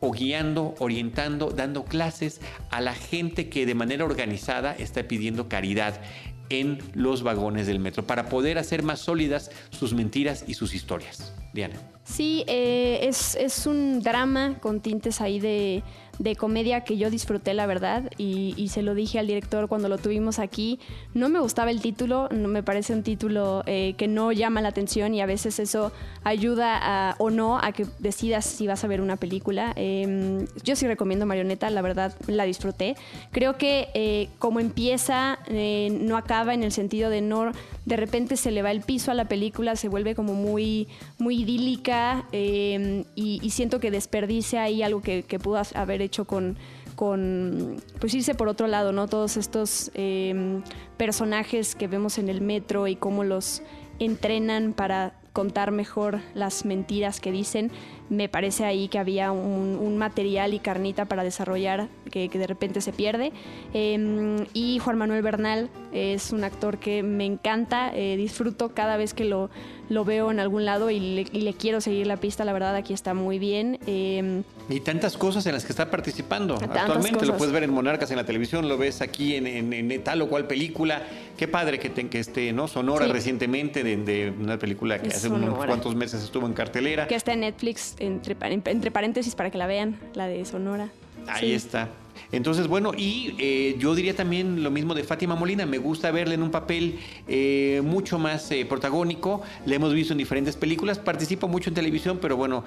o 0.00 0.10
guiando, 0.10 0.74
orientando, 0.78 1.50
dando 1.50 1.84
clases 1.84 2.40
a 2.70 2.80
la 2.80 2.94
gente 2.94 3.48
que 3.48 3.66
de 3.66 3.74
manera 3.74 4.04
organizada 4.04 4.74
está 4.74 5.06
pidiendo 5.06 5.48
caridad 5.48 6.00
en 6.48 6.78
los 6.94 7.22
vagones 7.22 7.66
del 7.66 7.78
metro 7.78 8.06
para 8.06 8.28
poder 8.28 8.58
hacer 8.58 8.82
más 8.82 9.00
sólidas 9.00 9.50
sus 9.70 9.94
mentiras 9.94 10.44
y 10.46 10.54
sus 10.54 10.74
historias. 10.74 11.32
Diana. 11.52 11.76
Sí, 12.04 12.44
eh, 12.46 13.00
es, 13.02 13.34
es 13.36 13.66
un 13.66 14.02
drama 14.02 14.58
con 14.60 14.80
tintes 14.80 15.20
ahí 15.20 15.40
de, 15.40 15.82
de 16.20 16.36
comedia 16.36 16.82
que 16.82 16.98
yo 16.98 17.08
disfruté, 17.08 17.54
la 17.54 17.66
verdad, 17.66 18.10
y, 18.18 18.68
se 18.70 18.82
lo 18.82 18.94
dije 18.94 19.18
al 19.18 19.26
director 19.26 19.66
cuando 19.66 19.88
lo 19.88 19.98
tuvimos 19.98 20.38
aquí. 20.38 20.78
No 21.14 21.28
me 21.28 21.40
gustaba 21.40 21.70
el 21.72 21.80
título, 21.80 22.28
no 22.30 22.46
me 22.46 22.62
parece 22.62 22.92
un 22.92 23.02
título 23.02 23.64
eh, 23.66 23.94
que 23.96 24.06
no 24.06 24.30
llama 24.30 24.60
la 24.60 24.68
atención 24.68 25.12
y 25.14 25.22
a 25.22 25.26
veces 25.26 25.58
eso 25.58 25.92
ayuda 26.22 27.16
o 27.18 27.30
no 27.30 27.58
a 27.58 27.72
que 27.72 27.86
decidas 27.98 28.44
si 28.44 28.66
vas 28.66 28.84
a 28.84 28.86
ver 28.86 29.00
una 29.00 29.16
película. 29.16 29.72
Eh, 29.76 30.46
yo 30.62 30.76
sí 30.76 30.86
recomiendo 30.86 31.24
Marioneta, 31.24 31.70
la 31.70 31.80
verdad 31.80 32.14
la 32.26 32.44
disfruté. 32.44 32.96
Creo 33.32 33.56
que 33.56 33.88
eh, 33.94 34.28
como 34.38 34.60
empieza, 34.60 35.38
eh, 35.48 35.88
no 35.90 36.18
acaba 36.18 36.52
en 36.52 36.62
el 36.62 36.70
sentido 36.70 37.08
de 37.08 37.22
no, 37.22 37.50
de 37.86 37.96
repente 37.96 38.36
se 38.36 38.50
le 38.50 38.60
va 38.60 38.70
el 38.70 38.82
piso 38.82 39.10
a 39.10 39.14
la 39.14 39.24
película, 39.24 39.74
se 39.74 39.88
vuelve 39.88 40.14
como 40.14 40.34
muy, 40.34 40.86
muy 41.18 41.42
idílica 41.42 42.26
y, 42.30 43.40
y 43.42 43.50
siento 43.50 43.80
que 43.80 43.90
desperdicia 43.90 44.62
ahí 44.62 44.82
algo 44.82 45.00
que, 45.00 45.22
que 45.22 45.38
pudo 45.38 45.62
haber 45.74 46.02
hecho 46.02 46.09
con, 46.26 46.56
con, 46.96 47.82
pues 47.98 48.14
irse 48.14 48.34
por 48.34 48.48
otro 48.48 48.66
lado, 48.66 48.92
¿no? 48.92 49.08
Todos 49.08 49.36
estos 49.36 49.90
eh, 49.94 50.60
personajes 50.96 51.74
que 51.74 51.88
vemos 51.88 52.18
en 52.18 52.28
el 52.28 52.40
metro 52.40 52.86
y 52.86 52.96
cómo 52.96 53.24
los 53.24 53.62
entrenan 53.98 54.72
para 54.72 55.14
contar 55.32 55.70
mejor 55.70 56.20
las 56.34 56.64
mentiras 56.64 57.20
que 57.20 57.32
dicen. 57.32 57.70
Me 58.10 58.28
parece 58.28 58.64
ahí 58.64 58.88
que 58.88 58.98
había 58.98 59.30
un, 59.32 59.78
un 59.80 59.96
material 59.96 60.52
y 60.52 60.58
carnita 60.58 61.04
para 61.06 61.22
desarrollar 61.24 61.88
que, 62.10 62.28
que 62.28 62.38
de 62.38 62.46
repente 62.48 62.80
se 62.80 62.92
pierde. 62.92 63.32
Eh, 63.72 64.44
y 64.52 64.78
Juan 64.80 64.98
Manuel 64.98 65.22
Bernal 65.22 65.70
es 65.92 66.32
un 66.32 66.44
actor 66.44 66.78
que 66.78 67.02
me 67.02 67.24
encanta, 67.24 67.92
eh, 67.94 68.16
disfruto 68.16 68.70
cada 68.74 68.96
vez 68.96 69.14
que 69.14 69.24
lo, 69.24 69.48
lo 69.88 70.04
veo 70.04 70.30
en 70.30 70.40
algún 70.40 70.64
lado 70.64 70.90
y 70.90 70.98
le, 71.00 71.20
y 71.32 71.40
le 71.42 71.54
quiero 71.54 71.80
seguir 71.80 72.06
la 72.06 72.16
pista, 72.18 72.44
la 72.44 72.52
verdad 72.52 72.74
aquí 72.76 72.92
está 72.94 73.14
muy 73.14 73.38
bien. 73.38 73.78
Eh, 73.86 74.42
Y 74.68 74.80
tantas 74.80 75.16
cosas 75.16 75.46
en 75.46 75.54
las 75.54 75.64
que 75.64 75.72
está 75.72 75.90
participando 75.90 76.54
actualmente. 76.54 77.12
Lo 77.12 77.18
cosas. 77.20 77.36
puedes 77.38 77.52
ver 77.54 77.62
en 77.64 77.70
Monarcas 77.72 78.10
en 78.10 78.16
la 78.16 78.24
televisión, 78.24 78.68
lo 78.68 78.76
ves 78.76 79.00
aquí 79.02 79.36
en, 79.36 79.46
en- 79.46 79.72
en 79.72 80.02
tal 80.04 80.20
o 80.22 80.28
cual 80.28 80.46
película. 80.46 81.02
Qué 81.36 81.48
padre 81.48 81.78
que, 81.78 81.90
te- 81.90 82.08
que 82.08 82.18
esté, 82.18 82.52
¿no? 82.52 82.68
Sonora 82.68 83.06
Sí. 83.06 83.12
recientemente, 83.12 83.82
de, 83.82 83.96
de 83.96 84.30
una 84.38 84.58
película 84.58 84.98
que 85.00 85.08
Es 85.08 85.16
hace 85.16 85.28
unos 85.28 85.40
Sonora. 85.50 85.66
cuantos 85.66 85.94
meses 85.96 86.22
estuvo 86.22 86.46
en 86.46 86.52
cartelera. 86.52 87.06
que 87.06 87.14
está 87.14 87.32
en 87.32 87.40
Netflix, 87.40 87.96
entre, 88.00 88.36
entre 88.66 88.90
paréntesis, 88.90 89.34
para 89.34 89.50
que 89.50 89.58
la 89.58 89.66
vean, 89.66 89.98
la 90.14 90.26
de 90.26 90.44
Sonora. 90.44 90.88
Ahí 91.28 91.48
Sí. 91.50 91.54
está. 91.54 91.88
Entonces, 92.32 92.68
bueno, 92.68 92.92
y 92.96 93.34
eh, 93.38 93.76
yo 93.78 93.94
diría 93.94 94.14
también 94.14 94.62
lo 94.62 94.70
mismo 94.70 94.94
de 94.94 95.02
Fátima 95.02 95.34
Molina. 95.34 95.66
Me 95.66 95.78
gusta 95.78 96.10
verla 96.10 96.34
en 96.34 96.42
un 96.42 96.50
papel 96.50 96.98
eh, 97.26 97.82
mucho 97.84 98.18
más 98.18 98.50
eh, 98.52 98.64
protagónico. 98.64 99.42
La 99.66 99.74
hemos 99.74 99.92
visto 99.92 100.12
en 100.14 100.18
diferentes 100.18 100.56
películas. 100.56 100.98
Participa 100.98 101.46
mucho 101.46 101.70
en 101.70 101.74
televisión, 101.74 102.18
pero 102.20 102.36
bueno, 102.36 102.64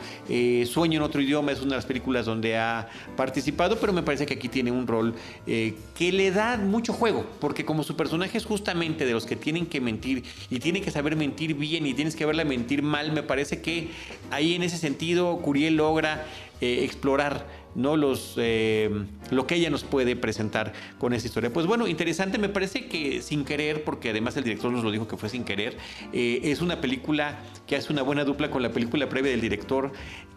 Sueño 0.65 0.97
en 0.97 1.03
otro 1.03 1.21
idioma 1.21 1.51
es 1.51 1.59
una 1.59 1.71
de 1.71 1.75
las 1.77 1.85
películas 1.85 2.25
donde 2.25 2.57
ha 2.57 2.89
participado, 3.15 3.79
pero 3.79 3.93
me 3.93 4.03
parece 4.03 4.25
que 4.25 4.33
aquí 4.33 4.49
tiene 4.49 4.71
un 4.71 4.87
rol 4.87 5.13
que 5.45 6.11
le 6.11 6.31
da 6.31 6.57
mucho 6.57 6.93
juego, 6.93 7.25
porque 7.39 7.65
como 7.65 7.83
su 7.83 7.95
personaje 7.95 8.37
es 8.37 8.45
justamente 8.45 9.05
de 9.05 9.13
los 9.13 9.25
que 9.25 9.35
tienen 9.35 9.65
que 9.65 9.81
mentir 9.81 10.23
y 10.49 10.59
tiene 10.59 10.81
que 10.81 10.91
saber 10.91 11.15
mentir 11.15 11.53
bien 11.53 11.85
y 11.85 11.93
tienes 11.93 12.15
que 12.15 12.25
verla 12.25 12.43
mentir 12.43 12.81
mal, 12.81 13.11
me 13.11 13.23
parece 13.23 13.61
que 13.61 13.89
ahí 14.31 14.55
en 14.55 14.63
ese 14.63 14.77
sentido 14.77 15.37
Curiel 15.37 15.75
logra 15.75 16.25
explorar 16.61 17.62
no 17.75 17.97
los 17.97 18.35
eh, 18.37 18.89
lo 19.31 19.47
que 19.47 19.55
ella 19.55 19.69
nos 19.69 19.83
puede 19.83 20.15
presentar 20.15 20.73
con 20.97 21.13
esta 21.13 21.27
historia. 21.27 21.51
Pues 21.51 21.65
bueno, 21.65 21.87
interesante, 21.87 22.37
me 22.37 22.49
parece 22.49 22.87
que 22.87 23.21
sin 23.21 23.45
querer, 23.45 23.83
porque 23.83 24.09
además 24.09 24.37
el 24.37 24.43
director 24.43 24.71
nos 24.71 24.83
lo 24.83 24.91
dijo 24.91 25.07
que 25.07 25.17
fue 25.17 25.29
sin 25.29 25.43
querer, 25.43 25.77
eh, 26.11 26.41
es 26.43 26.61
una 26.61 26.81
película 26.81 27.39
que 27.67 27.75
hace 27.75 27.91
una 27.91 28.01
buena 28.01 28.23
dupla 28.23 28.49
con 28.49 28.61
la 28.61 28.71
película 28.71 29.09
previa 29.09 29.31
del 29.31 29.41
director 29.41 29.91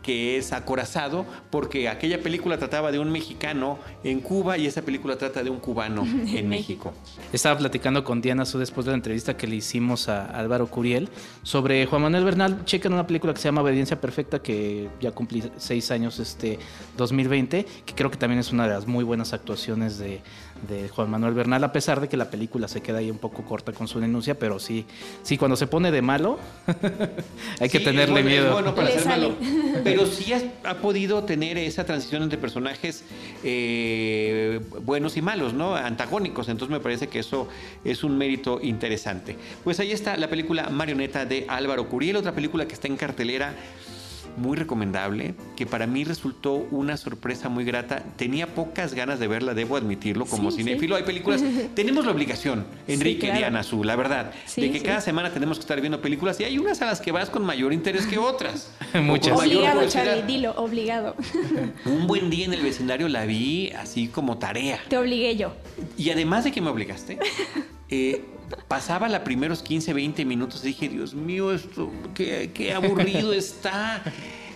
que 0.06 0.36
es 0.36 0.52
Acorazado, 0.52 1.26
porque 1.50 1.88
aquella 1.88 2.22
película 2.22 2.58
trataba 2.58 2.92
de 2.92 3.00
un 3.00 3.10
mexicano 3.10 3.80
en 4.04 4.20
Cuba 4.20 4.56
y 4.56 4.66
esa 4.66 4.82
película 4.82 5.18
trata 5.18 5.42
de 5.42 5.50
un 5.50 5.58
cubano 5.58 6.06
en 6.28 6.48
México. 6.48 6.94
Estaba 7.32 7.58
platicando 7.58 8.04
con 8.04 8.20
Diana 8.20 8.44
Su 8.44 8.58
después 8.58 8.84
de 8.84 8.92
la 8.92 8.98
entrevista 8.98 9.36
que 9.36 9.48
le 9.48 9.56
hicimos 9.56 10.08
a 10.08 10.26
Álvaro 10.26 10.68
Curiel 10.68 11.08
sobre 11.42 11.84
Juan 11.86 12.02
Manuel 12.02 12.24
Bernal. 12.24 12.64
Chequen 12.64 12.92
una 12.92 13.04
película 13.04 13.34
que 13.34 13.40
se 13.40 13.48
llama 13.48 13.62
Obediencia 13.62 14.00
Perfecta, 14.00 14.40
que 14.40 14.88
ya 15.00 15.10
cumplí 15.10 15.42
seis 15.56 15.90
años 15.90 16.20
este 16.20 16.60
2020, 17.26 17.66
que 17.84 17.94
creo 17.94 18.10
que 18.10 18.16
también 18.16 18.38
es 18.40 18.52
una 18.52 18.66
de 18.68 18.74
las 18.74 18.86
muy 18.86 19.04
buenas 19.04 19.32
actuaciones 19.32 19.98
de, 19.98 20.20
de 20.68 20.88
Juan 20.88 21.10
Manuel 21.10 21.34
Bernal, 21.34 21.62
a 21.64 21.72
pesar 21.72 22.00
de 22.00 22.08
que 22.08 22.16
la 22.16 22.30
película 22.30 22.68
se 22.68 22.80
queda 22.80 22.98
ahí 22.98 23.10
un 23.10 23.18
poco 23.18 23.42
corta 23.44 23.72
con 23.72 23.88
su 23.88 24.00
denuncia, 24.00 24.38
pero 24.38 24.58
sí, 24.58 24.86
sí, 25.22 25.36
cuando 25.36 25.56
se 25.56 25.66
pone 25.66 25.90
de 25.90 26.02
malo, 26.02 26.38
hay 27.60 27.68
que 27.68 27.78
Sí, 27.78 27.84
tenerle 27.84 28.12
bueno, 28.22 28.28
miedo. 28.28 28.46
es 28.46 28.52
bueno 28.52 28.74
para 28.74 28.88
Le 28.88 28.94
ser 28.94 29.02
sale. 29.02 29.28
malo. 29.28 29.36
Pero 29.84 30.06
sí 30.06 30.32
has- 30.32 30.44
ha, 30.64 30.74
podido 30.76 31.22
tener 31.24 31.58
esa 31.58 31.84
transición 31.84 32.22
entre 32.22 32.38
personajes 32.38 33.04
eh, 33.44 34.60
buenos 34.82 35.16
y 35.16 35.22
malos, 35.22 35.52
¿no? 35.54 35.74
Antagónicos. 35.76 36.48
Entonces 36.48 36.72
me 36.72 36.80
parece 36.80 37.08
que 37.08 37.18
eso 37.18 37.48
es 37.84 38.02
un 38.04 38.16
mérito 38.18 38.58
interesante. 38.62 39.36
Pues 39.64 39.78
ahí 39.80 39.92
está 39.92 40.16
la 40.16 40.28
película 40.28 40.68
Marioneta 40.70 41.24
de 41.24 41.44
Álvaro 41.48 41.88
Curiel, 41.88 42.16
otra 42.16 42.32
película 42.32 42.66
que 42.66 42.74
está 42.74 42.88
en 42.88 42.96
cartelera 42.96 43.54
muy 44.36 44.56
recomendable, 44.56 45.34
que 45.56 45.66
para 45.66 45.86
mí 45.86 46.04
resultó 46.04 46.54
una 46.70 46.96
sorpresa 46.96 47.48
muy 47.48 47.64
grata. 47.64 48.02
Tenía 48.16 48.46
pocas 48.54 48.94
ganas 48.94 49.18
de 49.18 49.28
verla, 49.28 49.54
debo 49.54 49.76
admitirlo, 49.76 50.26
como 50.26 50.50
Sí, 50.50 50.58
sí. 50.58 50.64
cinéfilo. 50.64 50.96
Hay 50.96 51.02
películas, 51.04 51.42
tenemos 51.74 52.04
la 52.04 52.12
obligación, 52.12 52.66
Enrique 52.88 53.20
claro. 53.20 53.34
y 53.34 53.38
Diana 53.38 53.60
Azul, 53.60 53.86
la 53.86 53.96
verdad, 53.96 54.32
Sí, 54.46 54.60
de 54.62 54.70
que 54.70 54.78
sí. 54.80 54.84
cada 54.84 55.00
semana 55.00 55.30
tenemos 55.32 55.58
que 55.58 55.62
estar 55.62 55.80
viendo 55.80 56.00
películas 56.00 56.38
y 56.40 56.44
hay 56.44 56.58
unas 56.58 56.80
a 56.82 56.86
las 56.86 57.00
que 57.00 57.12
vas 57.12 57.30
con 57.30 57.44
mayor 57.44 57.72
interés 57.72 58.06
que 58.06 58.18
otras. 58.18 58.70
Muchas. 58.94 59.38
Obligado. 59.38 59.86
Charlie, 59.88 60.22
dilo, 60.26 60.52
obligado. 60.56 61.16
Un 61.84 62.06
buen 62.06 62.30
día 62.30 62.44
en 62.46 62.54
el 62.54 62.62
vecindario 62.62 63.08
la 63.08 63.24
vi 63.26 63.70
así 63.70 64.08
como 64.08 64.38
tarea. 64.38 64.80
Te 64.88 64.96
obligué 64.98 65.36
yo. 65.36 65.52
Y 65.96 66.10
además 66.10 66.44
de 66.44 66.52
que 66.52 66.60
me 66.60 66.70
obligaste, 66.70 67.18
eh, 67.88 68.22
pasaba 68.68 69.08
los 69.08 69.20
primeros 69.20 69.62
15, 69.62 69.92
20 69.92 70.24
minutos 70.24 70.62
dije, 70.62 70.88
Dios 70.88 71.14
mío, 71.14 71.52
esto, 71.52 71.90
qué, 72.14 72.72
aburrido 72.74 73.32
está. 73.32 74.02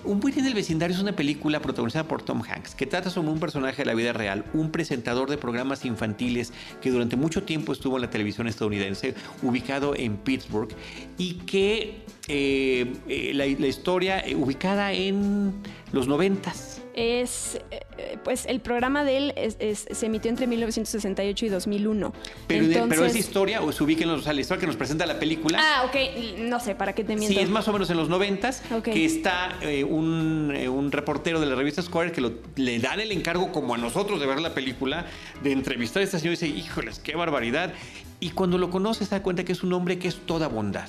Un 0.03 0.19
buen 0.19 0.39
en 0.39 0.47
el 0.47 0.55
vecindario 0.55 0.97
es 0.97 1.03
una 1.03 1.15
película 1.15 1.61
protagonizada 1.61 2.09
por 2.09 2.23
Tom 2.23 2.43
Hanks 2.43 2.75
que 2.75 2.87
trata 2.87 3.11
sobre 3.11 3.29
un 3.29 3.39
personaje 3.39 3.83
de 3.83 3.85
la 3.85 3.93
vida 3.93 4.15
real, 4.15 4.47
un 4.55 4.71
presentador 4.71 5.29
de 5.29 5.37
programas 5.37 5.85
infantiles 5.85 6.55
que 6.81 6.91
durante 6.91 7.17
mucho 7.17 7.43
tiempo 7.43 7.73
estuvo 7.73 7.97
en 7.97 8.03
la 8.03 8.11
televisión 8.11 8.49
estadounidense, 8.49 9.15
ubicado 9.43 9.95
en 9.95 10.17
Pittsburgh, 10.17 10.71
y 11.19 11.35
que 11.35 12.03
eh, 12.29 12.95
eh, 13.09 13.33
la, 13.35 13.45
la 13.45 13.67
historia 13.67 14.21
eh, 14.21 14.35
ubicada 14.35 14.93
en 14.93 15.53
los 15.93 16.09
noventas. 16.09 16.80
Es, 16.95 17.61
eh, 17.71 17.81
eh, 17.99 18.19
pues 18.25 18.47
el 18.47 18.61
programa 18.61 19.05
de 19.05 19.17
él 19.17 19.33
es- 19.37 19.57
es- 19.61 19.87
se 19.91 20.07
emitió 20.07 20.29
entre 20.29 20.47
1968 20.49 21.47
y 21.47 21.49
2001. 21.49 22.13
Pero, 22.49 22.65
de- 22.67 22.73
pero 22.73 22.85
Entonces- 22.85 23.11
esa 23.11 23.19
historia, 23.19 23.63
o 23.63 23.71
se 23.71 23.85
ubica 23.85 24.03
en 24.03 24.11
los, 24.11 24.21
o 24.21 24.23
sea, 24.25 24.33
la 24.33 24.41
historia 24.41 24.61
que 24.61 24.67
nos 24.67 24.77
presenta 24.77 25.07
la 25.07 25.19
película. 25.19 25.59
Ah, 25.63 25.85
ok, 25.87 26.39
no 26.41 26.59
sé, 26.59 26.75
¿para 26.75 26.93
qué 26.95 27.05
te 27.05 27.15
miento? 27.15 27.35
Sí, 27.39 27.41
es 27.41 27.49
más 27.49 27.69
o 27.69 27.73
menos 27.73 27.89
en 27.91 27.97
los 27.97 28.09
noventas 28.09 28.63
Ok. 28.77 28.85
que 28.85 29.05
está 29.05 29.57
eh, 29.63 29.85
un, 29.85 30.53
eh, 30.57 30.69
un 30.69 30.91
reportero 30.91 31.39
de 31.41 31.47
la 31.47 31.55
revista 31.55 31.81
Square 31.83 32.13
que 32.13 32.21
lo- 32.21 32.33
le 32.57 32.79
dan 32.81 32.99
el 33.01 33.13
encargo, 33.13 33.53
como 33.53 33.75
a 33.75 33.79
nosotros, 33.79 34.19
de 34.21 34.27
ver 34.27 34.41
la 34.41 34.55
película, 34.55 35.07
de 35.43 35.53
entrevistar 35.53 36.01
a 36.01 36.05
este 36.05 36.19
señor 36.19 36.35
y 36.35 36.37
dice, 36.37 36.49
híjoles, 36.49 36.99
qué 36.99 37.15
barbaridad. 37.15 37.73
Y 38.21 38.31
cuando 38.31 38.59
lo 38.59 38.71
conoce 38.71 39.07
se 39.07 39.11
da 39.11 39.23
cuenta 39.23 39.45
que 39.45 39.53
es 39.53 39.63
un 39.63 39.73
hombre 39.73 39.99
que 39.99 40.07
es 40.07 40.27
toda 40.27 40.47
bondad. 40.47 40.89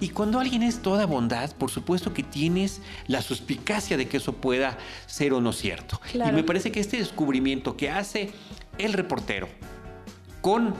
Y 0.00 0.08
cuando 0.08 0.40
alguien 0.40 0.62
es 0.62 0.80
toda 0.80 1.04
bondad, 1.04 1.54
por 1.56 1.70
supuesto 1.70 2.14
que 2.14 2.22
tienes 2.22 2.80
la 3.06 3.20
suspicacia 3.20 3.98
de 3.98 4.08
que 4.08 4.16
eso 4.16 4.32
pueda 4.32 4.78
ser 5.06 5.34
o 5.34 5.42
no 5.42 5.52
cierto. 5.52 6.00
Claro. 6.10 6.32
Y 6.32 6.34
me 6.34 6.42
parece 6.42 6.72
que 6.72 6.80
este 6.80 6.96
descubrimiento 6.96 7.76
que 7.76 7.90
hace 7.90 8.32
el 8.78 8.94
reportero 8.94 9.48
con 10.40 10.74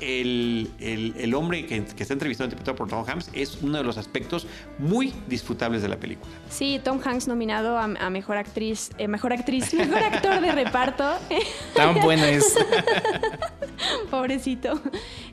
el, 0.00 0.70
el- 0.80 1.14
el 1.18 1.34
hombre 1.34 1.66
que, 1.66 1.84
que 1.84 2.02
está 2.02 2.12
entrevistado, 2.14 2.46
interpretado 2.46 2.76
por 2.76 2.88
Tom 2.88 3.04
Hanks, 3.08 3.30
es 3.32 3.58
uno 3.62 3.78
de 3.78 3.84
los 3.84 3.96
aspectos 3.98 4.46
muy 4.78 5.12
disfrutables 5.28 5.82
de 5.82 5.88
la 5.88 5.96
película. 5.96 6.30
Sí, 6.50 6.80
Tom 6.82 7.00
Hanks 7.04 7.28
nominado 7.28 7.78
a, 7.78 7.84
a 7.84 8.10
mejor 8.10 8.36
actriz, 8.36 8.90
eh, 8.98 9.08
mejor 9.08 9.32
actriz, 9.32 9.72
mejor 9.74 9.98
actor 10.02 10.40
de 10.40 10.52
reparto. 10.52 11.04
Tan 11.74 12.00
buena 12.00 12.28
es. 12.28 12.56
Pobrecito. 14.10 14.80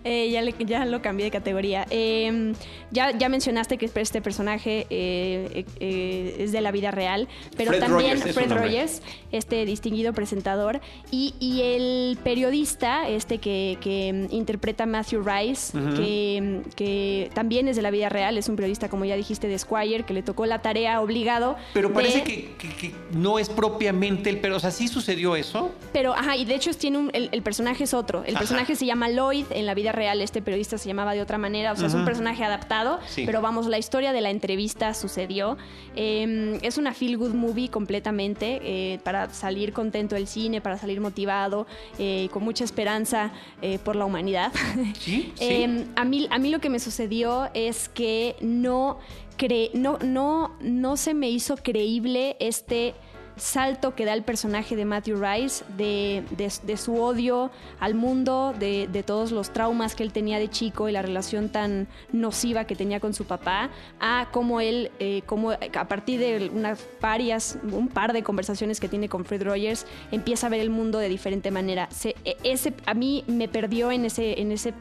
Eh, 0.04 0.30
ya, 0.32 0.42
le- 0.42 0.56
ya 0.66 0.86
lo 0.86 1.02
cambié 1.02 1.26
de 1.26 1.32
categoría. 1.32 1.86
Eh, 1.92 2.54
ya, 2.92 3.12
ya 3.18 3.30
mencionaste 3.30 3.78
que 3.78 3.90
este 3.94 4.22
personaje 4.22 4.88
eh, 4.90 5.66
eh, 5.80 6.36
es 6.40 6.52
de 6.52 6.62
la 6.62 6.72
vida 6.72 6.90
real, 6.92 7.28
pero 7.56 7.70
Fred 7.72 7.80
también 7.82 8.18
Rogers 8.20 8.34
Fred 8.36 8.48
nombre. 8.50 8.66
Rogers, 8.68 9.02
este 9.32 9.64
distinguido 9.66 10.14
presentador, 10.14 10.82
y, 11.12 11.36
y 11.40 11.62
el 11.62 12.18
periodista, 12.24 13.08
este 13.08 13.38
que, 13.38 13.78
que 13.80 14.28
interpreta 14.52 14.86
Matthew 14.86 15.24
Rice, 15.24 15.72
que, 15.96 16.62
que 16.76 17.32
también 17.34 17.70
es 17.70 17.78
de 17.78 17.82
la 17.82 17.90
vida 17.90 18.10
real, 18.10 18.38
es 18.38 18.50
un 18.50 18.58
periodista, 18.58 18.90
como 18.90 19.06
ya 19.06 19.16
dijiste, 19.16 19.48
de 19.48 19.58
Squire, 19.58 20.04
que 20.04 20.14
le 20.14 20.24
tocó 20.24 20.46
la 20.46 20.62
tarea 20.62 21.00
obligado. 21.00 21.56
Pero 21.74 21.94
parece 21.94 22.18
de- 22.20 22.24
que, 22.26 22.56
que- 22.58 22.76
que 22.76 22.92
no 23.14 23.40
es 23.40 23.48
propiamente 23.50 24.30
el... 24.30 24.40
Pero, 24.42 24.58
o 24.58 24.60
sea, 24.60 24.72
sí 24.72 24.90
sucedió 24.90 25.38
eso. 25.38 25.72
Pero, 25.94 26.14
ajá, 26.14 26.36
y 26.36 26.44
de 26.44 26.56
hecho 26.56 26.74
tiene 26.74 26.98
un- 26.98 27.12
el, 27.14 27.30
el 27.32 27.42
personaje 27.42 27.86
es 27.86 27.94
otro. 27.94 28.24
El 28.26 28.32
Ajá. 28.36 28.40
personaje 28.40 28.76
se 28.76 28.86
llama 28.86 29.08
Lloyd, 29.10 29.46
en 29.52 29.66
la 29.66 29.74
vida 29.74 29.94
real 29.94 30.22
este 30.22 30.42
periodista 30.42 30.78
se 30.78 30.88
llamaba 30.90 31.14
de 31.14 31.22
otra 31.22 31.38
manera, 31.38 31.72
o 31.72 31.76
sea, 31.78 31.88
es 31.88 31.94
un 31.94 32.04
personaje 32.04 32.44
adaptado, 32.44 33.00
Sí. 33.08 33.24
pero 33.26 33.42
vamos, 33.42 33.68
la 33.68 33.78
historia 33.78 34.12
de 34.12 34.20
la 34.20 34.32
entrevista 34.32 34.94
sucedió. 34.94 35.58
Eh, 35.96 36.60
es 36.62 36.78
una 36.78 36.94
feel 36.94 37.18
good 37.18 37.34
movie 37.34 37.70
completamente, 37.70 38.60
eh, 38.64 39.00
para 39.04 39.30
salir 39.34 39.72
contento 39.72 40.16
del 40.16 40.28
cine, 40.28 40.60
para 40.60 40.78
salir 40.78 41.00
motivado, 41.00 41.68
eh, 42.00 42.28
con 42.34 42.44
mucha 42.44 42.64
esperanza 42.66 43.32
eh, 43.62 43.78
por 43.84 43.96
la 43.96 44.06
humanidad. 44.06 44.41
Sí, 45.00 45.32
sí. 45.36 45.44
Eh, 45.44 45.86
a, 45.96 46.06
mí, 46.06 46.28
a 46.30 46.38
mí 46.40 46.50
lo 46.50 46.60
que 46.60 46.70
me 46.70 46.80
sucedió 46.80 47.50
es 47.54 47.90
que 47.90 48.36
no, 48.42 49.00
cre- 49.38 49.72
no, 49.74 49.98
no, 50.00 50.56
no 50.62 50.98
se 50.98 51.14
me 51.14 51.30
hizo 51.30 51.56
creíble 51.58 52.38
este 52.40 52.94
salto 53.42 53.96
que 53.96 54.06
da 54.06 54.14
el 54.14 54.24
personaje 54.24 54.76
de 54.76 54.86
Matthew 54.86 55.20
Rice 55.22 55.66
de, 55.78 56.24
de- 56.38 56.78
su 56.78 56.96
odio 57.02 57.50
al 57.80 57.96
mundo, 57.96 58.54
de, 58.58 58.88
de 58.88 59.04
todos 59.04 59.32
los 59.32 59.52
traumas 59.52 59.96
que 59.96 60.04
él 60.04 60.14
tenía 60.14 60.38
de 60.40 60.48
chico 60.50 60.88
y 60.88 60.92
la 60.92 61.02
relación 61.02 61.50
tan 61.50 61.88
nociva 62.12 62.66
que 62.66 62.76
tenía 62.76 63.00
con 63.00 63.14
su 63.14 63.26
papá, 63.26 63.70
a 64.00 64.28
cómo 64.32 64.62
él, 64.62 64.92
eh, 65.00 65.24
cómo 65.26 65.52
a 65.52 65.88
partir 65.88 66.20
de 66.20 66.52
unas 66.54 66.80
varias, 67.02 67.58
un 67.72 67.88
par 67.88 68.14
de 68.14 68.22
conversaciones 68.24 68.80
que 68.80 68.88
tiene 68.88 69.10
con 69.10 69.26
Fred 69.26 69.44
Rogers, 69.44 69.86
empieza 70.12 70.48
a 70.48 70.50
ver 70.50 70.60
el 70.62 70.70
mundo 70.70 71.00
de 71.00 71.10
diferente 71.10 71.50
manera. 71.52 71.90
E- 72.04 72.38
ese, 72.44 72.74
a 72.86 72.94
mí 72.94 73.24
me 73.28 73.48
perdió 73.48 73.92
en, 73.92 74.06
ese, 74.06 74.40
en, 74.40 74.52
ese, 74.52 74.74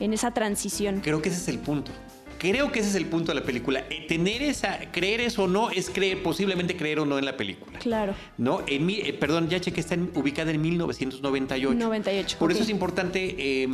en 0.00 0.12
esa 0.12 0.32
transición. 0.32 1.00
Creo 1.02 1.22
que 1.22 1.28
ese 1.28 1.38
es 1.38 1.48
el 1.48 1.58
punto. 1.60 1.92
Creo 2.38 2.72
que 2.72 2.80
ese 2.80 2.88
es 2.90 2.94
el 2.94 3.06
punto 3.06 3.32
de 3.32 3.40
la 3.40 3.44
película. 3.46 3.80
Eh, 3.90 4.06
tener 4.08 4.42
esa, 4.42 4.78
creer 4.92 5.20
eso 5.20 5.44
o 5.44 5.48
no, 5.48 5.70
es 5.70 5.90
creer, 5.90 6.22
posiblemente 6.22 6.76
creer 6.76 7.00
o 7.00 7.04
no 7.06 7.18
en 7.18 7.24
la 7.24 7.36
película. 7.36 7.78
Claro. 7.78 8.14
¿No? 8.38 8.62
En 8.66 8.86
mi, 8.86 8.94
eh, 9.00 9.12
perdón, 9.12 9.48
ya 9.48 9.60
cheque, 9.60 9.80
está 9.80 9.94
en- 9.94 10.10
ubicada 10.14 10.50
en 10.50 10.60
1998. 10.60 11.74
98, 11.78 12.36
Por 12.38 12.52
eso 12.52 12.62
es 12.62 12.68
importante. 12.70 13.34
eh, 13.38 13.68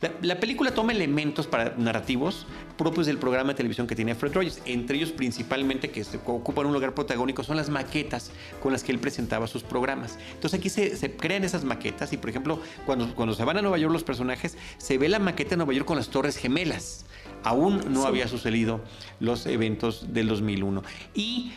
la, 0.00 0.12
la 0.22 0.40
película 0.40 0.72
toma 0.72 0.92
elementos 0.92 1.46
para 1.46 1.74
narrativos 1.76 2.46
propios 2.76 3.06
del 3.06 3.18
programa 3.18 3.50
de 3.50 3.56
televisión 3.56 3.86
que 3.86 3.94
tiene 3.94 4.14
Fred 4.14 4.32
Rogers. 4.34 4.62
Entre 4.64 4.96
ellos, 4.96 5.12
principalmente, 5.12 5.90
que 5.90 6.02
ocupan 6.26 6.66
un 6.66 6.72
lugar 6.72 6.94
protagónico, 6.94 7.42
son 7.44 7.56
las 7.56 7.68
maquetas 7.68 8.30
con 8.62 8.72
las 8.72 8.82
que 8.82 8.92
él 8.92 8.98
presentaba 8.98 9.46
sus 9.46 9.62
programas. 9.62 10.18
Entonces 10.32 10.58
aquí 10.58 10.70
se, 10.70 10.96
se 10.96 11.12
crean 11.16 11.44
esas 11.44 11.64
maquetas 11.64 12.12
y, 12.12 12.16
por 12.16 12.30
ejemplo, 12.30 12.60
cuando, 12.86 13.14
cuando 13.14 13.34
se 13.34 13.44
van 13.44 13.58
a 13.58 13.62
Nueva 13.62 13.76
York 13.76 13.92
los 13.92 14.04
personajes, 14.04 14.56
se 14.78 14.96
ve 14.96 15.08
la 15.10 15.18
maqueta 15.18 15.50
de 15.50 15.56
Nueva 15.58 15.74
York 15.74 15.86
con 15.86 15.96
las 15.98 16.08
Torres 16.08 16.36
Gemelas. 16.38 17.04
Aún 17.42 17.89
no 17.90 18.02
Sí. 18.02 18.06
había 18.08 18.28
sucedido 18.28 18.80
los 19.20 19.46
eventos 19.46 20.12
del 20.12 20.28
2001. 20.28 20.82
Y 21.14 21.52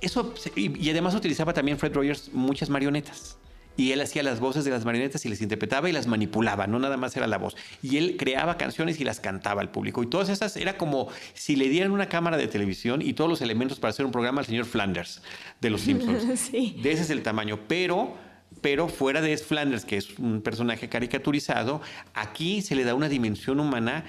eso, 0.00 0.32
y, 0.56 0.78
y 0.78 0.90
además 0.90 1.14
utilizaba 1.14 1.52
también 1.52 1.78
Fred 1.78 1.94
Rogers 1.94 2.30
muchas 2.32 2.70
marionetas. 2.70 3.36
Y 3.76 3.92
él 3.92 4.00
hacía 4.02 4.22
las 4.22 4.40
voces 4.40 4.64
de 4.66 4.70
las 4.72 4.84
marionetas 4.84 5.24
y 5.24 5.28
les 5.30 5.40
interpretaba 5.40 5.88
y 5.88 5.92
las 5.92 6.06
manipulaba, 6.06 6.66
no 6.66 6.78
nada 6.78 6.98
más 6.98 7.16
era 7.16 7.26
la 7.26 7.38
voz. 7.38 7.56
Y 7.82 7.96
él 7.96 8.16
creaba 8.18 8.58
canciones 8.58 9.00
y 9.00 9.04
las 9.04 9.20
cantaba 9.20 9.62
al 9.62 9.70
público. 9.70 10.02
Y 10.02 10.06
todas 10.06 10.28
esas 10.28 10.56
era 10.58 10.76
como 10.76 11.08
si 11.32 11.56
le 11.56 11.68
dieran 11.68 11.90
una 11.92 12.06
cámara 12.08 12.36
de 12.36 12.46
televisión 12.46 13.00
y 13.00 13.14
todos 13.14 13.30
los 13.30 13.40
elementos 13.40 13.78
para 13.80 13.90
hacer 13.90 14.04
un 14.04 14.12
programa 14.12 14.40
al 14.40 14.46
señor 14.46 14.66
Flanders 14.66 15.22
de 15.62 15.70
Los 15.70 15.82
Simpsons. 15.82 16.24
Sí. 16.50 16.78
De 16.82 16.92
ese 16.92 17.02
es 17.04 17.10
el 17.10 17.22
tamaño. 17.22 17.60
Pero, 17.68 18.16
pero 18.60 18.88
fuera 18.88 19.22
de 19.22 19.34
Flanders, 19.38 19.86
que 19.86 19.96
es 19.96 20.18
un 20.18 20.42
personaje 20.42 20.90
caricaturizado, 20.90 21.80
aquí 22.12 22.60
se 22.60 22.74
le 22.74 22.84
da 22.84 22.94
una 22.94 23.08
dimensión 23.08 23.60
humana 23.60 24.04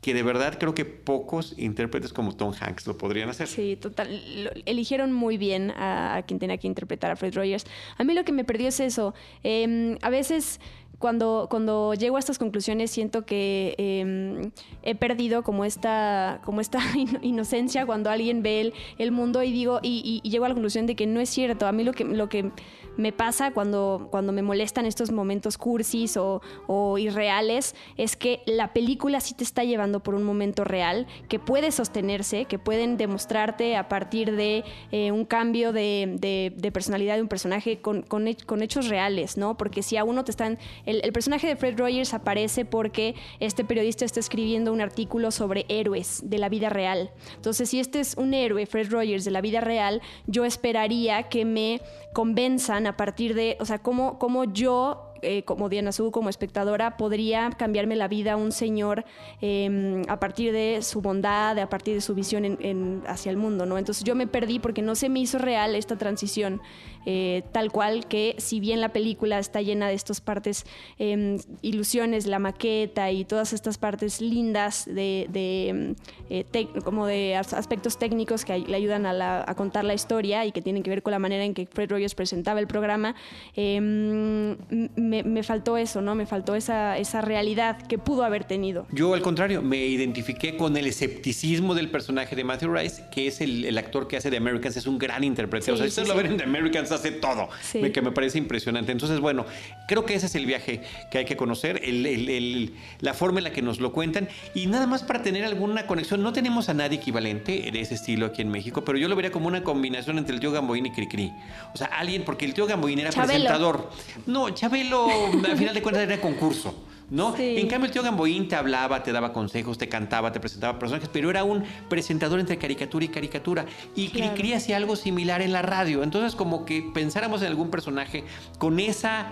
que 0.00 0.14
de 0.14 0.22
verdad 0.22 0.56
creo 0.58 0.74
que 0.74 0.84
pocos 0.84 1.54
intérpretes 1.58 2.12
como 2.12 2.36
Tom 2.36 2.52
Hanks 2.58 2.86
lo 2.86 2.96
podrían 2.96 3.28
hacer. 3.28 3.48
Sí, 3.48 3.76
total. 3.76 4.44
Lo- 4.44 4.50
eligieron 4.64 5.12
muy 5.12 5.36
bien 5.36 5.72
a, 5.72 6.22
quien 6.26 6.38
tenía 6.38 6.58
que 6.58 6.66
interpretar 6.68 7.10
a 7.10 7.16
Fred 7.16 7.34
Rogers. 7.34 7.64
A 7.96 8.04
mí 8.04 8.14
lo 8.14 8.24
que 8.24 8.32
me 8.32 8.44
perdió 8.44 8.68
es 8.68 8.78
eso. 8.78 9.14
Eh, 9.42 9.98
a 10.02 10.10
veces 10.10 10.60
cuando, 10.98 11.46
cuando 11.50 11.92
llego 11.94 12.16
a 12.16 12.18
estas 12.18 12.38
conclusiones 12.38 12.90
siento 12.90 13.26
que 13.26 13.74
eh, 13.78 14.50
he 14.82 14.94
perdido 14.94 15.42
como 15.42 15.64
esta, 15.64 16.40
como 16.44 16.60
esta 16.60 16.78
ino- 16.96 17.18
inocencia 17.22 17.84
cuando 17.86 18.10
alguien 18.10 18.42
ve 18.42 18.60
el, 18.60 18.74
el 18.98 19.12
mundo 19.12 19.42
y 19.42 19.52
digo, 19.52 19.80
y, 19.82 20.20
llego 20.28 20.44
a 20.44 20.48
la 20.48 20.54
conclusión 20.54 20.86
de 20.86 20.96
que 20.96 21.06
no 21.06 21.20
es 21.20 21.28
cierto. 21.28 21.66
A 21.66 21.72
mí 21.72 21.84
lo 21.84 21.92
que, 21.92 22.04
lo 22.04 22.28
que 22.28 22.50
me 22.96 23.12
pasa 23.12 23.50
cuando, 23.52 24.08
cuando 24.10 24.32
me 24.32 24.40
molestan 24.40 24.86
estos 24.86 25.12
momentos 25.12 25.58
cursis 25.58 26.16
o, 26.16 26.40
o 26.66 26.96
irreales 26.96 27.74
es 27.98 28.16
que 28.16 28.40
la 28.46 28.72
película 28.72 29.20
sí 29.20 29.34
te 29.34 29.44
está 29.44 29.64
llevando 29.64 30.02
por 30.02 30.14
un 30.14 30.22
momento 30.22 30.64
real, 30.64 31.06
que 31.28 31.38
puede 31.38 31.72
sostenerse, 31.72 32.46
que 32.46 32.58
pueden 32.58 32.96
demostrarte 32.96 33.76
a 33.76 33.88
partir 33.88 34.34
de 34.34 34.64
eh, 34.92 35.12
un 35.12 35.26
cambio 35.26 35.72
de, 35.72 36.16
de- 36.18 36.72
personalidad 36.72 37.16
de 37.16 37.22
un 37.22 37.28
personaje 37.28 37.80
con, 37.80 38.02
con 38.02 38.26
hechos 38.62 38.88
reales, 38.88 39.36
¿no? 39.36 39.56
Porque 39.56 39.82
si 39.82 39.96
a 39.96 40.04
uno 40.04 40.24
te 40.24 40.30
están... 40.30 40.58
El, 40.86 41.12
personaje 41.12 41.46
de 41.48 41.56
Fred 41.56 41.78
Rogers 41.78 42.14
aparece 42.14 42.64
porque 42.64 43.14
este 43.40 43.64
periodista 43.64 44.04
está 44.04 44.20
escribiendo 44.20 44.72
un 44.72 44.80
artículo 44.80 45.30
sobre 45.30 45.66
héroes 45.68 46.22
de 46.24 46.38
la 46.38 46.48
vida 46.48 46.68
real. 46.68 47.10
Entonces, 47.34 47.68
si 47.68 47.80
este 47.80 48.00
es 48.00 48.14
un 48.16 48.34
héroe, 48.34 48.66
Fred 48.66 48.90
Rogers, 48.90 49.24
de 49.24 49.30
la 49.32 49.40
vida 49.40 49.60
real, 49.60 50.00
yo 50.26 50.44
esperaría 50.44 51.24
que 51.24 51.44
me 51.44 51.80
convenzan 52.12 52.86
a 52.86 52.96
partir 52.96 53.34
de, 53.34 53.56
o 53.60 53.66
sea, 53.66 53.78
cómo, 53.78 54.18
cómo 54.18 54.44
yo 54.44 55.06
eh, 55.22 55.42
como 55.44 55.68
Diana 55.68 55.92
Su, 55.92 56.10
como 56.10 56.28
espectadora, 56.28 56.96
podría 56.96 57.50
cambiarme 57.50 57.96
la 57.96 58.06
vida 58.08 58.36
un 58.36 58.52
señor 58.52 59.04
eh, 59.40 60.02
a 60.08 60.20
partir 60.20 60.52
de 60.52 60.82
su 60.82 61.00
bondad, 61.00 61.58
a 61.58 61.68
partir 61.68 61.94
de 61.94 62.00
su 62.00 62.14
visión 62.14 62.58
hacia 63.06 63.30
el 63.30 63.36
mundo, 63.36 63.66
¿no? 63.66 63.78
Entonces 63.78 64.04
yo 64.04 64.14
me 64.14 64.26
perdí 64.26 64.58
porque 64.58 64.82
no 64.82 64.94
se 64.94 65.08
me 65.08 65.20
hizo 65.20 65.38
real 65.38 65.74
esta 65.74 65.96
transición, 65.96 66.60
eh, 67.06 67.42
tal 67.52 67.72
cual 67.72 68.06
que 68.06 68.34
si 68.38 68.60
bien 68.60 68.80
la 68.80 68.90
película 68.90 69.38
está 69.38 69.62
llena 69.62 69.88
de 69.88 69.94
estas 69.94 70.20
partes, 70.20 70.64
eh, 70.98 71.38
ilusiones, 71.62 72.26
la 72.26 72.38
maqueta 72.38 73.10
y 73.10 73.24
todas 73.24 73.52
estas 73.52 73.78
partes 73.78 74.20
lindas 74.20 74.84
de, 74.86 75.26
de, 75.30 75.94
eh, 76.30 76.44
como 76.84 77.06
de 77.06 77.36
as- 77.36 77.54
aspectos 77.54 77.98
técnicos 77.98 78.44
que 78.44 78.58
le 78.58 78.76
ayudan 78.76 79.06
a, 79.06 79.12
la- 79.12 79.44
a 79.46 79.54
contar 79.54 79.84
la 79.84 79.94
historia 79.94 80.44
y 80.44 80.52
que 80.52 80.60
tienen 80.62 80.82
que 80.82 80.90
ver 80.90 81.02
con 81.02 81.12
la 81.12 81.18
manera 81.18 81.44
en 81.44 81.54
que 81.54 81.66
Fred 81.66 81.90
Rogers 81.90 82.14
presentaba 82.14 82.60
el 82.60 82.66
programa, 82.66 83.14
eh, 83.54 83.76
m- 83.76 84.56
me, 84.96 85.22
me 85.22 85.42
faltó 85.42 85.76
eso, 85.76 86.00
¿no? 86.02 86.14
Me 86.14 86.26
faltó 86.26 86.54
esa, 86.54 86.98
esa 86.98 87.20
realidad 87.20 87.80
que 87.86 87.98
pudo 87.98 88.24
haber 88.24 88.44
tenido. 88.44 88.86
Yo, 88.92 89.14
al 89.14 89.22
contrario, 89.22 89.62
me 89.62 89.86
identifiqué 89.86 90.56
con 90.56 90.76
el 90.76 90.86
escepticismo 90.86 91.74
del 91.74 91.90
personaje 91.90 92.34
de 92.36 92.44
Matthew 92.44 92.74
Rice, 92.74 93.04
que 93.12 93.26
es 93.28 93.40
el, 93.40 93.64
el 93.64 93.78
actor 93.78 94.08
que 94.08 94.16
hace 94.16 94.30
de 94.30 94.36
Americans, 94.38 94.76
es 94.76 94.86
un 94.86 94.98
gran 94.98 95.22
intérprete. 95.24 95.66
Sí, 95.66 95.70
o 95.70 95.76
sea, 95.76 95.84
sí, 95.84 95.88
ustedes 95.90 96.08
lo 96.08 96.16
ven 96.16 96.26
en 96.26 96.36
The 96.36 96.44
Americans, 96.44 96.90
hace 96.96 97.12
todo, 97.12 97.48
Sí. 97.62 97.80
que 97.92 98.02
me 98.02 98.10
parece 98.10 98.38
impresionante. 98.38 98.90
Entonces, 98.92 99.20
bueno, 99.20 99.46
creo 99.88 100.04
que 100.04 100.14
ese 100.14 100.26
es 100.26 100.34
el 100.34 100.44
viaje 100.46 100.82
que 101.10 101.18
hay 101.18 101.24
que 101.24 101.36
conocer, 101.36 101.80
el- 101.84 102.04
el- 102.06 102.28
el- 102.28 102.74
la 103.00 103.14
forma 103.14 103.38
en 103.38 103.44
la 103.44 103.52
que 103.52 103.62
nos 103.62 103.78
lo 103.80 103.92
cuentan. 103.92 104.28
Y 104.54 104.66
nada 104.66 104.86
más 104.86 105.02
para 105.04 105.22
tener 105.22 105.44
alguna 105.44 105.86
conexión, 105.86 106.22
no 106.22 106.32
tenemos 106.32 106.68
a 106.68 106.74
nadie 106.74 106.98
equivalente 106.98 107.70
de 107.72 107.80
ese 107.80 107.94
estilo 107.94 108.26
aquí 108.26 108.42
en 108.42 108.48
México, 108.50 108.84
pero 108.84 108.98
yo 108.98 109.08
lo 109.08 109.14
vería 109.16 109.30
como 109.30 109.46
una 109.46 109.62
combinación 109.62 110.18
entre 110.18 110.34
el 110.34 110.40
tío 110.40 110.50
Gamboín 110.52 110.86
y 110.86 110.90
Cricri. 110.90 111.32
O 111.72 111.76
sea, 111.76 111.86
alguien, 111.88 112.24
porque 112.24 112.44
el 112.44 112.54
tío 112.54 112.66
Gamboín 112.66 112.98
era 112.98 113.10
Chabelo. 113.10 113.44
presentador. 113.44 113.90
No, 114.26 114.50
Chabelo, 114.50 115.06
al 115.44 115.56
final 115.56 115.74
de 115.74 115.82
cuentas, 115.82 116.02
era 116.02 116.20
concurso. 116.20 116.74
¿No? 117.10 117.36
Sí. 117.36 117.56
En 117.58 117.68
cambio, 117.68 117.86
el 117.86 117.92
tío 117.92 118.02
Gamboín 118.02 118.48
te 118.48 118.56
hablaba, 118.56 119.02
te 119.02 119.12
daba 119.12 119.32
consejos, 119.32 119.78
te 119.78 119.88
cantaba, 119.88 120.32
te 120.32 120.40
presentaba 120.40 120.78
personajes, 120.78 121.08
pero 121.12 121.30
era 121.30 121.44
un 121.44 121.64
presentador 121.88 122.40
entre 122.40 122.58
caricatura 122.58 123.04
y 123.04 123.08
caricatura. 123.08 123.66
Y 123.94 124.08
Claro. 124.08 124.32
Cricri 124.34 124.52
hacía 124.54 124.76
algo 124.76 124.96
similar 124.96 125.40
en 125.42 125.52
la 125.52 125.62
radio. 125.62 126.02
Entonces, 126.02 126.34
como 126.34 126.64
que 126.64 126.82
pensáramos 126.94 127.42
en 127.42 127.48
algún 127.48 127.70
personaje 127.70 128.24
con 128.58 128.80
esa. 128.80 129.30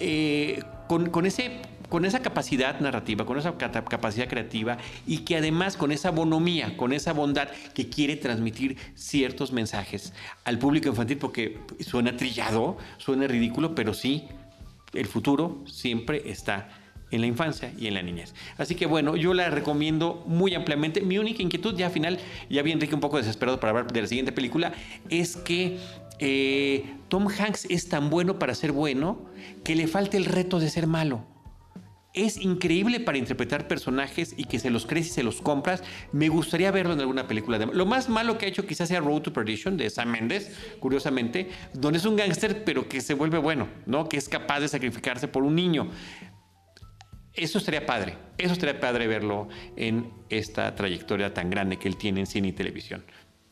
eh, 0.00 0.62
con, 0.88 1.08
con 1.10 1.26
ese. 1.26 1.60
Con 1.90 2.04
esa 2.06 2.20
capacidad 2.22 2.80
narrativa, 2.80 3.24
con 3.24 3.38
esa 3.38 3.56
capacidad 3.56 4.26
creativa 4.26 4.78
y 5.06 5.18
que 5.18 5.36
además 5.36 5.76
con 5.76 5.92
esa 5.92 6.10
bonomía, 6.10 6.76
con 6.76 6.92
esa 6.92 7.12
bondad 7.12 7.48
que 7.74 7.88
quiere 7.88 8.16
transmitir 8.16 8.76
ciertos 8.96 9.52
mensajes 9.52 10.12
al 10.44 10.58
público 10.58 10.88
infantil, 10.88 11.18
porque 11.18 11.58
suena 11.80 12.16
trillado, 12.16 12.78
suena 12.96 13.28
ridículo, 13.28 13.74
pero 13.76 13.94
sí, 13.94 14.24
el 14.94 15.06
futuro 15.06 15.62
siempre 15.66 16.22
está 16.28 16.68
en 17.14 17.20
la 17.20 17.26
infancia 17.26 17.72
y 17.78 17.86
en 17.86 17.94
la 17.94 18.02
niñez. 18.02 18.34
Así 18.58 18.74
que 18.74 18.86
bueno, 18.86 19.16
yo 19.16 19.34
la 19.34 19.50
recomiendo 19.50 20.22
muy 20.26 20.54
ampliamente. 20.54 21.00
Mi 21.00 21.18
única 21.18 21.42
inquietud, 21.42 21.76
ya 21.76 21.86
al 21.86 21.92
final, 21.92 22.18
ya 22.50 22.62
vi 22.62 22.72
Enrique 22.72 22.94
un 22.94 23.00
poco 23.00 23.16
desesperado 23.16 23.60
para 23.60 23.70
hablar 23.70 23.92
de 23.92 24.02
la 24.02 24.06
siguiente 24.06 24.32
película, 24.32 24.72
es 25.10 25.36
que 25.36 25.78
eh, 26.18 26.84
Tom 27.08 27.28
Hanks 27.28 27.66
es 27.70 27.88
tan 27.88 28.10
bueno 28.10 28.38
para 28.38 28.54
ser 28.54 28.72
bueno 28.72 29.18
que 29.64 29.74
le 29.74 29.86
falta 29.86 30.16
el 30.16 30.24
reto 30.24 30.60
de 30.60 30.70
ser 30.70 30.86
malo. 30.86 31.24
Es 32.12 32.36
increíble 32.36 33.00
para 33.00 33.18
interpretar 33.18 33.66
personajes 33.66 34.34
y 34.36 34.44
que 34.44 34.60
se 34.60 34.70
los 34.70 34.86
crees 34.86 35.08
y 35.08 35.10
se 35.10 35.24
los 35.24 35.42
compras. 35.42 35.82
Me 36.12 36.28
gustaría 36.28 36.70
verlo 36.70 36.92
en 36.92 37.00
alguna 37.00 37.26
película. 37.26 37.58
De... 37.58 37.66
Lo 37.66 37.86
más 37.86 38.08
malo 38.08 38.38
que 38.38 38.46
ha 38.46 38.48
hecho 38.48 38.64
quizás 38.64 38.88
sea 38.88 39.00
Road 39.00 39.22
to 39.22 39.32
Perdition 39.32 39.76
de 39.76 39.90
Sam 39.90 40.10
Mendes, 40.10 40.52
curiosamente, 40.78 41.50
donde 41.72 41.98
es 41.98 42.04
un 42.04 42.14
gángster 42.14 42.62
pero 42.62 42.88
que 42.88 43.00
se 43.00 43.14
vuelve 43.14 43.38
bueno, 43.38 43.66
¿no? 43.84 44.08
Que 44.08 44.16
es 44.16 44.28
capaz 44.28 44.60
de 44.60 44.68
sacrificarse 44.68 45.26
por 45.26 45.42
un 45.42 45.56
niño. 45.56 45.88
Eso 47.34 47.58
estaría 47.58 47.84
padre. 47.84 48.16
Eso 48.38 48.52
estaría 48.52 48.78
padre 48.80 49.06
verlo 49.06 49.48
en 49.76 50.10
esta 50.28 50.74
trayectoria 50.74 51.34
tan 51.34 51.50
grande 51.50 51.76
que 51.78 51.88
él 51.88 51.96
tiene 51.96 52.20
en 52.20 52.26
cine 52.26 52.48
y 52.48 52.52
televisión. 52.52 53.04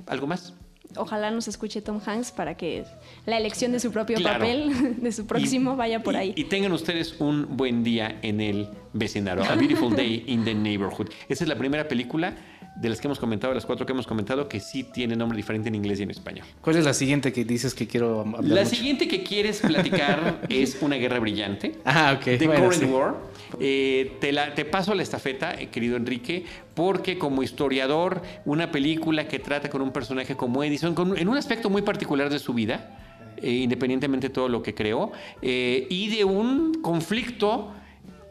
¿Algo 0.07 0.27
más? 0.27 0.55
Ojalá 0.97 1.31
nos 1.31 1.49
escuche 1.49 1.81
Tom 1.81 2.01
Hanks 2.05 2.33
para 2.33 2.55
que 2.57 2.85
la 3.25 3.39
elección 3.39 3.73
de 3.73 3.81
su 3.81 3.91
propio 3.93 4.19
Claro. 4.19 4.41
papel, 4.41 4.97
de 5.03 5.11
su 5.13 5.27
próximo, 5.27 5.73
Y- 5.73 5.77
vaya 5.77 6.03
por 6.03 6.15
y- 6.15 6.17
ahí. 6.19 6.33
Y 6.37 6.45
tengan 6.45 6.73
ustedes 6.73 7.19
un 7.19 7.57
buen 7.57 7.83
día 7.83 8.19
en 8.23 8.41
el 8.41 8.69
vecindario. 8.93 9.43
A 9.45 9.55
Beautiful 9.55 9.97
Day 9.97 10.25
in 10.27 10.45
the 10.45 10.55
Neighborhood. 10.55 11.09
Esa 11.29 11.45
es 11.45 11.49
la 11.49 11.57
primera 11.57 11.89
película 11.89 12.35
de 12.75 12.89
las 12.89 13.01
que 13.01 13.07
hemos 13.07 13.19
comentado, 13.19 13.53
las 13.53 13.67
cuatro 13.67 13.85
que 13.85 13.93
hemos 13.93 14.07
comentado, 14.07 14.49
que 14.49 14.59
sí 14.59 14.83
tiene 14.83 15.15
nombre 15.15 15.37
diferente 15.37 15.69
en 15.69 15.75
inglés 15.75 16.01
y 16.01 16.05
en 16.05 16.11
español. 16.11 16.47
¿Cuál 16.63 16.77
es 16.77 16.85
la 16.85 16.95
siguiente 16.95 17.33
que 17.33 17.45
dices 17.45 17.75
que 17.75 17.87
quiero 17.87 18.21
hablar 18.23 18.43
La 18.45 18.65
mucho? 18.65 18.77
siguiente 18.77 19.07
que 19.09 19.23
quieres 19.23 19.61
platicar 19.61 20.41
es 20.49 20.79
Una 20.81 20.97
Guerra 20.97 21.19
Brillante. 21.21 21.77
Ah, 21.85 22.15
ok. 22.19 22.25
The 22.39 22.47
bueno, 22.47 22.65
Current 22.65 22.83
sí. 22.83 22.89
War. 22.89 23.15
Eh, 23.61 24.17
te, 24.21 24.33
la- 24.33 24.55
te 24.55 24.65
paso 24.65 24.95
la 24.95 25.03
estafeta, 25.03 25.55
eh, 25.61 25.69
querido 25.69 25.97
Enrique, 25.97 26.45
porque 26.75 27.19
como 27.19 27.43
historiador, 27.43 28.23
una 28.47 28.71
película 28.73 29.29
que 29.29 29.39
trata 29.39 29.69
con 29.69 29.83
un 29.83 29.93
personaje 29.93 30.35
como 30.37 30.65
Edison, 30.65 30.95
con- 30.95 31.17
en 31.19 31.29
un 31.29 31.37
aspecto 31.37 31.69
muy 31.69 31.83
particular 31.83 32.31
de 32.31 32.39
su 32.39 32.55
vida, 32.55 32.99
eh, 33.37 33.51
independientemente 33.51 34.29
de 34.29 34.35
todo 34.35 34.49
lo 34.49 34.63
que 34.63 34.75
creó, 34.75 35.13
y 35.43 36.09
de 36.17 36.25
un 36.25 36.75
conflicto 36.81 37.75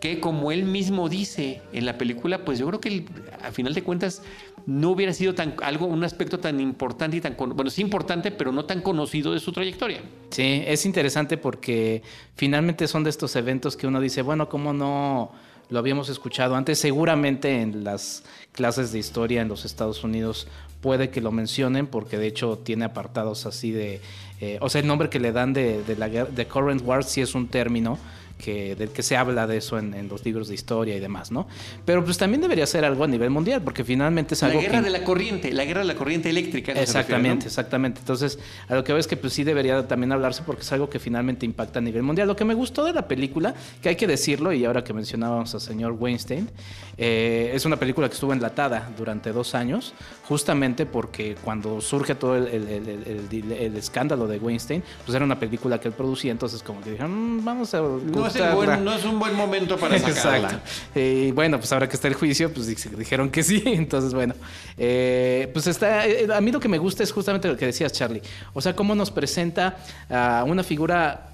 que 0.02 0.20
como 0.20 0.52
él 0.52 0.66
mismo 0.66 1.08
dice 1.08 1.62
en 1.72 1.86
la 1.86 1.98
película, 1.98 2.44
pues 2.44 2.60
yo 2.60 2.68
creo 2.68 2.82
que 2.82 3.06
a 3.42 3.52
final 3.52 3.74
de 3.76 3.84
cuentas 3.84 4.24
no 4.66 4.90
hubiera 4.90 5.14
sido 5.14 5.36
tan 5.36 5.56
algo 5.62 5.86
un 5.86 6.04
aspecto 6.04 6.40
tan 6.40 6.60
importante 6.60 7.18
y 7.18 7.22
tan 7.22 7.36
bueno 7.38 7.70
sí 7.70 7.82
importante 7.82 8.32
pero 8.32 8.52
no 8.52 8.66
tan 8.66 8.82
conocido 8.82 9.32
de 9.32 9.40
su 9.40 9.52
trayectoria. 9.52 10.02
Sí, 10.32 10.64
es 10.66 10.86
interesante 10.86 11.38
porque 11.38 12.02
finalmente 12.36 12.88
son 12.88 13.04
de 13.04 13.12
estos 13.12 13.36
eventos 13.36 13.78
que 13.78 13.88
uno 13.88 14.02
dice, 14.02 14.24
bueno, 14.24 14.50
¿cómo 14.50 14.74
no 14.74 15.32
lo 15.70 15.80
habíamos 15.80 16.10
escuchado 16.10 16.56
antes, 16.56 16.80
seguramente 16.80 17.62
en 17.62 17.84
las 17.86 18.24
clases 18.52 18.92
de 18.92 19.00
historia 19.00 19.42
en 19.42 19.48
los 19.48 19.64
Estados 19.66 20.04
Unidos 20.04 20.48
puede 20.82 21.12
que 21.12 21.22
lo 21.22 21.32
mencionen 21.32 21.88
porque 21.88 22.18
de 22.18 22.28
hecho 22.28 22.58
tiene 22.58 22.86
apartados 22.86 23.46
así 23.46 23.72
de, 23.72 24.02
eh, 24.42 24.58
o 24.62 24.70
sea, 24.70 24.82
el 24.82 24.88
nombre 24.88 25.10
que 25.10 25.20
le 25.20 25.32
dan 25.32 25.54
de, 25.54 25.84
de 25.84 25.96
la 25.96 26.10
de 26.10 26.48
Current 26.48 26.82
War 26.84 27.04
sí 27.04 27.22
es 27.22 27.36
un 27.36 27.48
término 27.48 28.00
que, 28.42 28.76
del 28.76 28.90
que 28.90 29.04
se 29.04 29.16
habla 29.16 29.48
de 29.48 29.58
eso 29.58 29.78
en, 29.78 30.08
los 30.10 30.26
libros 30.26 30.48
de 30.48 30.56
historia 30.56 30.96
y 30.96 31.00
demás, 31.00 31.32
¿no? 31.32 31.48
Pero 31.86 32.04
pues 32.04 32.18
también 32.18 32.42
debería 32.42 32.66
ser 32.66 32.84
algo 32.84 33.04
a 33.04 33.08
nivel 33.08 33.30
mundial, 33.30 33.62
porque 33.62 33.84
finalmente 33.84 34.34
es 34.34 34.44
algo 34.44 34.60
La 34.60 34.68
guerra 34.68 34.82
de 34.82 34.90
la 34.90 35.04
corriente, 35.04 35.54
la 35.54 35.64
guerra 35.64 35.82
de 35.82 35.88
la 35.88 35.96
corriente 35.96 36.30
eléctrica. 36.30 36.72
Exactamente, 36.74 37.46
exactamente. 37.48 38.00
Entonces, 38.00 38.40
a 38.68 38.76
lo 38.76 38.84
que 38.84 38.94
veo 38.94 39.00
es 39.00 39.08
que 39.08 39.16
pues 39.16 39.34
sí 39.34 39.44
debería 39.44 39.88
también 39.88 40.12
hablarse 40.12 40.42
porque 40.46 40.64
es 40.64 40.72
algo 40.72 40.90
que 40.90 41.00
finalmente 41.00 41.46
impacta 41.46 41.80
a 41.80 41.82
nivel 41.82 42.04
mundial. 42.04 42.28
Lo 42.28 42.36
que 42.36 42.46
me 42.46 42.54
gustó 42.54 42.84
de 42.84 42.94
la 42.94 43.08
película, 43.08 43.54
que 43.82 43.90
hay 43.90 43.96
que 43.96 44.08
decirlo, 44.08 44.52
y 44.52 44.66
ahora 44.66 44.84
que 44.84 44.94
mencionábamos 44.94 45.54
al 45.54 45.62
señor 45.62 45.94
Weinstein, 45.94 46.50
eh, 46.98 47.52
es 47.54 47.66
una 47.66 47.78
película 47.78 48.08
que 48.10 48.16
estuvo 48.16 48.34
enlatada 48.34 48.90
durante 48.98 49.32
dos 49.32 49.54
años, 49.56 49.94
justamente 50.28 50.86
porque 50.86 51.36
cuando 51.44 51.80
surge 51.82 52.16
todo 52.16 52.36
el, 52.36 52.48
el, 52.48 53.76
escándalo 53.76 54.28
de 54.28 54.40
Weinstein, 54.40 54.84
pues 55.06 55.16
era 55.16 55.24
una 55.24 55.40
película 55.40 55.80
que 55.80 55.88
él 55.88 55.94
producía, 55.94 56.32
entonces 56.32 56.64
como 56.64 56.82
que 56.82 56.92
dijeron, 56.92 57.38
mm, 57.38 57.46
vamos 57.46 57.74
a 57.74 57.82
no 57.82 58.30
es 58.36 59.06
un 59.06 59.20
buen 59.20 59.36
momento 59.36 59.78
para 59.78 59.98
sacarla. 60.00 60.62
Y 60.96 61.00
eh, 61.30 61.32
bueno, 61.34 61.58
pues 61.58 61.72
ahora 61.72 61.88
que 61.88 61.96
está 61.96 62.08
el 62.08 62.14
juicio, 62.14 62.54
pues 62.54 62.68
dijeron 62.68 63.30
que 63.30 63.44
sí. 63.44 63.64
Entonces, 63.66 64.14
bueno, 64.14 64.36
eh, 64.78 65.50
pues 65.54 65.68
está. 65.68 66.06
Eh, 66.08 66.28
a 66.34 66.42
mí 66.42 66.52
lo 66.52 66.60
que 66.60 66.68
me 66.68 66.78
gusta 66.78 67.04
es 67.04 67.12
justamente 67.12 67.48
lo 67.48 67.58
que 67.58 67.66
decías, 67.66 67.92
Charlie. 67.92 68.22
O 68.54 68.62
sea, 68.62 68.76
cómo 68.76 68.96
nos 68.96 69.12
presenta 69.12 69.78
a 70.10 70.44
una 70.46 70.64
figura 70.64 71.31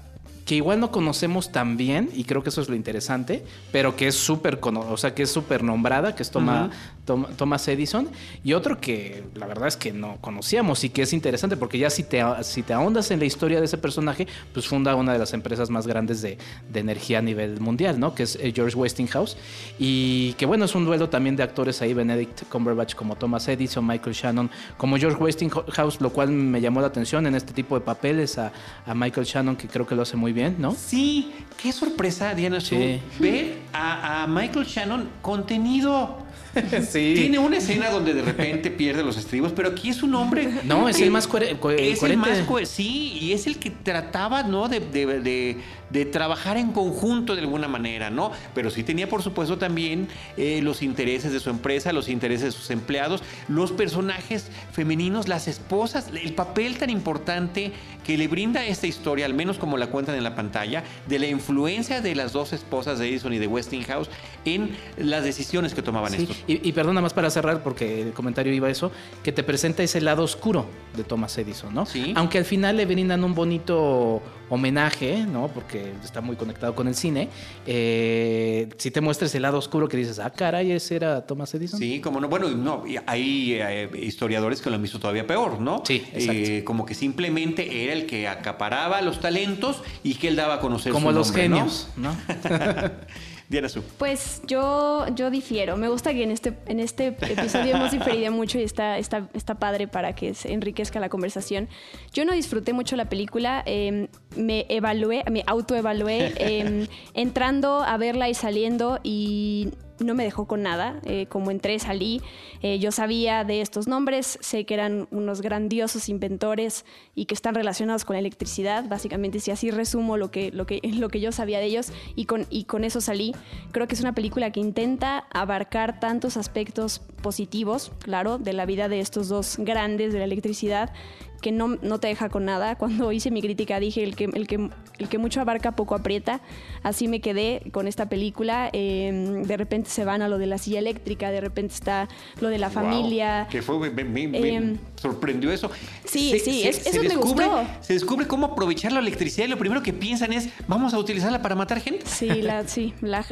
que 0.48 0.54
igual 0.54 0.80
no 0.80 0.90
conocemos 0.90 1.52
tan 1.52 1.76
bien, 1.76 2.08
y 2.14 2.24
creo 2.24 2.42
que 2.42 2.48
eso 2.48 2.62
es 2.62 2.70
lo 2.70 2.74
interesante, 2.74 3.44
pero 3.70 3.96
que 3.96 4.06
es 4.06 4.14
súper, 4.14 4.58
o 4.62 4.96
sea, 4.96 5.14
que 5.14 5.24
es 5.24 5.30
súper 5.30 5.62
nombrada, 5.62 6.14
que 6.14 6.22
es 6.22 6.30
Toma, 6.30 6.70
Thomas 7.04 7.68
Edison, 7.68 8.08
y 8.42 8.54
otro 8.54 8.80
que 8.80 9.24
la 9.34 9.46
verdad 9.46 9.68
es 9.68 9.76
que 9.76 9.92
no 9.92 10.16
conocíamos 10.22 10.84
y 10.84 10.88
que 10.88 11.02
es 11.02 11.12
interesante, 11.12 11.58
porque 11.58 11.76
ya 11.76 11.90
si 11.90 12.02
te, 12.02 12.24
si 12.44 12.62
te 12.62 12.72
ahondas 12.72 13.10
en 13.10 13.18
la 13.18 13.26
historia 13.26 13.58
de 13.58 13.66
ese 13.66 13.76
personaje, 13.76 14.26
pues 14.54 14.66
funda 14.66 14.94
una 14.94 15.12
de 15.12 15.18
las 15.18 15.34
empresas 15.34 15.68
más 15.68 15.86
grandes 15.86 16.22
de, 16.22 16.38
energía 16.72 17.18
a 17.18 17.22
nivel 17.22 17.60
mundial, 17.60 18.00
¿no? 18.00 18.14
Que 18.14 18.22
es 18.22 18.36
eh, 18.36 18.50
George 18.54 18.74
Westinghouse, 18.74 19.36
y 19.78 20.32
que 20.38 20.46
bueno, 20.46 20.64
es 20.64 20.74
un 20.74 20.86
duelo 20.86 21.10
también 21.10 21.36
de 21.36 21.42
actores 21.42 21.82
ahí, 21.82 21.92
Benedict 21.92 22.48
Cumberbatch 22.48 22.94
como 22.94 23.16
Thomas 23.16 23.46
Edison, 23.48 23.86
Michael 23.86 24.16
Shannon 24.16 24.50
como 24.78 24.96
George 24.96 25.22
Westinghouse, 25.22 26.00
lo 26.00 26.10
cual 26.10 26.30
me 26.30 26.62
llamó 26.62 26.80
la 26.80 26.86
atención 26.86 27.26
en 27.26 27.34
este 27.34 27.52
tipo 27.52 27.74
de 27.74 27.82
papeles 27.82 28.38
a, 28.38 28.50
a 28.86 28.94
Michael 28.94 29.26
Shannon, 29.26 29.54
que 29.54 29.68
creo 29.68 29.86
que 29.86 29.94
lo 29.94 30.00
hace 30.00 30.16
muy 30.16 30.32
bien 30.32 30.37
¿no? 30.58 30.74
Sí, 30.74 31.32
qué 31.60 31.72
sorpresa, 31.72 32.34
Diana 32.34 32.60
sí. 32.60 33.00
Ver 33.18 33.58
a, 33.72 34.22
a 34.22 34.26
Michael 34.26 34.66
Shannon 34.66 35.08
contenido 35.22 36.27
Tiene 36.92 37.38
una 37.38 37.58
escena 37.58 37.90
donde 37.90 38.14
de 38.14 38.22
repente 38.22 38.70
pierde 38.70 39.02
los 39.02 39.16
estribos, 39.16 39.52
pero 39.52 39.68
aquí 39.68 39.90
es 39.90 40.02
un 40.02 40.14
hombre. 40.14 40.48
No, 40.64 40.88
es 40.88 41.00
el 41.00 41.10
más 41.10 41.26
coherente. 41.26 41.90
Es 41.90 42.02
el 42.02 42.16
más 42.16 42.38
sí, 42.64 43.18
y 43.20 43.32
es 43.32 43.46
el 43.46 43.58
que 43.58 43.70
trataba, 43.70 44.42
¿no? 44.42 44.68
De, 44.68 44.80
de, 44.80 46.04
trabajar 46.06 46.56
en 46.56 46.72
conjunto 46.72 47.34
de 47.34 47.42
alguna 47.42 47.68
manera, 47.68 48.10
¿no? 48.10 48.30
Pero 48.54 48.70
sí 48.70 48.82
tenía, 48.82 49.08
por 49.08 49.22
supuesto, 49.22 49.58
también 49.58 50.08
eh, 50.36 50.60
los 50.62 50.82
intereses 50.82 51.32
de 51.32 51.40
su 51.40 51.50
empresa, 51.50 51.92
los 51.92 52.08
intereses 52.08 52.44
de 52.46 52.52
sus 52.52 52.70
empleados, 52.70 53.22
los 53.48 53.72
personajes 53.72 54.48
femeninos, 54.72 55.28
las 55.28 55.48
esposas, 55.48 56.08
el 56.08 56.34
papel 56.34 56.78
tan 56.78 56.90
importante 56.90 57.72
que 58.04 58.16
le 58.16 58.28
brinda 58.28 58.64
esta 58.64 58.86
historia, 58.86 59.26
al 59.26 59.34
menos 59.34 59.58
como 59.58 59.76
la 59.76 59.88
cuentan 59.88 60.14
en 60.14 60.24
la 60.24 60.34
pantalla, 60.34 60.82
de 61.06 61.18
la 61.18 61.26
influencia 61.26 62.00
de 62.00 62.14
las 62.14 62.32
dos 62.32 62.52
esposas 62.52 62.98
de 62.98 63.08
Edison 63.08 63.32
y 63.32 63.38
de 63.38 63.46
Westinghouse 63.46 64.08
en 64.44 64.76
las 64.96 65.24
decisiones 65.24 65.74
que 65.74 65.82
tomaban 65.82 66.14
estos. 66.14 66.36
Y, 66.46 66.72
perdona 66.72 67.00
más 67.00 67.12
para 67.12 67.30
cerrar, 67.30 67.62
porque 67.62 68.02
el 68.02 68.12
comentario 68.12 68.52
iba 68.52 68.68
a 68.68 68.70
eso, 68.70 68.90
que 69.22 69.32
te 69.32 69.42
presenta 69.42 69.82
ese 69.82 70.00
lado 70.00 70.22
oscuro 70.22 70.66
de 70.96 71.04
Thomas 71.04 71.36
Edison, 71.38 71.74
¿no? 71.74 71.86
Sí. 71.86 72.12
Aunque 72.16 72.38
al 72.38 72.44
final 72.44 72.76
le 72.76 72.86
brindan 72.86 73.24
un 73.24 73.34
bonito 73.34 74.22
homenaje, 74.50 75.26
¿no? 75.26 75.48
Porque 75.48 75.92
está 76.02 76.20
muy 76.20 76.36
conectado 76.36 76.74
con 76.74 76.88
el 76.88 76.94
cine. 76.94 77.28
Eh, 77.66 78.68
si 78.78 78.90
te 78.90 79.00
muestras 79.00 79.34
el 79.34 79.42
lado 79.42 79.58
oscuro 79.58 79.88
que 79.88 79.96
dices, 79.96 80.18
ah, 80.18 80.30
caray, 80.30 80.72
ese 80.72 80.96
era 80.96 81.26
Thomas 81.26 81.52
Edison. 81.54 81.78
Sí, 81.78 82.00
como 82.00 82.20
no. 82.20 82.28
Bueno, 82.28 82.48
no, 82.50 82.84
hay 83.06 83.54
eh, 83.54 83.90
historiadores 84.00 84.60
que 84.60 84.70
lo 84.70 84.76
han 84.76 84.82
visto 84.82 84.98
todavía 84.98 85.26
peor, 85.26 85.60
¿no? 85.60 85.82
Sí, 85.86 86.04
exacto. 86.12 86.32
Eh, 86.32 86.64
como 86.64 86.86
que 86.86 86.94
simplemente 86.94 87.84
era 87.84 87.92
el 87.92 88.06
que 88.06 88.28
acaparaba 88.28 89.02
los 89.02 89.20
talentos 89.20 89.82
y 90.02 90.14
que 90.14 90.28
él 90.28 90.36
daba 90.36 90.54
a 90.54 90.60
conocer 90.60 90.92
como 90.92 91.12
los 91.12 91.32
genios, 91.32 91.88
¿no? 91.96 92.16
Diana 93.48 93.68
Su. 93.68 93.82
Pues 93.82 94.42
yo, 94.46 95.06
yo 95.14 95.30
difiero. 95.30 95.76
Me 95.76 95.88
gusta 95.88 96.12
que 96.12 96.22
en 96.22 96.30
este, 96.30 96.54
en 96.66 96.80
este 96.80 97.08
episodio 97.08 97.76
hemos 97.76 97.92
diferido 97.92 98.30
mucho 98.30 98.58
y 98.58 98.62
está, 98.62 98.98
está, 98.98 99.28
está 99.32 99.54
padre 99.54 99.88
para 99.88 100.14
que 100.14 100.34
se 100.34 100.52
enriquezca 100.52 101.00
la 101.00 101.08
conversación. 101.08 101.68
Yo 102.12 102.24
no 102.24 102.32
disfruté 102.32 102.72
mucho 102.72 102.96
la 102.96 103.08
película. 103.08 103.62
Em, 103.64 104.08
me 104.36 104.66
evalué, 104.68 105.24
me 105.30 105.44
autoevalué 105.46 106.34
em, 106.36 106.86
entrando 107.14 107.82
a 107.82 107.96
verla 107.96 108.28
y 108.28 108.34
saliendo 108.34 109.00
y 109.02 109.70
no 110.00 110.14
me 110.14 110.24
dejó 110.24 110.46
con 110.46 110.62
nada. 110.62 111.00
Eh, 111.04 111.26
como 111.26 111.50
entré, 111.50 111.78
salí. 111.78 112.20
Eh, 112.62 112.78
yo 112.78 112.92
sabía 112.92 113.44
de 113.44 113.60
estos 113.60 113.88
nombres, 113.88 114.38
sé 114.40 114.64
que 114.64 114.74
eran 114.74 115.08
unos 115.10 115.40
grandiosos 115.42 116.08
inventores 116.08 116.84
y 117.14 117.26
que 117.26 117.34
están 117.34 117.54
relacionados 117.54 118.04
con 118.04 118.14
la 118.14 118.20
electricidad. 118.20 118.88
Básicamente, 118.88 119.40
si 119.40 119.50
así 119.50 119.70
resumo 119.70 120.16
lo 120.16 120.30
que, 120.30 120.50
lo 120.52 120.66
que, 120.66 120.80
lo 120.94 121.08
que 121.08 121.20
yo 121.20 121.32
sabía 121.32 121.58
de 121.58 121.66
ellos 121.66 121.92
y 122.16 122.24
con, 122.26 122.46
y 122.50 122.64
con 122.64 122.84
eso 122.84 123.00
salí. 123.00 123.34
Creo 123.72 123.86
que 123.88 123.94
es 123.94 124.00
una 124.00 124.14
película 124.14 124.50
que 124.52 124.60
intenta 124.60 125.26
abarcar 125.32 126.00
tantos 126.00 126.36
aspectos 126.36 127.00
positivos, 127.22 127.92
claro, 128.00 128.38
de 128.38 128.52
la 128.52 128.66
vida 128.66 128.88
de 128.88 129.00
estos 129.00 129.28
dos 129.28 129.56
grandes 129.58 130.12
de 130.12 130.18
la 130.20 130.24
electricidad 130.24 130.92
que 131.40 131.52
no, 131.52 131.78
no, 131.82 132.00
te 132.00 132.08
deja 132.08 132.28
con 132.28 132.44
nada. 132.44 132.74
Cuando 132.78 133.12
hice 133.12 133.30
mi 133.30 133.42
crítica 133.42 133.80
dije 133.80 134.02
el 134.02 134.16
que, 134.16 134.24
el 134.24 134.46
que, 134.46 134.68
el 134.98 135.08
que 135.08 135.18
mucho 135.18 135.40
abarca 135.40 135.72
poco 135.72 135.94
aprieta. 135.94 136.40
Así 136.82 137.08
me 137.08 137.20
quedé 137.20 137.62
con 137.72 137.86
esta 137.88 138.08
película. 138.08 138.70
Em, 138.72 139.42
de 139.42 139.56
repente 139.56 139.90
se 139.90 140.04
van 140.04 140.22
a 140.22 140.28
lo 140.28 140.38
de 140.38 140.46
la 140.46 140.58
silla 140.58 140.78
eléctrica, 140.78 141.30
de 141.30 141.40
repente 141.40 141.74
está 141.74 142.08
lo 142.40 142.48
de 142.48 142.58
la 142.58 142.70
familia. 142.70 143.46
que 143.50 143.62
fue, 143.62 143.90
me, 143.90 144.22
em, 144.24 144.78
sorprendió 144.96 145.50
eso. 145.50 145.70
Sí, 146.04 146.38
sí, 146.38 146.66
eso 146.66 147.02
me 147.02 147.16
gustó. 147.16 147.66
Se 147.80 147.94
descubre 147.94 148.26
cómo 148.26 148.46
aprovechar 148.46 148.92
la 148.92 149.00
electricidad 149.00 149.46
y 149.46 149.48
lo 149.48 149.58
primero 149.58 149.82
que 149.82 149.92
piensan 149.92 150.32
es, 150.32 150.48
vamos 150.66 150.94
a 150.94 150.98
utilizarla 150.98 151.42
para 151.42 151.54
matar 151.54 151.80
gente. 151.80 152.06
Sí, 152.06 152.28
la, 152.42 152.66
sí, 152.68 152.94
la, 153.00 153.24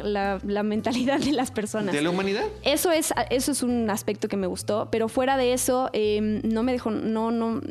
la, 0.43 0.63
mentalidad 0.63 1.19
de 1.19 1.31
las 1.31 1.51
personas. 1.51 1.93
¿De 1.93 2.01
la 2.01 2.09
humanidad? 2.09 2.43
Eso 2.63 2.91
es, 2.91 3.13
eso 3.29 3.51
es 3.51 3.63
un 3.63 3.89
aspecto 3.89 4.27
que 4.27 4.37
me 4.37 4.47
gustó, 4.47 4.89
pero 4.91 5.07
fuera 5.07 5.37
de 5.37 5.53
eso, 5.53 5.89
em, 5.93 6.41
no 6.43 6.63
me 6.63 6.71
dejó, 6.71 6.91
no, 6.91 7.31
no 7.31 7.61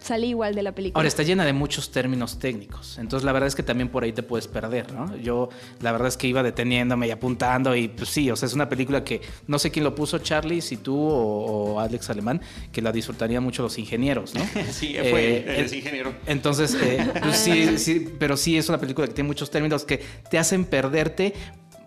salí 0.00 0.28
igual 0.28 0.54
de 0.54 0.62
la 0.62 0.74
película. 0.74 0.98
Ahora 0.98 1.08
está 1.08 1.22
llena 1.22 1.44
de 1.44 1.52
muchos 1.52 1.90
términos 1.90 2.38
técnicos, 2.38 2.98
entonces 2.98 3.24
la 3.24 3.32
verdad 3.32 3.48
es 3.48 3.54
que 3.54 3.62
también 3.62 3.88
por 3.88 4.04
ahí 4.04 4.12
te 4.12 4.22
puedes 4.22 4.48
perder, 4.48 4.92
¿no? 4.92 5.16
Yo 5.16 5.48
la 5.80 5.92
verdad 5.92 6.08
es 6.08 6.16
que 6.16 6.26
iba 6.26 6.42
deteniéndome 6.42 7.08
y 7.08 7.10
apuntando 7.10 7.74
y 7.74 7.88
pues 7.88 8.08
sí, 8.08 8.30
o 8.30 8.36
sea, 8.36 8.46
es 8.46 8.54
una 8.54 8.68
película 8.68 9.04
que 9.04 9.20
no 9.46 9.58
sé 9.58 9.70
quién 9.70 9.84
lo 9.84 9.94
puso, 9.94 10.18
Charlie, 10.18 10.60
si 10.60 10.76
tú 10.76 10.96
o, 10.96 11.80
Alex 11.80 12.10
Alemán, 12.10 12.40
que 12.72 12.82
la 12.82 12.92
disfrutarían 12.92 13.42
mucho 13.42 13.62
los 13.62 13.78
ingenieros, 13.78 14.34
¿no? 14.34 14.40
sí, 14.70 14.94
fue 15.10 15.36
eh, 15.38 15.60
el 15.60 15.74
ingeniero. 15.74 16.14
Entonces, 16.26 16.76
eh, 16.80 17.06
pues 17.22 17.36
sí, 17.36 17.78
sí, 17.78 18.14
pero 18.18 18.36
sí 18.36 18.56
es 18.56 18.68
una 18.68 18.78
película 18.78 19.06
que 19.06 19.14
tiene 19.14 19.28
muchos 19.28 19.50
términos 19.50 19.84
que 19.84 20.02
te 20.30 20.38
hacen 20.38 20.64
perderte 20.64 21.34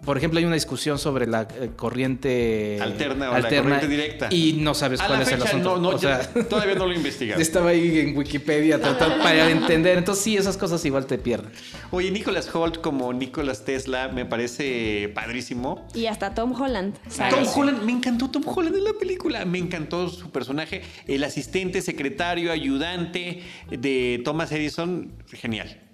por 0.08 0.17
ejemplo, 0.17 0.39
hay 0.39 0.46
una 0.46 0.54
discusión 0.54 0.98
sobre 0.98 1.28
la 1.28 1.41
eh, 1.41 1.72
corriente 1.76 2.80
alterna 2.82 3.30
o 3.30 3.38
la 3.39 3.50
corriente 3.50 3.89
directa. 3.89 4.30
Y 4.32 4.54
no 4.54 4.74
sabes 4.74 5.02
cuál 5.02 5.22
es 5.22 5.34
el 5.34 5.43
asunto. 5.43 5.78
No, 5.80 5.98
todavía 6.46 6.76
no 6.76 6.86
lo 6.86 6.93
he 6.93 6.96
investigado. 6.96 7.41
Estaba 7.48 7.72
ahí 7.72 8.00
en 8.00 8.17
Wikipedia 8.17 8.80
tratando 8.82 9.22
para 9.22 9.50
entender. 9.50 9.98
Entonces, 9.98 10.24
sí, 10.24 10.38
esas 10.38 10.56
cosas 10.56 10.86
igual 10.86 11.08
te 11.08 11.17
pierden. 11.17 11.52
Oye, 11.91 12.10
Nicholas 12.10 12.50
Holt 12.56 12.80
como 12.80 13.12
Nicholas 13.12 13.65
Tesla 13.65 14.08
me 14.08 14.26
parece 14.26 15.12
padrísimo. 15.13 15.86
Y 15.93 16.06
hasta 16.06 16.34
Tom 16.34 16.54
Holland. 16.54 16.96
Tom 17.30 17.46
Holland, 17.54 17.84
me 17.84 17.91
encantó 17.91 18.32
Tom 18.32 18.43
Holland 18.46 18.78
en 18.78 18.86
la 18.86 18.93
película. 18.93 19.43
Me 19.43 19.58
encantó 19.58 20.08
su 20.08 20.32
personaje. 20.32 20.84
El 21.06 21.22
asistente, 21.26 21.82
secretario, 21.82 22.54
ayudante 22.54 23.41
de 23.70 24.22
Thomas 24.24 24.54
Edison. 24.54 25.12
Genial. 25.34 25.87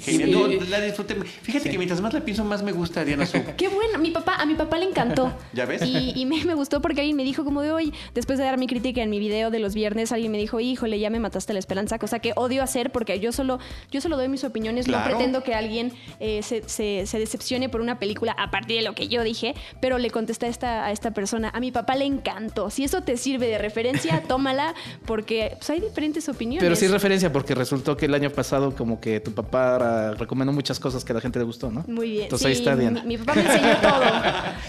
Genial. 0.00 0.70
la 0.70 0.80
disfruté. 0.80 1.14
Fíjate 1.42 1.70
que 1.70 1.78
mientras 1.78 2.00
más 2.00 2.12
la 2.12 2.20
pienso, 2.20 2.44
más 2.44 2.62
me 2.62 2.72
gusta 2.72 3.04
Diana 3.04 3.26
Su. 3.26 3.38
Qué 3.56 3.68
bueno. 3.68 3.98
Mi 3.98 4.10
papá, 4.10 4.36
a 4.36 4.46
mi 4.46 4.54
papá 4.54 4.78
le 4.78 4.86
encantó. 4.86 5.32
¿Ya 5.52 5.64
ves? 5.64 5.82
Y, 5.84 6.24
me, 6.26 6.54
gustó 6.54 6.80
porque 6.80 7.00
alguien 7.00 7.16
me 7.16 7.24
dijo 7.24 7.44
como 7.44 7.62
de 7.62 7.72
hoy, 7.72 7.92
después 8.14 8.38
de 8.38 8.44
dar 8.44 8.58
mi 8.58 8.66
crítica 8.66 9.02
en 9.02 9.10
mi 9.10 9.18
video 9.18 9.50
de 9.50 9.58
los 9.58 9.74
viernes, 9.74 10.12
alguien 10.12 10.32
me 10.32 10.38
dijo, 10.38 10.60
híjole, 10.60 10.98
ya 10.98 11.10
me 11.10 11.20
mataste 11.20 11.52
la 11.52 11.58
esperanza, 11.58 11.98
cosa 11.98 12.18
que 12.18 12.32
odio 12.36 12.62
hacer 12.62 12.90
porque 12.90 13.18
yo 13.20 13.32
solo, 13.32 13.58
yo 13.90 14.00
solo 14.00 14.16
doy 14.16 14.28
mis 14.28 14.44
opiniones, 14.44 14.88
no 14.88 15.02
pretendo 15.04 15.42
que 15.42 15.54
alguien 15.54 15.92
eh, 16.20 16.42
se, 16.42 17.18
decepcione 17.18 17.68
por 17.68 17.80
una 17.80 17.98
película 17.98 18.32
a 18.38 18.50
partir 18.50 18.78
de 18.78 18.82
lo 18.82 18.94
que 18.94 19.08
yo 19.08 19.22
dije, 19.22 19.54
pero 19.80 19.98
le 19.98 20.10
contesté 20.10 20.46
a 20.46 20.48
esta, 20.48 20.86
a 20.86 20.92
esta 20.92 21.12
persona, 21.12 21.50
a 21.52 21.60
mi 21.60 21.72
papá 21.72 21.96
le 21.96 22.04
encantó. 22.04 22.70
Si 22.70 22.84
eso 22.84 23.02
te 23.02 23.16
sirve 23.16 23.48
de 23.48 23.58
referencia, 23.58 24.22
tómala 24.28 24.74
porque 25.06 25.52
pues, 25.56 25.70
hay 25.70 25.80
diferentes 25.80 26.28
opiniones. 26.28 26.62
Pero 26.62 26.76
sí 26.76 26.86
referencia 26.88 27.32
porque 27.32 27.54
resultó 27.54 27.96
que 27.96 28.06
el 28.06 28.14
año 28.14 28.30
pasado 28.30 28.74
como 28.74 29.00
que 29.00 29.20
tu 29.20 29.32
papá 29.32 29.78
papá 29.88 30.14
recomendó 30.18 30.52
muchas 30.52 30.78
cosas 30.80 31.04
que 31.04 31.12
a 31.12 31.14
la 31.16 31.20
gente 31.20 31.38
le 31.38 31.44
gustó, 31.44 31.70
¿no? 31.70 31.84
Muy 31.86 32.10
bien. 32.10 32.22
Entonces 32.24 32.46
ahí 32.46 32.52
está 32.52 32.76
Diana. 32.76 33.02
Mi, 33.02 33.16
mi 33.16 33.18
papá 33.18 33.34
me 33.34 33.42
enseñó 33.42 33.76
todo. 33.80 34.02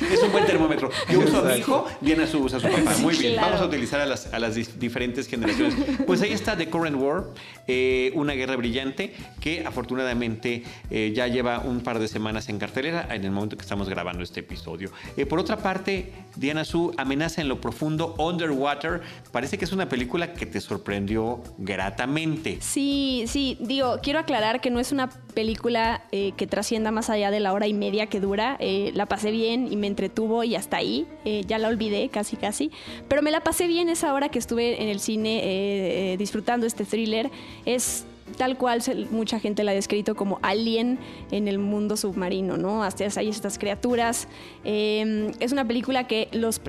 Es 0.13 0.23
un 0.23 0.31
buen 0.31 0.45
termómetro. 0.45 0.89
Yo 1.11 1.19
uso 1.19 1.39
a 1.39 1.43
mi 1.43 1.57
hijo, 1.59 1.85
Diana 2.01 2.25
su- 2.25 2.39
usa 2.39 2.57
a 2.57 2.61
su 2.61 2.67
papá. 2.67 2.95
Muy 2.99 3.15
bien. 3.17 3.33
claro. 3.33 3.47
Vamos 3.47 3.61
a 3.61 3.65
utilizar 3.65 3.99
a 4.01 4.05
las, 4.05 4.33
a 4.33 4.39
las 4.39 4.55
diferentes 4.79 5.27
generaciones. 5.27 5.75
Pues 6.07 6.21
ahí 6.21 6.31
está 6.31 6.55
The 6.57 6.69
Current 6.69 6.95
War, 6.97 7.25
eh, 7.67 8.11
una 8.15 8.33
guerra 8.33 8.55
brillante 8.55 9.13
que 9.41 9.65
afortunadamente 9.65 10.63
eh, 10.89 11.11
ya 11.15 11.27
lleva 11.27 11.59
un 11.59 11.81
par 11.81 11.99
de 11.99 12.07
semanas 12.07 12.49
en 12.49 12.59
cartelera 12.59 13.07
en 13.13 13.23
el 13.25 13.31
momento 13.31 13.55
que 13.57 13.61
estamos 13.63 13.89
grabando 13.89 14.23
este 14.23 14.39
episodio. 14.41 14.91
Eh, 15.17 15.25
por 15.25 15.39
otra 15.39 15.57
parte, 15.57 16.13
Diana 16.35 16.63
Su, 16.65 16.93
Amenaza 16.97 17.41
en 17.41 17.47
lo 17.49 17.59
Profundo, 17.61 18.15
Underwater, 18.17 19.01
parece 19.31 19.57
que 19.57 19.65
es 19.65 19.71
una 19.71 19.89
película 19.89 20.33
que 20.33 20.45
te 20.45 20.61
sorprendió 20.61 21.41
gratamente. 21.57 22.57
Sí, 22.61 23.25
sí, 23.27 23.57
digo, 23.59 23.99
quiero 24.01 24.19
aclarar 24.19 24.61
que 24.61 24.69
no 24.69 24.79
es 24.79 24.91
una 24.91 25.08
película 25.33 26.03
eh, 26.11 26.33
que 26.35 26.47
trascienda 26.47 26.91
más 26.91 27.09
allá 27.09 27.31
de 27.31 27.39
la 27.39 27.53
hora 27.53 27.67
y 27.67 27.73
media 27.73 28.07
que 28.07 28.19
dura. 28.19 28.57
Eh, 28.59 28.91
la 28.93 29.05
pasé 29.05 29.31
bien 29.31 29.71
y 29.71 29.75
me 29.75 29.87
entretuvo 29.87 30.43
y 30.43 30.55
hasta 30.55 30.77
ahí. 30.77 31.07
Eh, 31.25 31.43
ya 31.47 31.57
la 31.57 31.67
olvidé 31.67 32.09
casi, 32.09 32.35
casi. 32.35 32.71
Pero 33.07 33.21
me 33.21 33.31
la 33.31 33.41
pasé 33.41 33.67
bien 33.67 33.89
esa 33.89 34.13
hora 34.13 34.29
que 34.29 34.39
estuve 34.39 34.81
en 34.81 34.89
el 34.89 34.99
cine 34.99 35.39
eh, 35.39 36.13
eh, 36.13 36.17
disfrutando 36.17 36.65
este 36.65 36.85
thriller. 36.85 37.29
Es 37.65 38.05
tal 38.37 38.57
cual 38.57 38.81
mucha 39.11 39.39
gente 39.39 39.63
la 39.63 39.71
ha 39.71 39.73
descrito 39.73 40.15
como 40.15 40.39
alien 40.41 40.99
en 41.31 41.47
el 41.47 41.59
mundo 41.59 41.97
submarino, 41.97 42.57
¿no? 42.57 42.83
Hasta 42.83 43.05
hay 43.17 43.29
estas 43.29 43.57
criaturas. 43.57 44.27
Eh, 44.63 45.31
es 45.39 45.51
una 45.51 45.65
película 45.65 46.07
que 46.07 46.29
los, 46.31 46.61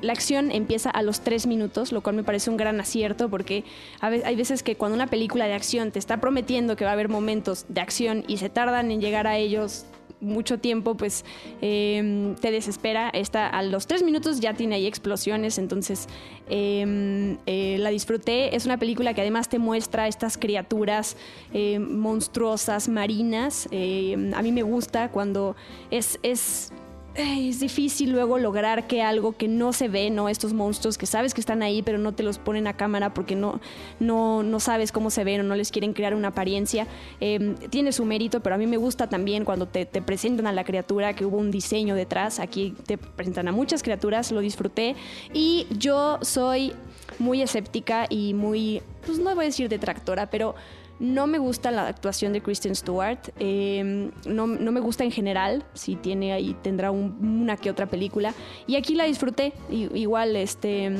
la 0.00 0.12
acción 0.12 0.50
empieza 0.50 0.90
a 0.90 1.02
los 1.02 1.20
tres 1.20 1.46
minutos, 1.46 1.92
lo 1.92 2.00
cual 2.02 2.16
me 2.16 2.24
parece 2.24 2.50
un 2.50 2.56
gran 2.56 2.80
acierto 2.80 3.28
porque 3.28 3.64
hay 4.00 4.36
veces 4.36 4.62
que 4.62 4.76
cuando 4.76 4.94
una 4.94 5.06
película 5.06 5.46
de 5.46 5.54
acción 5.54 5.90
te 5.90 5.98
está 5.98 6.20
prometiendo 6.20 6.76
que 6.76 6.84
va 6.84 6.90
a 6.90 6.94
haber 6.94 7.08
momentos 7.08 7.66
de 7.68 7.80
acción 7.80 8.24
y 8.26 8.38
se 8.38 8.48
tardan 8.48 8.90
en 8.90 9.00
llegar 9.00 9.26
a 9.26 9.36
ellos 9.36 9.86
mucho 10.22 10.58
tiempo, 10.58 10.96
pues 10.96 11.24
eh, 11.60 12.34
te 12.40 12.50
desespera. 12.50 13.10
Esta, 13.10 13.48
a 13.48 13.62
los 13.62 13.86
tres 13.86 14.02
minutos 14.02 14.40
ya 14.40 14.54
tiene 14.54 14.76
ahí 14.76 14.86
explosiones, 14.86 15.58
entonces 15.58 16.08
eh, 16.48 17.36
eh, 17.46 17.76
la 17.78 17.90
disfruté. 17.90 18.56
Es 18.56 18.64
una 18.64 18.78
película 18.78 19.14
que 19.14 19.20
además 19.20 19.48
te 19.48 19.58
muestra 19.58 20.08
estas 20.08 20.38
criaturas 20.38 21.16
eh, 21.52 21.78
monstruosas, 21.78 22.88
marinas. 22.88 23.66
A 23.66 24.42
mí 24.42 24.52
me 24.52 24.62
gusta 24.62 25.10
cuando 25.10 25.56
es... 25.90 26.18
es 26.22 26.72
es 27.14 27.60
difícil 27.60 28.10
luego 28.12 28.38
lograr 28.38 28.86
que 28.86 29.02
algo 29.02 29.32
que 29.32 29.48
no 29.48 29.72
se 29.72 29.88
ve, 29.88 30.10
¿no? 30.10 30.28
Estos 30.28 30.52
monstruos 30.52 30.96
que 30.96 31.06
sabes 31.06 31.34
que 31.34 31.40
están 31.40 31.62
ahí, 31.62 31.82
pero 31.82 31.98
no 31.98 32.12
te 32.12 32.22
los 32.22 32.38
ponen 32.38 32.66
a 32.66 32.76
cámara 32.76 33.12
porque 33.12 33.34
no, 33.34 33.60
no, 34.00 34.42
no 34.42 34.60
sabes 34.60 34.92
cómo 34.92 35.10
se 35.10 35.24
ven 35.24 35.40
o 35.40 35.44
no 35.44 35.54
les 35.54 35.70
quieren 35.70 35.92
crear 35.92 36.14
una 36.14 36.28
apariencia. 36.28 36.86
Eh, 37.20 37.54
tiene 37.70 37.92
su 37.92 38.04
mérito, 38.04 38.40
pero 38.40 38.54
a 38.54 38.58
mí 38.58 38.66
me 38.66 38.78
gusta 38.78 39.08
también 39.08 39.44
cuando 39.44 39.66
te, 39.66 39.84
te 39.84 40.00
presentan 40.00 40.46
a 40.46 40.52
la 40.52 40.64
criatura 40.64 41.14
que 41.14 41.24
hubo 41.24 41.36
un 41.36 41.50
diseño 41.50 41.94
detrás. 41.94 42.40
Aquí 42.40 42.74
te 42.86 42.96
presentan 42.96 43.48
a 43.48 43.52
muchas 43.52 43.82
criaturas, 43.82 44.32
lo 44.32 44.40
disfruté. 44.40 44.96
Y 45.34 45.66
yo 45.78 46.18
soy 46.22 46.72
muy 47.18 47.42
escéptica 47.42 48.06
y 48.08 48.32
muy, 48.32 48.82
pues 49.04 49.18
no 49.18 49.34
voy 49.34 49.44
a 49.44 49.46
decir 49.48 49.68
detractora, 49.68 50.30
pero 50.30 50.54
no 51.02 51.26
me 51.26 51.38
gusta 51.38 51.70
la 51.72 51.88
actuación 51.88 52.32
de 52.32 52.40
Kristen 52.40 52.74
Stewart. 52.76 53.18
eh, 53.40 54.10
no, 54.24 54.46
no 54.46 54.70
me 54.72 54.78
gusta 54.80 55.02
en 55.02 55.10
general. 55.10 55.64
Si 55.74 55.96
tiene 55.96 56.32
ahí, 56.32 56.54
tendrá 56.62 56.92
un- 56.92 57.16
una 57.42 57.56
que 57.56 57.70
otra 57.70 57.86
película. 57.86 58.32
Y 58.68 58.76
aquí 58.76 58.94
la 58.94 59.04
disfruté. 59.04 59.52
Igual, 59.68 60.36
este. 60.36 60.92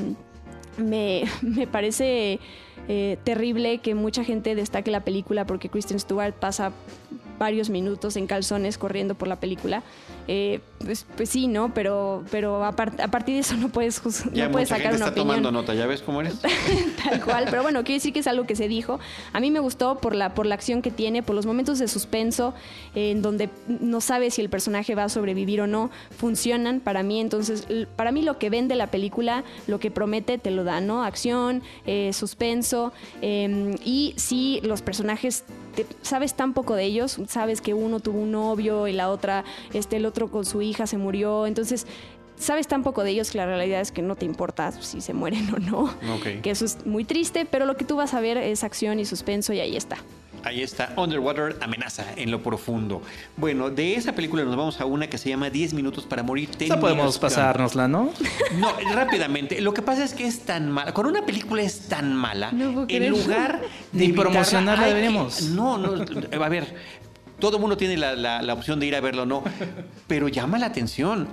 Me, 0.77 1.23
me 1.43 1.67
parece 1.69 2.41
eh, 2.89 3.17
terrible 3.23 3.79
que 3.79 3.95
mucha 3.95 4.25
gente 4.25 4.55
destaque 4.57 4.91
la 4.91 5.05
película 5.05 5.47
porque 5.47 5.69
Kristen 5.69 6.01
Stewart 6.01 6.35
pasa 6.35 6.73
varios 7.39 7.71
minutos 7.71 8.17
en 8.17 8.27
calzones 8.27 8.79
corriendo 8.79 9.15
por 9.15 9.29
la 9.29 9.37
película. 9.41 9.83
Eh, 10.29 10.61
pues, 10.79 11.05
pues 11.17 11.29
sí, 11.29 11.49
¿no? 11.49 11.75
Pero, 11.75 12.23
pero 12.31 12.65
a, 12.65 12.73
par- 12.73 13.01
a 13.01 13.09
partir 13.09 13.35
de 13.35 13.41
eso 13.41 13.57
no 13.57 13.69
puedes, 13.71 14.01
Ya 14.33 14.47
no 14.47 14.53
puedes 14.53 14.69
mucha 14.71 14.77
sacar 14.77 14.81
gente 14.93 14.97
una 14.97 15.07
está 15.07 15.11
opinión. 15.11 15.27
tomando 15.43 15.53
nota, 15.53 15.75
¿ya 15.75 15.87
ves 15.87 16.03
cómo 16.03 16.21
eres? 16.21 16.39
Tal 17.05 17.25
cual, 17.25 17.47
pero 17.51 17.63
bueno, 17.63 17.83
quiero 17.83 17.97
decir 17.97 18.13
que 18.13 18.21
es 18.21 18.27
algo 18.27 18.45
que 18.47 18.55
se 18.55 18.69
dijo. 18.69 19.01
A 19.33 19.41
mí 19.41 19.51
me 19.51 19.59
gustó 19.61 19.99
por 19.99 20.15
la, 20.15 20.35
por 20.35 20.47
la 20.47 20.55
acción 20.55 20.83
que 20.83 20.91
tiene, 20.91 21.23
por 21.23 21.35
los 21.35 21.47
momentos 21.47 21.79
de 21.81 21.89
suspenso, 21.89 22.55
eh, 22.95 23.11
en 23.11 23.23
donde 23.23 23.51
no 23.67 24.01
sabes 24.01 24.35
si 24.35 24.41
el 24.43 24.49
personaje 24.51 24.95
va 24.95 25.05
a 25.05 25.09
sobrevivir 25.09 25.61
o 25.61 25.67
no, 25.67 25.91
funcionan 26.17 26.79
para 26.81 27.03
mí. 27.03 27.21
Entonces, 27.21 27.67
para 27.97 28.13
mí 28.13 28.23
lo 28.23 28.39
que 28.39 28.49
vende 28.51 28.77
la 28.77 28.87
película, 28.89 29.43
lo 29.67 29.81
que 29.81 29.91
promete, 29.91 30.39
te 30.39 30.51
lo 30.53 30.63
da, 30.65 30.81
¿no? 30.81 31.03
Acción, 31.05 31.63
eh, 31.87 32.13
suspenso, 32.13 32.93
eh, 33.23 33.77
y 33.85 34.15
si 34.17 34.61
los 34.63 34.83
personajes 34.83 35.45
te- 35.75 35.87
sabes 36.03 36.35
tan 36.35 36.53
poco 36.55 36.75
de 36.75 36.85
ellos, 36.85 37.19
sabes 37.29 37.61
que 37.61 37.75
uno 37.75 38.01
tuvo 38.01 38.21
un 38.21 38.31
novio 38.33 38.87
y 38.89 38.93
la 38.93 39.11
otra, 39.11 39.45
este, 39.73 39.97
el 39.97 40.07
otro 40.07 40.31
con 40.31 40.45
su 40.45 40.63
hija 40.63 40.87
se 40.87 40.99
murió, 40.99 41.47
entonces 41.47 41.87
sabes 42.39 42.67
tan 42.67 42.83
poco 42.83 43.05
de 43.05 43.11
ellos 43.11 43.31
que 43.31 43.39
la 43.39 43.47
realidad 43.47 43.81
es 43.81 43.93
que 43.93 44.03
no 44.03 44.17
te 44.17 44.25
importa 44.27 44.73
si 44.73 45.01
se 45.01 45.13
mueren 45.15 45.49
o 45.55 45.59
no, 45.59 45.95
que 46.43 46.51
eso 46.51 46.65
es 46.65 46.85
muy 46.87 47.05
triste, 47.05 47.47
pero 47.51 47.67
lo 47.67 47.77
que 47.77 47.85
tú 47.85 47.97
vas 47.97 48.15
a 48.15 48.21
ver 48.21 48.37
es 48.37 48.65
acción 48.65 48.99
y 48.99 49.05
suspenso 49.05 49.53
y 49.53 49.61
ahí 49.61 49.77
está. 49.77 49.99
Ahí 50.45 50.63
está, 50.63 50.93
Underwater, 50.97 51.57
amenaza 51.61 52.05
en 52.17 52.31
lo 52.31 52.43
profundo. 52.43 53.03
Bueno, 53.37 53.71
de 53.71 53.95
esa 53.95 54.13
película 54.13 54.45
nos 54.45 54.57
vamos 54.57 54.81
a 54.81 54.85
una 54.85 55.07
que 55.09 55.19
se 55.19 55.29
llama 55.29 55.51
10 55.51 55.75
minutos 55.75 56.05
para 56.05 56.23
morir. 56.23 56.49
10 56.59 56.77
podemos 56.77 57.19
pasárnosla, 57.19 57.89
¿no? 57.89 58.13
No, 58.59 58.73
rápidamente. 58.95 59.61
Lo 59.61 59.73
que 59.73 59.83
pasa 59.83 60.05
es 60.05 60.15
que 60.15 60.27
es 60.27 60.41
tan 60.41 60.71
mala. 60.71 60.93
Cuando 60.93 61.11
una 61.11 61.25
película 61.25 61.63
es 61.63 61.89
tan 61.89 62.15
mala, 62.15 62.51
No 62.53 62.87
en 62.89 63.09
lugar 63.11 63.61
de 63.93 64.07
Ni 64.09 64.13
promocionarla 64.13 64.87
deberíamos. 64.87 65.43
No, 65.43 65.79
no. 65.79 66.05
A 66.45 66.49
ver, 66.49 66.75
todo 67.39 67.57
el 67.57 67.61
mundo 67.61 67.77
tiene 67.77 67.97
la, 67.97 68.15
la- 68.17 68.43
la 68.43 68.53
opción 68.55 68.79
de 68.81 68.87
ir 68.87 68.95
a 68.97 69.01
verlo, 69.01 69.27
no. 69.27 69.43
Pero 70.07 70.29
llama 70.29 70.59
la 70.59 70.67
atención. 70.67 71.29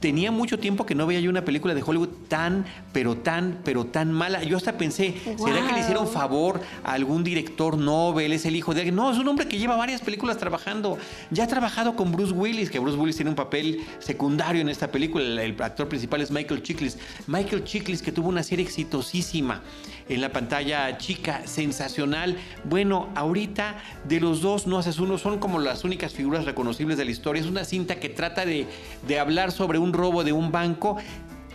Tenía 0.00 0.30
mucho 0.30 0.58
tiempo 0.58 0.86
que 0.86 0.94
no 0.94 1.06
veía 1.06 1.20
yo 1.20 1.28
una 1.28 1.44
película 1.44 1.74
de 1.74 1.82
Hollywood 1.82 2.08
tan, 2.28 2.64
pero 2.92 3.18
tan, 3.18 3.60
pero 3.64 3.84
tan 3.84 4.10
mala. 4.12 4.42
Yo 4.42 4.56
hasta 4.56 4.78
pensé, 4.78 5.14
¿será 5.36 5.66
que 5.66 5.72
le 5.74 5.80
hicieron 5.80 6.08
favor 6.08 6.62
a 6.82 6.94
algún 6.94 7.22
director 7.22 7.76
Nobel? 7.76 8.32
¿Es 8.32 8.46
el 8.46 8.56
hijo 8.56 8.72
de 8.72 8.80
alguien? 8.80 8.96
No, 8.96 9.12
es 9.12 9.18
un 9.18 9.28
hombre 9.28 9.46
que 9.46 9.58
lleva 9.58 9.76
varias 9.76 10.00
películas 10.00 10.38
trabajando. 10.38 10.96
Ya 11.30 11.44
ha 11.44 11.46
trabajado 11.46 11.96
con 11.96 12.12
Bruce 12.12 12.32
Willis, 12.32 12.70
que 12.70 12.78
Bruce 12.78 12.96
Willis 12.96 13.16
tiene 13.16 13.30
un 13.30 13.36
papel 13.36 13.80
secundario 13.98 14.62
en 14.62 14.70
esta 14.70 14.90
película. 14.90 15.22
El, 15.22 15.38
el 15.38 15.62
actor 15.62 15.86
principal 15.86 16.22
es 16.22 16.30
Michael 16.30 16.62
Chiklis. 16.62 16.96
Michael 17.26 17.64
Chiklis, 17.64 18.00
que 18.00 18.10
tuvo 18.10 18.30
una 18.30 18.42
serie 18.42 18.64
exitosísima 18.64 19.62
en 20.08 20.20
la 20.20 20.32
pantalla 20.32 20.96
chica, 20.98 21.42
sensacional. 21.46 22.36
Bueno, 22.64 23.08
ahorita 23.14 23.78
de 24.08 24.20
los 24.20 24.40
dos 24.40 24.66
no 24.66 24.78
haces 24.78 24.98
uno, 24.98 25.18
son 25.18 25.38
como 25.38 25.58
las 25.58 25.84
únicas 25.84 26.12
figuras 26.12 26.44
reconocibles 26.44 26.96
de 26.96 27.04
la 27.04 27.10
historia. 27.10 27.42
Es 27.42 27.48
una 27.48 27.64
cinta 27.64 28.00
que 28.00 28.08
trata 28.08 28.44
de, 28.44 28.66
de 29.06 29.18
hablar 29.18 29.52
sobre 29.52 29.78
un 29.78 29.92
robo 29.92 30.24
de 30.24 30.32
un 30.32 30.52
banco, 30.52 30.96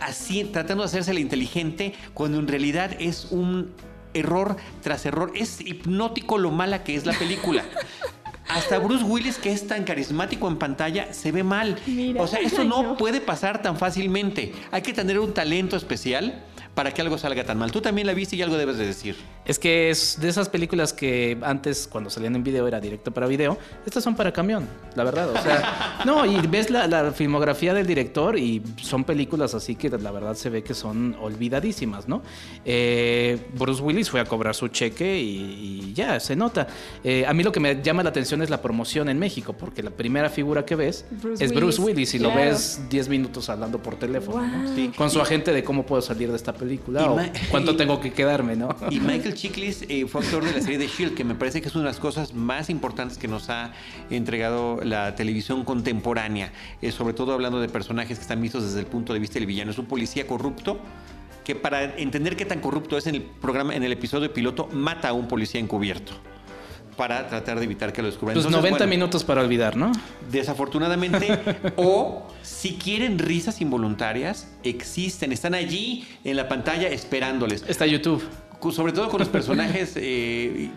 así 0.00 0.44
tratando 0.44 0.82
de 0.82 0.88
hacerse 0.88 1.14
la 1.14 1.20
inteligente, 1.20 1.94
cuando 2.14 2.38
en 2.38 2.48
realidad 2.48 2.96
es 2.98 3.28
un 3.30 3.72
error 4.14 4.56
tras 4.82 5.06
error. 5.06 5.32
Es 5.34 5.60
hipnótico 5.60 6.38
lo 6.38 6.50
mala 6.50 6.82
que 6.84 6.94
es 6.94 7.06
la 7.06 7.12
película. 7.12 7.64
Hasta 8.48 8.78
Bruce 8.78 9.04
Willis, 9.04 9.38
que 9.38 9.52
es 9.52 9.66
tan 9.66 9.84
carismático 9.84 10.46
en 10.48 10.56
pantalla, 10.56 11.12
se 11.12 11.32
ve 11.32 11.42
mal. 11.42 11.76
Mira. 11.86 12.22
O 12.22 12.26
sea, 12.26 12.40
eso 12.40 12.64
no. 12.64 12.96
puede 12.96 13.20
pasar 13.20 13.60
tan 13.60 13.76
fácilmente. 13.76 14.54
Hay 14.70 14.82
que 14.82 14.92
tener 14.92 15.18
un 15.18 15.34
talento 15.34 15.76
especial 15.76 16.42
para 16.76 16.92
que 16.92 17.00
algo 17.00 17.16
salga 17.16 17.42
tan 17.42 17.58
mal. 17.58 17.72
Tú 17.72 17.80
también 17.80 18.06
la 18.06 18.12
viste 18.12 18.36
y 18.36 18.42
algo 18.42 18.58
debes 18.58 18.76
de 18.76 18.86
decir. 18.86 19.16
Es 19.46 19.58
que 19.58 19.90
es 19.90 20.18
de 20.20 20.28
esas 20.28 20.48
películas 20.48 20.92
que 20.92 21.38
antes, 21.42 21.88
cuando 21.90 22.10
salían 22.10 22.34
en 22.36 22.42
video, 22.42 22.66
era 22.66 22.80
directo 22.80 23.12
para 23.12 23.26
video. 23.26 23.58
Estas 23.84 24.02
son 24.02 24.16
para 24.16 24.32
camión, 24.32 24.66
la 24.94 25.04
verdad. 25.04 25.30
O 25.30 25.42
sea, 25.42 26.00
no, 26.04 26.26
y 26.26 26.44
ves 26.46 26.70
la, 26.70 26.86
la 26.86 27.12
filmografía 27.12 27.72
del 27.74 27.86
director 27.86 28.38
y 28.38 28.62
son 28.82 29.04
películas 29.04 29.54
así 29.54 29.76
que 29.76 29.90
la 29.90 30.10
verdad 30.10 30.34
se 30.34 30.50
ve 30.50 30.62
que 30.62 30.74
son 30.74 31.16
olvidadísimas, 31.20 32.08
¿no? 32.08 32.22
Eh, 32.64 33.38
Bruce 33.54 33.82
Willis 33.82 34.10
fue 34.10 34.20
a 34.20 34.24
cobrar 34.24 34.54
su 34.54 34.68
cheque 34.68 35.20
y, 35.20 35.88
y 35.88 35.94
ya, 35.94 36.18
se 36.20 36.36
nota. 36.36 36.66
Eh, 37.04 37.24
a 37.26 37.32
mí 37.32 37.42
lo 37.42 37.52
que 37.52 37.60
me 37.60 37.82
llama 37.82 38.02
la 38.02 38.10
atención 38.10 38.42
es 38.42 38.50
la 38.50 38.60
promoción 38.60 39.08
en 39.08 39.18
México, 39.18 39.52
porque 39.52 39.82
la 39.82 39.90
primera 39.90 40.28
figura 40.28 40.64
que 40.64 40.74
ves 40.74 41.04
Bruce 41.10 41.44
es 41.44 41.52
Bruce 41.52 41.80
Willis, 41.80 42.14
y 42.14 42.18
lo 42.18 42.34
ves 42.34 42.80
10 42.90 43.08
minutos 43.08 43.48
hablando 43.48 43.82
por 43.82 43.96
teléfono, 43.96 44.46
¿no? 44.46 44.64
Wow. 44.64 44.74
Sí. 44.74 44.92
Con 44.96 45.10
su 45.10 45.20
agente 45.20 45.52
de 45.52 45.62
cómo 45.62 45.86
puedo 45.86 46.02
salir 46.02 46.30
de 46.30 46.36
esta 46.36 46.52
película 46.52 47.02
Y 47.02 47.04
o 47.04 47.18
cuánto 47.50 47.76
tengo 47.76 48.00
que 48.00 48.12
quedarme, 48.12 48.56
¿no? 48.56 48.68
Y 48.90 49.00
Michael 49.00 49.34
Chiklis 49.36 49.84
eh, 49.88 50.06
fue 50.08 50.22
actor 50.22 50.44
de 50.44 50.52
la 50.52 50.60
serie 50.60 50.78
de 50.78 50.86
Shield, 50.86 51.14
que 51.14 51.24
me 51.24 51.34
parece 51.34 51.60
que 51.60 51.68
es 51.68 51.74
una 51.74 51.84
de 51.84 51.90
las 51.90 52.00
cosas 52.00 52.34
más 52.34 52.70
importantes 52.70 53.18
que 53.18 53.28
nos 53.28 53.50
ha 53.50 53.72
entregado 54.10 54.80
la 54.82 55.14
televisión 55.14 55.64
contemporánea, 55.64 56.52
eh, 56.82 56.90
sobre 56.90 57.14
todo 57.14 57.32
hablando 57.32 57.60
de 57.60 57.68
personajes 57.68 58.18
que 58.18 58.22
están 58.22 58.40
vistos 58.40 58.64
desde 58.64 58.80
el 58.80 58.86
punto 58.86 59.12
de 59.12 59.18
vista 59.18 59.34
del 59.34 59.46
villano. 59.46 59.70
Es 59.70 59.78
un 59.78 59.86
policía 59.86 60.26
corrupto 60.26 60.80
que 61.44 61.54
para 61.54 61.96
entender 61.96 62.36
qué 62.36 62.44
tan 62.44 62.60
corrupto 62.60 62.98
es 62.98 63.06
en 63.06 63.16
el 63.16 63.22
programa, 63.22 63.74
en 63.76 63.84
el 63.84 63.92
episodio 63.92 64.32
piloto, 64.32 64.68
mata 64.72 65.10
a 65.10 65.12
un 65.12 65.28
policía 65.28 65.60
encubierto 65.60 66.12
para 66.96 67.28
tratar 67.28 67.58
de 67.58 67.64
evitar 67.64 67.92
que 67.92 68.02
lo 68.02 68.08
descubran. 68.08 68.34
Pues 68.34 68.46
Entonces, 68.46 68.70
90 68.70 68.78
bueno, 68.78 68.90
minutos 68.90 69.22
para 69.22 69.42
olvidar, 69.42 69.76
¿no? 69.76 69.92
Desafortunadamente, 70.30 71.38
o 71.76 72.26
si 72.42 72.74
quieren 72.74 73.18
risas 73.18 73.60
involuntarias, 73.60 74.50
existen, 74.64 75.30
están 75.30 75.54
allí 75.54 76.06
en 76.24 76.36
la 76.36 76.48
pantalla 76.48 76.88
esperándoles 76.88 77.64
Está 77.68 77.86
YouTube. 77.86 78.22
Sobre 78.70 78.92
todo 78.92 79.08
con 79.08 79.20
los 79.20 79.28
personajes, 79.28 79.92
eh, 79.96 80.70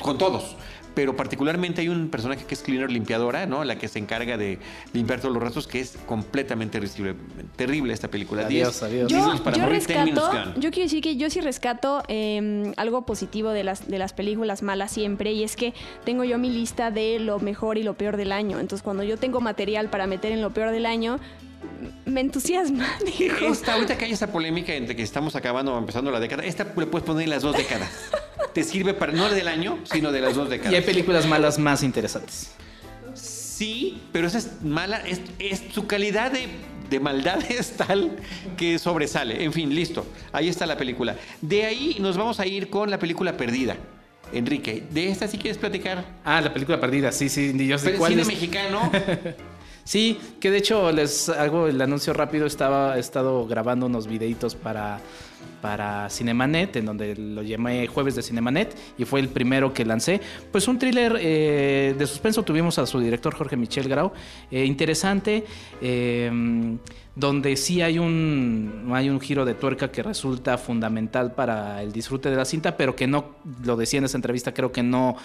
con 0.00 0.18
todos. 0.18 0.56
pero 0.94 1.16
particularmente 1.16 1.80
hay 1.80 1.88
un 1.88 2.08
personaje 2.10 2.44
que 2.44 2.54
es 2.54 2.62
cleaner 2.62 2.90
limpiadora, 2.90 3.46
¿no? 3.46 3.64
La 3.64 3.76
que 3.76 3.88
se 3.88 3.98
encarga 3.98 4.36
de 4.36 4.58
limpiar 4.92 5.20
todos 5.20 5.32
los 5.32 5.42
restos, 5.42 5.66
que 5.66 5.80
es 5.80 5.96
completamente 6.06 6.78
terrible, 6.78 7.14
terrible 7.56 7.94
esta 7.94 8.08
película. 8.08 8.46
Adiós, 8.46 8.80
10 8.80 8.82
adiós. 8.82 9.10
Yo, 9.10 9.42
para 9.42 9.56
yo 9.56 9.62
morir, 9.62 9.86
10 9.86 10.04
minutes 10.04 10.22
rescato, 10.22 10.60
yo 10.60 10.70
quiero 10.70 10.84
decir 10.84 11.02
que 11.02 11.16
yo 11.16 11.30
sí 11.30 11.40
rescato 11.40 12.02
eh, 12.08 12.72
algo 12.76 13.06
positivo 13.06 13.50
de 13.50 13.64
las, 13.64 13.88
de 13.88 13.98
las 13.98 14.12
películas 14.12 14.62
malas 14.62 14.90
siempre, 14.90 15.32
y 15.32 15.44
es 15.44 15.56
que 15.56 15.72
tengo 16.04 16.24
yo 16.24 16.38
mi 16.38 16.50
lista 16.50 16.90
de 16.90 17.18
lo 17.18 17.38
mejor 17.38 17.78
y 17.78 17.82
lo 17.82 17.94
peor 17.94 18.18
del 18.18 18.32
año. 18.32 18.60
Entonces, 18.60 18.82
cuando 18.82 19.02
yo 19.02 19.16
tengo 19.16 19.40
material 19.40 19.88
para 19.88 20.06
meter 20.06 20.32
en 20.32 20.42
lo 20.42 20.50
peor 20.50 20.72
del 20.72 20.84
año, 20.84 21.18
me 22.04 22.20
entusiasma. 22.20 22.86
digo. 23.18 23.36
Esta, 23.52 23.74
ahorita 23.74 23.96
que 23.98 24.04
hay 24.06 24.12
esa 24.12 24.30
polémica 24.32 24.74
entre 24.74 24.96
que 24.96 25.02
estamos 25.02 25.36
acabando 25.36 25.74
o 25.74 25.78
empezando 25.78 26.10
la 26.10 26.20
década, 26.20 26.44
esta 26.44 26.64
le 26.64 26.86
puedes 26.86 27.06
poner 27.06 27.24
en 27.24 27.30
las 27.30 27.42
dos 27.42 27.56
décadas. 27.56 27.90
Te 28.54 28.64
sirve 28.64 28.92
para, 28.94 29.12
no 29.12 29.30
del 29.30 29.48
año, 29.48 29.78
sino 29.84 30.12
de 30.12 30.20
las 30.20 30.34
dos 30.34 30.50
décadas. 30.50 30.72
Y 30.72 30.76
hay 30.76 30.82
películas 30.82 31.26
malas 31.26 31.58
más 31.58 31.82
interesantes. 31.82 32.52
Sí, 33.14 34.02
pero 34.12 34.26
esa 34.26 34.38
es 34.38 34.62
mala, 34.62 34.98
es, 35.06 35.20
es 35.38 35.62
su 35.72 35.86
calidad 35.86 36.32
de, 36.32 36.48
de 36.90 37.00
maldad 37.00 37.38
es 37.50 37.76
tal 37.76 38.16
que 38.56 38.78
sobresale. 38.78 39.42
En 39.44 39.52
fin, 39.52 39.74
listo. 39.74 40.04
Ahí 40.32 40.48
está 40.48 40.66
la 40.66 40.76
película. 40.76 41.16
De 41.40 41.64
ahí 41.64 41.96
nos 42.00 42.16
vamos 42.16 42.40
a 42.40 42.46
ir 42.46 42.68
con 42.68 42.90
la 42.90 42.98
película 42.98 43.36
Perdida. 43.36 43.76
Enrique, 44.32 44.82
¿de 44.90 45.08
esta 45.08 45.28
sí 45.28 45.36
quieres 45.36 45.58
platicar? 45.58 46.04
Ah, 46.24 46.40
la 46.40 46.52
película 46.52 46.80
perdida, 46.80 47.12
sí, 47.12 47.28
sí, 47.28 47.52
ni 47.52 47.66
yo 47.66 47.76
sé 47.76 47.86
Pero 47.86 47.98
cuál 47.98 48.12
cine 48.12 48.22
es. 48.22 48.28
mexicano. 48.28 48.90
Sí, 49.84 50.18
que 50.40 50.50
de 50.50 50.58
hecho 50.58 50.92
les 50.92 51.28
hago 51.28 51.66
el 51.66 51.80
anuncio 51.80 52.12
rápido. 52.12 52.46
Estaba, 52.46 52.96
he 52.96 53.00
estado 53.00 53.46
grabando 53.46 53.86
unos 53.86 54.06
videitos 54.06 54.54
para, 54.54 55.00
para 55.60 56.08
Cinemanet, 56.08 56.76
en 56.76 56.86
donde 56.86 57.16
lo 57.16 57.42
llamé 57.42 57.86
Jueves 57.86 58.14
de 58.14 58.22
Cinemanet, 58.22 58.76
y 58.96 59.04
fue 59.04 59.20
el 59.20 59.28
primero 59.28 59.72
que 59.72 59.84
lancé. 59.84 60.20
Pues 60.50 60.68
un 60.68 60.78
thriller 60.78 61.18
eh, 61.20 61.94
de 61.98 62.06
suspenso. 62.06 62.42
Tuvimos 62.42 62.78
a 62.78 62.86
su 62.86 63.00
director 63.00 63.34
Jorge 63.34 63.56
Michel 63.56 63.88
Grau. 63.88 64.12
eh, 64.50 64.64
interesante, 64.64 65.44
eh, 65.80 66.30
donde 67.14 67.56
sí 67.56 67.82
hay 67.82 67.98
un, 67.98 68.90
hay 68.92 69.10
un 69.10 69.20
giro 69.20 69.44
de 69.44 69.54
tuerca 69.54 69.92
que 69.92 70.02
resulta 70.02 70.56
fundamental 70.56 71.32
para 71.32 71.82
el 71.82 71.92
disfrute 71.92 72.30
de 72.30 72.36
la 72.36 72.44
cinta, 72.44 72.76
pero 72.76 72.96
que 72.96 73.06
no, 73.06 73.36
lo 73.64 73.76
decía 73.76 73.98
en 73.98 74.04
esa 74.04 74.16
entrevista, 74.16 74.54
creo 74.54 74.72
que 74.72 74.82
no, 74.82 75.16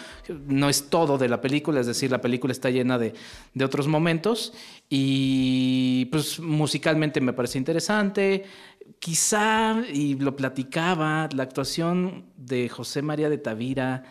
no 0.47 0.67
es 0.67 0.89
todo 0.89 1.17
de 1.17 1.29
la 1.29 1.39
película, 1.39 1.79
es 1.79 1.87
decir, 1.87 2.11
la 2.11 2.19
película 2.19 2.51
está 2.51 2.69
llena 2.69 2.97
de, 2.97 3.13
de 3.53 3.65
otros 3.65 3.87
momentos 3.87 4.53
y 4.89 6.05
pues 6.11 6.39
musicalmente 6.39 7.21
me 7.21 7.33
parece 7.33 7.57
interesante. 7.57 8.43
Quizá, 8.99 9.81
y 9.91 10.15
lo 10.15 10.35
platicaba, 10.35 11.29
la 11.33 11.43
actuación 11.43 12.25
de 12.35 12.67
José 12.67 13.01
María 13.01 13.29
de 13.29 13.37
Tavira, 13.37 14.03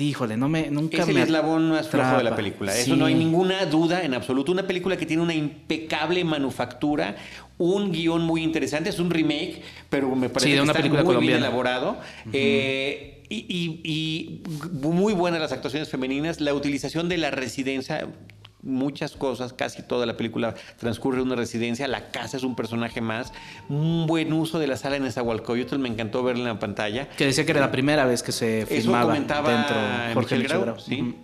híjole, 0.00 0.36
no 0.36 0.48
me, 0.48 0.70
nunca 0.70 1.02
Es 1.02 1.08
el 1.08 1.14
me 1.14 1.22
eslabón 1.22 1.70
más 1.70 1.88
flojo 1.88 2.16
de 2.18 2.24
la 2.24 2.34
película. 2.36 2.72
Sí. 2.72 2.82
Eso 2.82 2.96
no 2.96 3.06
hay 3.06 3.14
ninguna 3.14 3.66
duda 3.66 4.02
en 4.04 4.14
absoluto. 4.14 4.52
Una 4.52 4.66
película 4.66 4.96
que 4.96 5.06
tiene 5.06 5.22
una 5.22 5.34
impecable 5.34 6.24
manufactura, 6.24 7.16
un 7.58 7.92
guion 7.92 8.22
muy 8.22 8.42
interesante. 8.42 8.90
Es 8.90 8.98
un 8.98 9.10
remake, 9.10 9.62
pero 9.88 10.14
me 10.16 10.28
parece 10.28 10.46
Sí, 10.46 10.52
de 10.52 10.56
que 10.58 10.62
está 10.72 10.78
película 10.82 11.02
muy 11.02 11.16
bien 11.26 11.38
elaborado. 11.38 11.98
Eh, 12.32 13.22
y, 13.28 13.36
y- 13.48 13.80
y 13.84 14.42
muy 14.88 15.12
buenas 15.12 15.40
las 15.40 15.52
actuaciones 15.52 15.88
femeninas. 15.88 16.40
La 16.40 16.52
utilización 16.54 17.08
de 17.08 17.18
la 17.18 17.30
residencia. 17.30 18.08
Muchas 18.62 19.12
cosas, 19.12 19.52
casi 19.54 19.82
toda 19.82 20.04
la 20.04 20.16
película 20.16 20.54
transcurre 20.78 21.18
en 21.20 21.26
una 21.26 21.36
residencia, 21.36 21.88
la 21.88 22.10
casa 22.10 22.36
es 22.36 22.42
un 22.42 22.54
personaje 22.54 23.00
más, 23.00 23.32
un 23.70 24.06
buen 24.06 24.32
uso 24.34 24.58
de 24.58 24.66
la 24.66 24.76
sala 24.76 24.96
en 24.96 25.04
Nezahualcóyotl, 25.04 25.78
me 25.78 25.88
encantó 25.88 26.22
verla 26.22 26.42
en 26.42 26.48
la 26.48 26.58
pantalla. 26.58 27.08
Que 27.08 27.24
decía 27.24 27.44
que 27.46 27.52
era 27.52 27.60
la 27.60 27.70
primera 27.72 28.04
vez 28.04 28.22
que 28.22 28.32
se 28.32 28.60
Eso 28.62 28.74
filmaba 28.74 29.06
comentaba 29.14 29.50
dentro 29.50 29.76
Jorge 30.14 30.34
Michel 30.36 30.38
Michel 30.38 30.48
Grau, 30.48 30.62
Grau. 30.62 30.78
sí. 30.80 31.00
Ujú. 31.00 31.14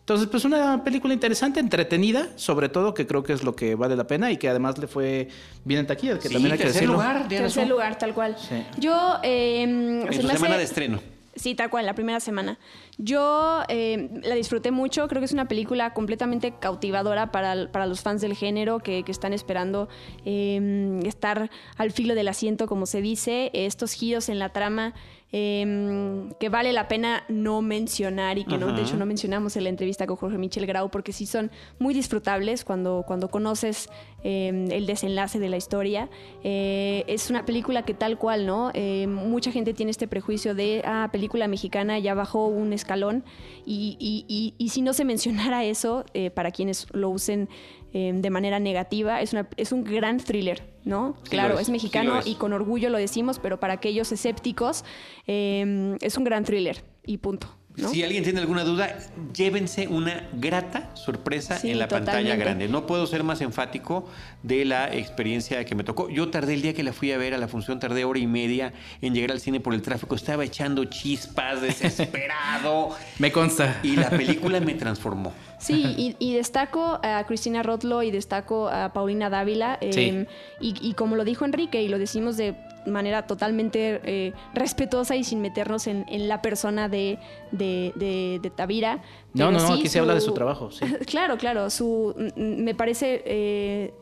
Entonces, 0.00 0.28
pues 0.30 0.44
una 0.44 0.84
película 0.84 1.14
interesante, 1.14 1.60
entretenida, 1.60 2.28
sobre 2.36 2.68
todo, 2.68 2.92
que 2.92 3.06
creo 3.06 3.22
que 3.22 3.32
es 3.32 3.42
lo 3.42 3.56
que 3.56 3.74
vale 3.74 3.96
la 3.96 4.06
pena 4.06 4.30
y 4.30 4.36
que 4.36 4.50
además 4.50 4.76
le 4.76 4.86
fue 4.86 5.28
bien 5.64 5.80
en 5.80 5.86
taquilla, 5.86 6.18
que 6.18 6.28
Sí, 6.28 6.34
también 6.34 6.52
hay 6.52 6.58
que 6.58 6.64
tercer 6.64 6.82
decirlo. 6.82 6.96
lugar, 6.96 7.26
Tercer 7.28 7.66
lugar, 7.66 7.96
tal 7.96 8.12
cual. 8.12 8.36
Sí. 8.38 8.62
Yo. 8.78 9.16
eh, 9.22 9.62
En 9.62 10.06
se 10.12 10.20
su 10.20 10.26
me 10.26 10.34
semana 10.34 10.54
hace- 10.56 10.58
de 10.58 10.64
estreno. 10.64 11.00
Sí, 11.36 11.54
tal 11.54 11.70
cual, 11.70 11.86
la 11.86 11.94
primera 11.94 12.20
semana. 12.20 12.58
Yo 12.96 13.62
eh, 13.68 14.20
la 14.22 14.36
disfruté 14.36 14.70
mucho, 14.70 15.08
creo 15.08 15.20
que 15.20 15.26
es 15.26 15.32
una 15.32 15.48
película 15.48 15.92
completamente 15.94 16.54
cautivadora 16.58 17.32
para, 17.32 17.70
para 17.72 17.86
los 17.86 18.02
fans 18.02 18.20
del 18.20 18.34
género 18.34 18.78
que, 18.78 19.02
que 19.02 19.10
están 19.10 19.32
esperando 19.32 19.88
eh, 20.24 21.00
estar 21.04 21.50
al 21.76 21.90
filo 21.90 22.14
del 22.14 22.28
asiento, 22.28 22.68
como 22.68 22.86
se 22.86 23.00
dice, 23.02 23.50
estos 23.52 23.92
giros 23.92 24.28
en 24.28 24.38
la 24.38 24.50
trama 24.50 24.94
eh, 25.36 26.28
que 26.38 26.48
vale 26.48 26.72
la 26.72 26.86
pena 26.86 27.24
no 27.28 27.60
mencionar 27.60 28.38
y 28.38 28.44
que 28.44 28.56
no, 28.56 28.72
de 28.72 28.82
hecho 28.82 28.96
no 28.96 29.04
mencionamos 29.04 29.56
en 29.56 29.64
la 29.64 29.70
entrevista 29.70 30.06
con 30.06 30.14
Jorge 30.14 30.38
Michel 30.38 30.64
Grau 30.64 30.92
porque 30.92 31.12
sí 31.12 31.26
son 31.26 31.50
muy 31.80 31.92
disfrutables 31.92 32.64
cuando, 32.64 33.02
cuando 33.04 33.28
conoces 33.28 33.88
eh, 34.22 34.68
el 34.70 34.86
desenlace 34.86 35.40
de 35.40 35.48
la 35.48 35.56
historia. 35.56 36.08
Eh, 36.44 37.02
es 37.08 37.30
una 37.30 37.44
película 37.44 37.84
que 37.84 37.94
tal 37.94 38.16
cual, 38.16 38.46
¿no? 38.46 38.70
Eh, 38.74 39.08
mucha 39.08 39.50
gente 39.50 39.74
tiene 39.74 39.90
este 39.90 40.06
prejuicio 40.06 40.54
de, 40.54 40.82
ah, 40.84 41.08
película 41.10 41.48
mexicana 41.48 41.98
ya 41.98 42.14
bajó 42.14 42.46
un 42.46 42.72
escalón 42.84 43.24
y, 43.66 43.96
y- 43.98 44.24
y- 44.28 44.54
y 44.58 44.68
si 44.68 44.82
no 44.82 44.92
se 44.92 45.04
mencionara 45.04 45.64
eso, 45.64 46.04
eh, 46.14 46.30
para 46.30 46.50
quienes 46.50 46.86
lo 46.92 47.08
usen 47.10 47.48
eh, 47.94 48.12
de 48.14 48.30
manera 48.30 48.58
negativa, 48.58 49.20
es, 49.22 49.32
una, 49.32 49.48
es 49.56 49.72
un 49.72 49.84
gran 49.84 50.18
thriller, 50.18 50.62
¿no? 50.84 51.14
Sí 51.24 51.30
claro, 51.30 51.58
es, 51.58 51.68
mexicano 51.70 52.18
es. 52.18 52.26
y 52.26 52.34
con 52.34 52.52
orgullo 52.52 52.90
lo 52.90 52.98
decimos, 52.98 53.38
pero 53.38 53.58
para 53.60 53.74
aquellos 53.74 54.10
escépticos 54.12 54.84
eh, 55.26 55.96
es 56.00 56.16
un 56.18 56.24
gran 56.24 56.44
thriller 56.44 56.84
y 57.06 57.18
punto. 57.18 57.46
¿No? 57.76 57.88
Si 57.88 58.02
alguien 58.04 58.22
tiene 58.22 58.40
alguna 58.40 58.62
duda, 58.64 58.96
llévense 59.34 59.88
una 59.88 60.28
grata 60.32 60.90
sorpresa 60.94 61.58
Sí, 61.58 61.70
en 61.70 61.78
la 61.78 61.88
pantalla 61.88 62.36
grande. 62.36 62.68
No 62.68 62.86
puedo 62.86 63.06
ser 63.06 63.24
más 63.24 63.40
enfático 63.40 64.08
de 64.42 64.64
la 64.64 64.94
experiencia 64.94 65.64
que 65.64 65.74
me 65.74 65.82
tocó. 65.84 66.08
Yo 66.08 66.28
tardé 66.30 66.54
el 66.54 66.62
día 66.62 66.72
que 66.74 66.82
la 66.84 66.92
fui 66.92 67.10
a 67.12 67.18
ver 67.18 67.34
a 67.34 67.38
la 67.38 67.48
función, 67.48 67.80
tardé 67.80 68.04
hora 68.04 68.18
y 68.20 68.26
media 68.26 68.72
en 69.00 69.12
llegar 69.14 69.32
al 69.32 69.40
cine 69.40 69.58
por 69.60 69.74
el 69.74 69.82
tráfico. 69.82 70.14
Estaba 70.14 70.44
echando 70.44 70.84
chispas, 70.84 71.60
desesperado. 71.62 72.90
Me 73.18 73.32
consta. 73.32 73.80
y 73.82 73.96
la 73.96 74.10
película 74.10 74.60
me 74.60 74.74
transformó. 74.74 75.32
Sí, 75.58 75.82
y, 75.96 76.16
y 76.18 76.34
destaco 76.34 77.00
a 77.02 77.24
Cristina 77.26 77.62
Rotlo 77.62 78.02
y 78.02 78.10
destaco 78.10 78.68
a 78.68 78.92
Paulina 78.92 79.30
Dávila. 79.30 79.78
eh, 79.80 79.92
Sí. 79.92 80.26
y, 80.60 80.74
y 80.88 80.94
como 80.94 81.16
lo 81.16 81.24
dijo 81.24 81.44
Enrique, 81.44 81.82
y 81.82 81.88
lo 81.88 81.98
decimos 81.98 82.36
de 82.36 82.54
manera 82.86 83.26
totalmente 83.26 84.00
eh, 84.04 84.32
respetuosa 84.54 85.16
y 85.16 85.24
sin 85.24 85.40
meternos 85.40 85.86
en, 85.86 86.04
en 86.08 86.28
la 86.28 86.42
persona 86.42 86.88
de, 86.88 87.18
de, 87.52 87.92
de- 87.96 88.40
de 88.42 88.50
Tavira. 88.50 89.02
No, 89.32 89.50
no, 89.50 89.58
no, 89.58 89.66
sí 89.66 89.72
aquí 89.80 89.88
se 89.88 89.98
habla 89.98 90.14
de 90.14 90.20
su 90.20 90.32
trabajo, 90.34 90.70
sí. 90.70 90.84
claro, 91.06 91.36
claro. 91.38 91.70
Su, 91.70 92.14
m- 92.16 92.32
me 92.62 92.74
parece 92.74 93.22
eh, 93.26 93.94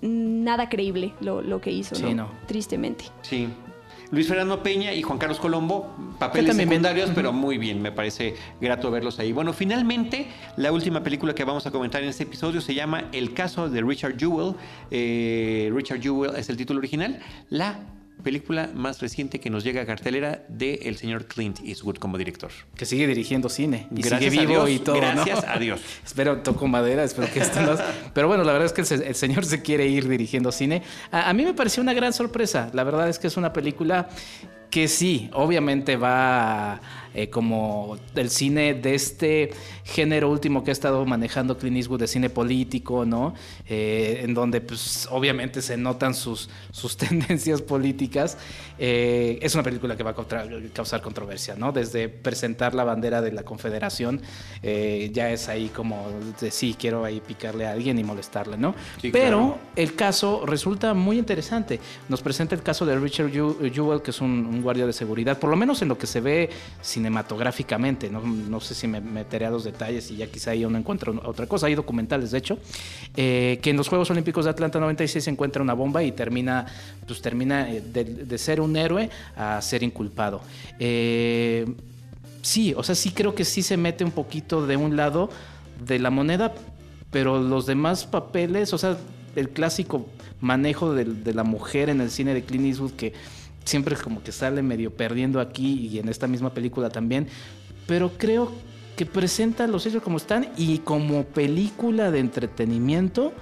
nada 0.00 0.68
creíble 0.68 1.12
lo, 1.20 1.42
lo 1.42 1.60
que 1.60 1.70
hizo, 1.70 1.94
Sí, 1.94 2.02
¿no? 2.02 2.14
no. 2.14 2.30
Tristemente. 2.46 3.04
Sí. 3.22 3.48
Luis 4.10 4.26
Fernando 4.26 4.62
Peña 4.62 4.94
y 4.94 5.02
Juan 5.02 5.18
Carlos 5.18 5.38
Colombo, 5.38 5.94
papeles 6.18 6.56
secundarios, 6.56 7.10
pero 7.14 7.30
muy 7.30 7.58
bien, 7.58 7.82
me 7.82 7.92
parece 7.92 8.36
grato 8.58 8.90
verlos 8.90 9.18
ahí. 9.18 9.32
Bueno, 9.32 9.52
finalmente, 9.52 10.28
la 10.56 10.72
última 10.72 11.02
película 11.02 11.34
que 11.34 11.44
vamos 11.44 11.66
a 11.66 11.70
comentar 11.70 12.02
en 12.02 12.08
este 12.08 12.22
episodio 12.22 12.62
se 12.62 12.72
llama 12.74 13.10
El 13.12 13.34
caso 13.34 13.68
de 13.68 13.82
Richard 13.82 14.16
Jewell. 14.18 14.54
Eh, 14.90 15.70
Richard 15.74 16.00
Jewell 16.00 16.36
es 16.36 16.48
el 16.48 16.56
título 16.56 16.78
original. 16.78 17.18
La 17.50 17.80
película 18.22 18.70
más 18.74 19.00
reciente 19.00 19.40
que 19.40 19.50
nos 19.50 19.64
llega 19.64 19.82
a 19.82 19.86
cartelera 19.86 20.44
del 20.48 20.96
señor 20.96 21.26
Clint 21.26 21.60
Eastwood 21.64 21.96
como 21.96 22.18
director. 22.18 22.50
Que 22.76 22.84
sigue 22.84 23.06
dirigiendo 23.06 23.48
cine. 23.48 23.86
Y 23.94 24.02
Gracias 24.02 24.32
sigue 24.32 24.44
a 24.44 24.48
vivo 24.48 24.64
Dios, 24.66 24.80
y 24.80 24.84
todo, 24.84 24.96
¿no? 24.96 25.00
gracias 25.24 25.44
a 25.46 25.58
Dios. 25.58 25.80
espero, 26.04 26.38
toco 26.38 26.66
madera, 26.66 27.04
espero 27.04 27.32
que 27.32 27.40
esto 27.40 27.60
no... 27.62 27.76
Pero 28.14 28.28
bueno, 28.28 28.44
la 28.44 28.52
verdad 28.52 28.66
es 28.66 28.72
que 28.72 28.80
el, 28.82 28.86
se- 28.86 29.06
el 29.08 29.14
señor 29.14 29.44
se 29.44 29.62
quiere 29.62 29.86
ir 29.86 30.08
dirigiendo 30.08 30.52
cine. 30.52 30.82
A, 31.10 31.28
a 31.30 31.32
mí 31.32 31.44
me 31.44 31.54
pareció 31.54 31.82
una 31.82 31.94
gran 31.94 32.12
sorpresa. 32.12 32.70
La 32.72 32.84
verdad 32.84 33.08
es 33.08 33.18
que 33.18 33.26
es 33.28 33.36
una 33.36 33.52
película 33.52 34.08
que 34.70 34.88
sí, 34.88 35.30
obviamente 35.32 35.96
va 35.96 36.80
eh, 37.14 37.30
como 37.30 37.96
el 38.14 38.28
cine 38.30 38.74
de 38.74 38.94
este 38.94 39.50
género 39.84 40.30
último 40.30 40.62
que 40.62 40.70
ha 40.70 40.72
estado 40.72 41.04
manejando 41.06 41.56
Clint 41.56 41.78
Eastwood 41.78 42.00
de 42.00 42.06
cine 42.06 42.28
político, 42.28 43.06
¿no? 43.06 43.34
Eh, 43.66 44.20
en 44.22 44.34
donde 44.34 44.60
pues 44.60 45.08
obviamente 45.10 45.62
se 45.62 45.76
notan 45.78 46.14
sus, 46.14 46.50
sus 46.70 46.96
tendencias 46.98 47.62
políticas. 47.62 48.36
Eh, 48.78 49.38
es 49.40 49.54
una 49.54 49.64
película 49.64 49.96
que 49.96 50.02
va 50.02 50.10
a 50.10 50.14
contra- 50.14 50.46
causar 50.74 51.00
controversia, 51.00 51.54
¿no? 51.56 51.72
Desde 51.72 52.08
presentar 52.10 52.74
la 52.74 52.84
bandera 52.84 53.22
de 53.22 53.32
la 53.32 53.42
Confederación, 53.42 54.20
ya 54.62 55.30
es 55.30 55.48
ahí 55.48 55.70
como 55.74 56.06
de 56.40 56.50
sí, 56.50 56.76
quiero 56.78 57.04
ahí 57.04 57.20
picarle 57.26 57.66
a 57.66 57.72
alguien 57.72 57.98
y 57.98 58.04
molestarle, 58.04 58.56
¿no? 58.58 58.74
Sí, 59.00 59.10
Pero 59.10 59.38
claro. 59.38 59.58
el 59.76 59.94
caso 59.94 60.44
resulta 60.46 60.92
muy 60.94 61.18
interesante. 61.18 61.80
Nos 62.08 62.20
presenta 62.20 62.54
el 62.54 62.62
caso 62.62 62.84
de 62.84 62.98
Richard 62.98 63.30
Jew- 63.32 63.72
Jewell, 63.72 64.02
que 64.02 64.10
es 64.10 64.20
un, 64.20 64.30
un 64.46 64.57
guardia 64.62 64.86
de 64.86 64.92
seguridad, 64.92 65.38
por 65.38 65.50
lo 65.50 65.56
menos 65.56 65.82
en 65.82 65.88
lo 65.88 65.98
que 65.98 66.06
se 66.06 66.20
ve 66.20 66.50
cinematográficamente. 66.82 68.10
No, 68.10 68.60
sé 68.60 68.74
si 68.74 68.86
me 68.86 69.00
meteré 69.00 69.46
a 69.46 69.50
los 69.50 69.64
detalles 69.64 70.10
y 70.10 70.16
ya 70.16 70.26
quizá 70.26 70.52
ahí 70.52 70.64
uno 70.64 70.78
encuentra 70.78 71.12
otra 71.24 71.46
cosa. 71.46 71.66
Hay 71.66 71.74
documentales, 71.74 72.30
de 72.30 72.38
hecho, 72.38 72.58
eh, 73.16 73.58
que 73.62 73.70
en 73.70 73.76
los 73.76 73.88
Juegos 73.88 74.10
Olímpicos 74.10 74.44
de 74.44 74.50
Atlanta 74.50 74.80
96 74.80 75.24
se 75.24 75.30
encuentra 75.30 75.62
una 75.62 75.74
bomba 75.74 76.02
y 76.02 76.12
termina, 76.12 76.66
pues 77.06 77.20
termina 77.20 77.70
eh, 77.70 77.80
de, 77.80 78.04
de 78.04 78.38
ser 78.38 78.60
un 78.60 78.76
héroe 78.76 79.10
a 79.36 79.60
ser 79.62 79.82
inculpado. 79.82 80.40
Eh, 80.78 81.66
sí, 82.42 82.74
o 82.76 82.82
sea, 82.82 82.94
sí 82.94 83.10
creo 83.10 83.34
que 83.34 83.44
sí 83.44 83.62
se 83.62 83.76
mete 83.76 84.04
un 84.04 84.10
poquito 84.10 84.66
de 84.66 84.76
un 84.76 84.96
lado 84.96 85.30
de 85.84 85.98
la 85.98 86.10
moneda, 86.10 86.54
pero 87.10 87.40
los 87.40 87.66
demás 87.66 88.06
papeles, 88.06 88.72
o 88.72 88.78
sea, 88.78 88.96
el 89.36 89.50
clásico 89.50 90.06
manejo 90.40 90.94
de, 90.94 91.04
de 91.04 91.34
la 91.34 91.44
mujer 91.44 91.88
en 91.88 92.00
el 92.00 92.10
cine 92.10 92.34
de 92.34 92.42
Clint 92.42 92.66
Eastwood 92.66 92.92
que 92.92 93.12
siempre 93.68 93.94
como 93.96 94.22
que 94.22 94.32
sale 94.32 94.62
medio 94.62 94.90
perdiendo 94.94 95.40
aquí 95.40 95.88
y 95.88 95.98
en 95.98 96.08
esta 96.08 96.26
misma 96.26 96.52
película 96.54 96.88
también, 96.90 97.28
pero 97.86 98.12
creo 98.16 98.50
que 98.96 99.06
presenta 99.06 99.66
los 99.66 99.86
hechos 99.86 100.02
como 100.02 100.16
están 100.16 100.48
y 100.56 100.78
como 100.78 101.24
película 101.24 102.10
de 102.10 102.18
entretenimiento, 102.18 103.32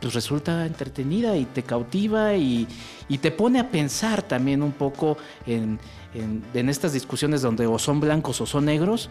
pues 0.00 0.14
resulta 0.14 0.66
entretenida 0.66 1.36
y 1.36 1.44
te 1.44 1.62
cautiva 1.62 2.34
y, 2.34 2.66
y 3.08 3.18
te 3.18 3.30
pone 3.30 3.60
a 3.60 3.70
pensar 3.70 4.22
también 4.22 4.62
un 4.62 4.72
poco 4.72 5.16
en, 5.46 5.78
en, 6.14 6.42
en 6.54 6.68
estas 6.68 6.92
discusiones 6.92 7.42
donde 7.42 7.66
o 7.66 7.78
son 7.78 8.00
blancos 8.00 8.40
o 8.40 8.46
son 8.46 8.64
negros, 8.64 9.08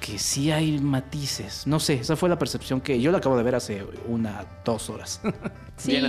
que 0.00 0.18
sí 0.18 0.50
hay 0.50 0.78
matices. 0.80 1.66
No 1.66 1.80
sé, 1.80 1.94
esa 1.94 2.16
fue 2.16 2.28
la 2.28 2.38
percepción 2.38 2.82
que 2.82 3.00
yo 3.00 3.10
la 3.10 3.18
acabo 3.18 3.38
de 3.38 3.42
ver 3.42 3.54
hace 3.54 3.86
una, 4.08 4.44
dos 4.64 4.90
horas. 4.90 5.20
Sí, 5.76 6.00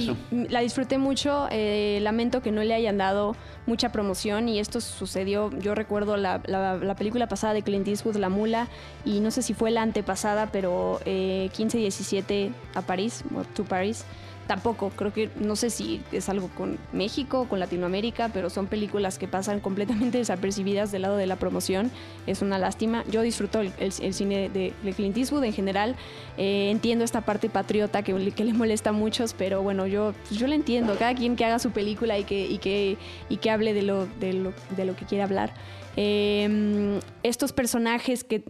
la 0.50 0.60
disfruté 0.60 1.00
mucho. 1.00 1.48
eh, 1.50 1.98
lamento 2.04 2.44
que 2.44 2.52
no 2.52 2.62
le 2.64 2.76
hayan 2.76 3.00
dado 3.00 3.36
mucha 3.66 3.90
promoción 3.92 4.48
y 4.50 4.60
esto 4.60 4.82
sucedió. 4.82 5.50
Yo 5.60 5.76
recuerdo 5.76 6.18
la, 6.18 6.42
la- 6.46 6.76
la 6.76 6.96
película 6.96 7.28
pasada 7.28 7.54
de 7.54 7.64
Clint 7.64 7.88
Eastwood, 7.88 8.18
La 8.18 8.30
Mula, 8.30 8.68
y 9.06 9.20
no 9.20 9.32
sé 9.32 9.42
si 9.42 9.54
fue 9.54 9.72
la 9.72 9.82
antepasada, 9.82 10.48
pero 10.52 11.00
eh, 11.06 11.50
15 11.54 11.78
y 11.78 11.82
17 11.82 12.52
a 12.76 12.82
París, 12.82 13.24
to 13.56 13.64
París. 13.64 14.06
Tampoco, 14.48 14.92
creo 14.92 15.12
que 15.12 15.30
no 15.40 15.56
sé 15.56 15.72
si 15.72 16.02
es 16.12 16.30
algo 16.30 16.50
con 16.50 16.78
México 16.94 17.48
con 17.50 17.60
Latinoamérica, 17.60 18.30
pero 18.30 18.50
son 18.50 18.68
películas 18.68 19.18
que 19.18 19.28
pasan 19.28 19.60
completamente 19.60 20.18
desapercibidas 20.20 20.92
del 20.92 21.02
lado 21.02 21.18
de 21.18 21.26
la 21.26 21.36
promoción. 21.38 21.92
Es 22.28 22.42
una 22.42 22.60
lástima. 22.60 23.04
Yo 23.10 23.22
disfruto 23.22 23.60
el, 23.62 23.92
cine 23.92 24.50
de, 24.50 24.74
Clint 24.96 25.18
Eastwood 25.18 25.44
en 25.44 25.54
general. 25.54 25.96
Eh, 26.38 26.70
entiendo 26.70 27.04
esta 27.04 27.22
parte 27.22 27.50
patriota 27.50 28.04
que, 28.04 28.32
que 28.32 28.44
le 28.44 28.54
molesta 28.54 28.92
a 28.92 28.94
muchos, 28.94 29.34
pero 29.34 29.64
bueno, 29.64 29.88
yo, 29.88 30.14
pues 30.28 30.40
yo 30.40 30.46
la 30.48 30.56
entiendo. 30.56 30.96
Cada 30.98 31.16
quien 31.16 31.36
que 31.36 31.46
haga 31.46 31.58
su 31.58 31.72
película 31.72 32.20
y 32.20 32.24
que, 32.24 32.46
y 32.46 32.60
que, 32.60 32.98
y 33.30 33.38
que 33.38 33.50
hable 33.50 33.74
de 33.74 33.82
lo, 33.82 34.06
de, 34.20 34.34
lo, 34.34 34.54
de 34.76 34.86
lo 34.86 34.96
que 34.96 35.06
quiere 35.06 35.24
hablar. 35.24 35.54
Eh, 35.98 37.00
estos 37.24 37.54
personajes 37.54 38.24
que, 38.24 38.44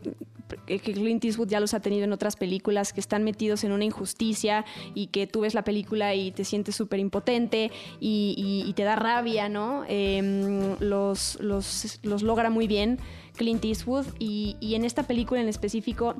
que 0.66 0.80
Clint 0.80 1.24
Eastwood 1.26 1.48
ya 1.50 1.60
los 1.60 1.74
ha 1.74 1.80
tenido 1.80 2.04
en 2.04 2.14
otras 2.14 2.36
películas, 2.36 2.94
que 2.94 3.00
están 3.00 3.24
metidos 3.24 3.64
en 3.64 3.72
una 3.72 3.84
injusticia 3.86 4.64
y 4.94 5.08
que 5.08 5.28
tú 5.28 5.42
ves 5.42 5.54
la 5.54 5.64
película 5.64 6.14
y 6.16 6.32
te 6.32 6.44
sientes 6.44 6.76
súper 6.76 7.00
impotente 7.00 7.72
y, 8.00 8.36
y- 8.38 8.70
y 8.70 8.74
te 8.74 8.84
da 8.84 8.96
rabia, 8.96 9.50
¿no? 9.50 9.84
Eh, 9.88 10.76
los, 10.80 11.38
los, 11.42 12.00
los 12.04 12.22
logra 12.24 12.50
muy 12.50 12.68
bien 12.68 13.00
Clint 13.36 13.66
Eastwood 13.66 14.06
y, 14.20 14.56
y 14.60 14.76
en 14.76 14.86
esta 14.86 15.04
película 15.04 15.42
en 15.42 15.48
específico, 15.50 16.16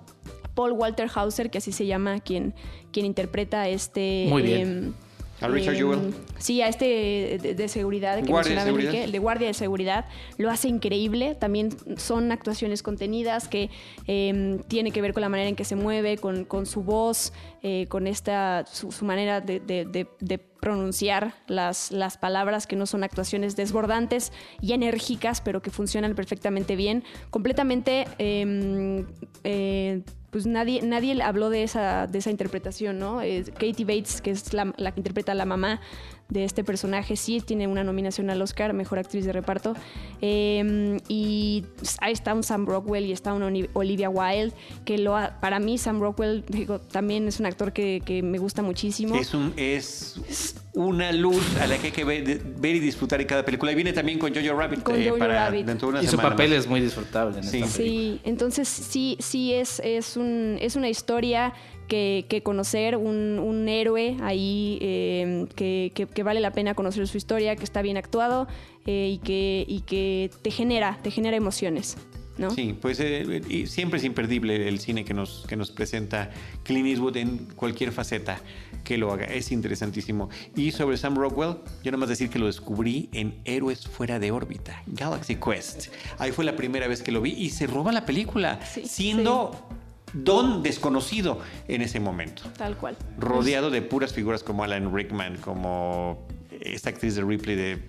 Paul 0.56 0.72
Walter 0.72 1.10
Hauser, 1.14 1.50
que 1.52 1.58
así 1.58 1.72
se 1.72 1.86
llama 1.86 2.20
quien, 2.20 2.54
quien 2.92 3.06
interpreta 3.06 3.62
a 3.62 3.70
este... 3.70 4.26
Muy 4.30 4.42
bien. 4.42 4.62
em, 4.62 4.94
A 5.42 5.48
Richard 5.48 5.76
em, 5.76 5.80
Jewell. 5.80 6.14
Sí, 6.38 6.62
a 6.62 6.68
este 6.68 7.40
de, 7.42 7.56
de 7.56 7.68
seguridad 7.68 8.16
que 8.22 8.32
Guardia 8.32 8.52
de 8.52 8.56
mencionaba 8.56 8.82
Enrique, 8.82 9.04
el 9.04 9.12
de 9.12 9.20
guardia 9.20 9.48
de 9.48 9.54
seguridad, 9.54 10.06
lo 10.38 10.50
hace 10.50 10.68
increíble. 10.68 11.36
También 11.36 11.70
son 11.98 12.32
actuaciones 12.32 12.84
contenidas 12.84 13.48
que 13.48 13.70
eh, 14.08 14.60
tiene 14.68 14.92
que 14.92 15.02
ver 15.02 15.14
con 15.14 15.22
la 15.22 15.30
manera 15.30 15.50
en 15.50 15.56
que 15.56 15.66
se 15.66 15.76
mueve, 15.76 16.18
con, 16.18 16.46
con 16.46 16.66
su 16.66 16.84
voz, 16.84 17.34
eh, 17.64 17.88
con 17.90 18.08
esta 18.08 18.66
su, 18.66 18.92
su 18.92 19.06
manera 19.06 19.42
de 19.42 20.40
pronunciar 20.66 21.36
las, 21.46 21.92
las 21.92 22.18
palabras 22.18 22.66
que 22.66 22.76
no 22.76 22.88
son 22.88 23.04
actuaciones 23.04 23.56
desbordantes 23.56 24.32
y 24.62 24.74
enérgicas, 24.74 25.40
pero 25.40 25.62
que 25.62 25.70
funcionan 25.70 26.16
perfectamente 26.16 26.76
bien. 26.76 27.04
Completamente 27.30 28.08
eh, 28.18 29.06
eh, 29.44 30.02
pues 30.32 30.48
nadie, 30.48 30.82
nadie 30.82 31.22
habló 31.22 31.50
de 31.52 31.62
esa, 31.64 32.08
de 32.08 32.18
esa 32.18 32.32
interpretación, 32.32 32.98
¿no? 32.98 33.22
Eh, 33.22 33.46
Katie 33.54 33.86
Bates, 33.86 34.22
que 34.22 34.32
es 34.32 34.54
la, 34.54 34.74
la 34.76 34.92
que 34.92 35.00
interpreta 35.00 35.32
a 35.32 35.36
la 35.36 35.46
mamá 35.46 35.80
de 36.28 36.44
este 36.44 36.64
personaje, 36.64 37.16
sí 37.16 37.40
tiene 37.40 37.68
una 37.68 37.84
nominación 37.84 38.30
al 38.32 38.42
Oscar, 38.42 38.74
Mejor 38.74 38.98
Actriz 39.00 39.24
de 39.26 39.32
Reparto. 39.32 39.76
Eh, 40.22 40.98
y 41.08 41.64
ahí 42.02 42.12
está 42.12 42.34
un 42.34 42.42
Sam 42.44 42.66
Rockwell 42.66 43.06
y 43.06 43.12
está 43.12 43.34
una 43.34 43.46
Olivia 43.74 44.10
Wilde, 44.10 44.54
que 44.84 44.98
lo 44.98 45.16
ha- 45.16 45.40
para 45.40 45.60
mí 45.60 45.78
Sam 45.78 46.02
Rockwell 46.02 46.44
digo, 46.50 46.80
también 46.82 47.28
es 47.28 47.40
un 47.40 47.46
actor 47.46 47.72
que, 47.72 48.02
que 48.04 48.24
me 48.24 48.40
gusta 48.40 48.64
muchísimo. 48.64 49.16
Es, 49.16 49.34
un, 49.36 49.54
es 49.56 50.55
una 50.76 51.12
luz 51.12 51.44
a 51.62 51.68
la 51.68 51.78
que 51.78 51.88
hay 51.88 51.92
que 51.94 52.04
ver, 52.04 52.42
ver 52.58 52.76
y 52.76 52.80
disfrutar 52.80 53.22
en 53.22 53.28
cada 53.28 53.44
película. 53.46 53.72
Y 53.72 53.76
viene 53.76 53.94
también 53.94 54.20
con 54.20 54.34
Jojo 54.36 54.54
Rabbit. 54.60 54.84
Con 54.84 55.02
Jojo 55.04 55.18
para 55.18 55.46
Rabbit. 55.46 55.66
dentro 55.66 55.88
de 55.88 55.94
una 55.96 56.04
y 56.04 56.08
su 56.08 56.18
papel 56.18 56.50
más. 56.52 56.60
es 56.60 56.68
muy 56.68 56.82
disfrutable 56.82 57.38
en 57.38 57.44
Sí. 57.44 57.58
esta. 57.60 57.70
Sí, 57.70 58.20
entonces 58.24 58.68
sí, 58.68 59.18
sí 59.20 59.54
es, 59.54 59.80
es, 59.84 60.18
un, 60.18 60.58
es 60.62 60.76
una 60.76 60.90
historia 60.90 61.54
que, 61.88 62.26
que 62.28 62.42
conocer, 62.44 62.98
un, 62.98 63.40
un 63.40 63.70
héroe 63.70 64.18
ahí 64.22 64.80
eh, 64.82 65.46
que, 65.56 65.92
que- 65.96 66.08
que 66.08 66.24
vale 66.24 66.40
la 66.40 66.52
pena 66.52 66.74
conocer 66.74 67.08
su 67.08 67.18
historia, 67.18 67.56
que 67.56 67.64
está 67.64 67.82
bien 67.82 67.96
actuado 67.98 68.48
eh, 68.86 69.10
y, 69.14 69.18
que, 69.20 69.66
y 69.68 69.82
que 69.82 70.30
te 70.42 70.52
genera, 70.52 70.98
te 71.04 71.12
genera 71.12 71.38
emociones. 71.38 71.96
¿No? 72.38 72.52
Sí, 72.52 72.78
pues 72.80 73.00
eh, 73.00 73.42
y 73.50 73.68
siempre 73.68 74.00
es 74.00 74.06
imperdible 74.06 74.68
el 74.68 74.80
cine 74.80 75.06
que 75.06 75.14
nos, 75.14 75.46
que 75.48 75.56
nos 75.56 75.72
presenta 75.72 76.32
Clint 76.64 76.88
Eastwood 76.88 77.18
en 77.18 77.38
cualquier 77.56 77.92
faceta 77.92 78.40
que 78.84 78.98
lo 78.98 79.12
haga. 79.12 79.26
Es 79.26 79.52
interesantísimo. 79.52 80.30
Y 80.56 80.72
sobre 80.72 80.98
Sam 80.98 81.16
Rockwell, 81.16 81.58
yo 81.84 81.92
nada 81.92 81.98
más 81.98 82.10
decir 82.10 82.30
que 82.30 82.40
lo 82.40 82.46
descubrí 82.46 83.10
en 83.14 83.36
Héroes 83.46 83.88
Fuera 83.88 84.20
de 84.20 84.32
órbita, 84.32 84.84
Galaxy 84.86 85.36
Quest. 85.36 85.88
Ahí 86.20 86.32
fue 86.32 86.46
la 86.46 86.56
primera 86.56 86.88
vez 86.88 87.02
que 87.02 87.12
lo 87.12 87.22
vi 87.22 87.32
y 87.32 87.50
se 87.50 87.68
roba 87.68 87.92
la 87.92 88.06
película, 88.06 88.60
Sí, 88.66 88.84
siendo 88.86 89.68
don 90.14 90.64
desconocido 90.64 91.40
en 91.68 91.82
ese 91.82 92.00
momento. 92.00 92.44
Tal 92.58 92.78
cual. 92.78 92.96
rodeado 93.18 93.70
de 93.70 93.82
puras 93.82 94.14
figuras 94.14 94.44
como 94.44 94.64
Alan 94.64 94.94
Rickman, 94.94 95.38
como 95.38 96.26
esta 96.62 96.90
actriz 96.90 97.16
de 97.16 97.24
Ripley 97.24 97.56
de... 97.56 97.82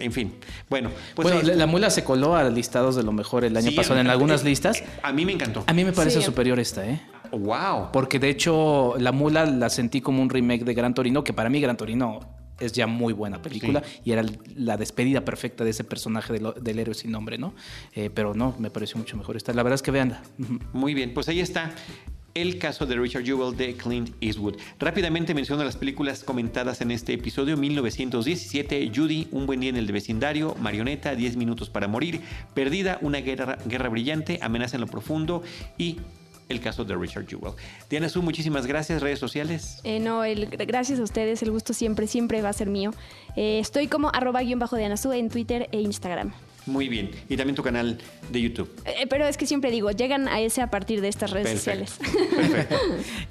En 0.00 0.12
fin, 0.12 0.34
bueno, 0.68 0.90
pues 1.14 1.32
bueno, 1.32 1.54
la, 1.54 1.66
mula 1.66 1.90
se 1.90 2.04
coló 2.04 2.36
a 2.36 2.44
listados 2.48 2.96
de 2.96 3.02
lo 3.02 3.12
mejor 3.12 3.44
el 3.44 3.56
año 3.56 3.70
Sí, 3.70 3.76
pasado 3.76 3.98
en 4.00 4.06
algunas 4.08 4.42
eh, 4.42 4.46
listas. 4.46 4.82
A 5.02 5.12
mí 5.12 5.24
me 5.24 5.32
encantó. 5.32 5.64
A 5.66 5.72
mí 5.72 5.84
me 5.84 5.92
parece 5.92 6.20
Sí. 6.20 6.26
superior 6.26 6.58
esta, 6.58 6.88
¿eh? 6.88 7.00
Wow. 7.32 7.90
Porque 7.92 8.18
de 8.18 8.30
hecho, 8.30 8.94
La 8.98 9.12
Mula 9.12 9.44
la 9.46 9.68
sentí 9.68 10.00
como 10.00 10.22
un 10.22 10.30
remake 10.30 10.64
de 10.64 10.74
Gran 10.74 10.94
Torino, 10.94 11.24
que 11.24 11.32
para 11.32 11.50
mí 11.50 11.60
Gran 11.60 11.76
Torino 11.76 12.20
es 12.58 12.72
ya 12.72 12.86
muy 12.88 13.12
buena 13.12 13.40
película 13.40 13.82
y 14.04 14.10
era 14.10 14.24
la 14.56 14.76
despedida 14.76 15.24
perfecta 15.24 15.62
de 15.62 15.70
ese 15.70 15.84
personaje 15.84 16.32
del, 16.32 16.52
del 16.60 16.78
héroe 16.80 16.94
sin 16.94 17.12
nombre, 17.12 17.38
¿no? 17.38 17.54
Eh, 17.94 18.10
pero 18.12 18.34
no, 18.34 18.54
me 18.58 18.70
pareció 18.70 18.96
mucho 18.98 19.16
mejor 19.16 19.36
esta. 19.36 19.52
La 19.52 19.62
verdad 19.62 19.74
es 19.76 19.82
que 19.82 19.90
veanla. 19.92 20.22
Muy 20.72 20.94
bien, 20.94 21.14
pues 21.14 21.28
ahí 21.28 21.38
está 21.40 21.70
el 22.42 22.58
caso 22.58 22.86
de 22.86 22.96
Richard 22.96 23.24
Jewell 23.24 23.56
de 23.56 23.74
Clint 23.74 24.10
Eastwood. 24.20 24.56
Rápidamente 24.78 25.34
menciono 25.34 25.64
las 25.64 25.76
películas 25.76 26.22
comentadas 26.22 26.80
en 26.80 26.90
este 26.90 27.12
episodio. 27.12 27.56
1917, 27.56 28.92
Judy, 28.94 29.28
Un 29.32 29.46
buen 29.46 29.60
día 29.60 29.70
en 29.70 29.76
el 29.76 29.90
vecindario, 29.90 30.54
Marioneta, 30.60 31.14
10 31.14 31.36
minutos 31.36 31.68
para 31.68 31.88
morir, 31.88 32.20
Perdida, 32.54 32.98
Una 33.02 33.18
guerra, 33.18 33.88
brillante, 33.88 34.38
Amenaza 34.40 34.76
en 34.76 34.82
lo 34.82 34.86
profundo 34.86 35.42
y 35.76 35.98
el 36.48 36.60
caso 36.60 36.84
de 36.84 36.96
Richard 36.96 37.26
Jewell. 37.28 37.54
Diana 37.90 38.08
Su, 38.08 38.22
muchísimas 38.22 38.66
gracias. 38.66 39.02
Redes 39.02 39.18
sociales. 39.18 39.80
Eh, 39.84 39.98
no, 39.98 40.22
gracias 40.66 41.00
a 41.00 41.02
ustedes, 41.02 41.42
el 41.42 41.50
gusto 41.50 41.72
siempre, 41.74 42.06
siempre 42.06 42.40
va 42.40 42.50
a 42.50 42.52
ser 42.54 42.68
mío. 42.68 42.92
Eh, 43.36 43.58
estoy 43.58 43.88
como 43.88 44.10
arroba 44.14 44.42
guion 44.42 44.58
bajo 44.58 44.76
de 44.76 44.84
Anazú 44.84 45.12
en 45.12 45.28
Twitter 45.28 45.68
e 45.72 45.80
Instagram. 45.80 46.32
Muy 46.68 46.88
bien. 46.88 47.10
Y 47.28 47.36
también 47.36 47.56
tu 47.56 47.62
canal 47.62 47.98
de 48.30 48.40
YouTube. 48.40 48.70
Eh, 48.84 49.06
pero 49.08 49.26
es 49.26 49.36
que 49.36 49.46
siempre 49.46 49.70
digo, 49.70 49.90
llegan 49.90 50.28
a 50.28 50.40
ese 50.40 50.60
a 50.62 50.70
partir 50.70 51.00
de 51.00 51.08
estas 51.08 51.30
redes 51.30 51.64
Perfecto. 51.64 51.86
sociales. 51.86 52.28
Perfecto. 52.36 52.76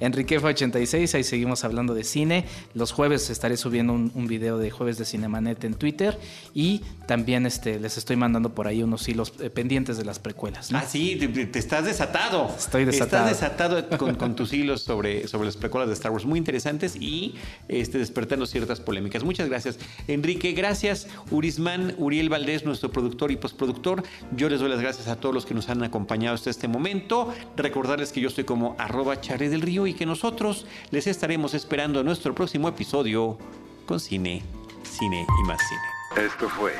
Enriquefa86, 0.00 1.14
ahí 1.14 1.24
seguimos 1.24 1.64
hablando 1.64 1.94
de 1.94 2.04
cine. 2.04 2.44
Los 2.74 2.92
jueves 2.92 3.30
estaré 3.30 3.56
subiendo 3.56 3.92
un, 3.92 4.10
un 4.14 4.26
video 4.26 4.58
de 4.58 4.70
jueves 4.70 4.98
de 4.98 5.04
Cinemanet 5.04 5.64
en 5.64 5.74
Twitter 5.74 6.18
y 6.54 6.82
también 7.06 7.46
este, 7.46 7.80
les 7.80 7.96
estoy 7.96 8.16
mandando 8.16 8.54
por 8.54 8.66
ahí 8.66 8.82
unos 8.82 9.08
hilos 9.08 9.32
eh, 9.40 9.50
pendientes 9.50 9.96
de 9.96 10.04
las 10.04 10.18
precuelas. 10.18 10.70
¿no? 10.70 10.78
Ah, 10.78 10.84
sí, 10.86 11.16
te, 11.16 11.28
te 11.28 11.58
estás 11.58 11.84
desatado. 11.84 12.52
Estoy 12.56 12.84
desatado. 12.84 13.28
Estás 13.30 13.40
desatado 13.40 13.98
con, 13.98 14.14
con 14.16 14.36
tus 14.36 14.52
hilos 14.52 14.82
sobre, 14.82 15.26
sobre 15.28 15.46
las 15.46 15.56
precuelas 15.56 15.88
de 15.88 15.94
Star 15.94 16.12
Wars 16.12 16.24
muy 16.24 16.38
interesantes 16.38 16.96
y 16.96 17.34
este, 17.68 17.98
despertando 17.98 18.46
ciertas 18.46 18.80
polémicas. 18.80 19.24
Muchas 19.24 19.48
gracias, 19.48 19.78
Enrique. 20.06 20.52
Gracias, 20.52 21.08
Urismán, 21.30 21.94
Uriel 21.98 22.28
Valdés, 22.28 22.64
nuestro 22.64 22.90
productor 22.90 23.27
y 23.32 23.36
postproductor. 23.36 24.02
Yo 24.32 24.48
les 24.48 24.60
doy 24.60 24.68
las 24.68 24.80
gracias 24.80 25.08
a 25.08 25.16
todos 25.16 25.34
los 25.34 25.46
que 25.46 25.54
nos 25.54 25.68
han 25.68 25.82
acompañado 25.82 26.34
hasta 26.34 26.50
este 26.50 26.68
momento. 26.68 27.32
Recordarles 27.56 28.12
que 28.12 28.20
yo 28.20 28.28
estoy 28.28 28.44
como 28.44 28.74
arroba 28.78 29.16
del 29.16 29.60
Río 29.60 29.86
y 29.86 29.94
que 29.94 30.06
nosotros 30.06 30.66
les 30.90 31.06
estaremos 31.06 31.54
esperando 31.54 32.00
en 32.00 32.06
nuestro 32.06 32.34
próximo 32.34 32.68
episodio 32.68 33.38
con 33.86 34.00
cine, 34.00 34.42
cine 34.82 35.26
y 35.40 35.46
más 35.46 35.60
cine. 35.68 36.26
Esto 36.26 36.48
fue 36.48 36.72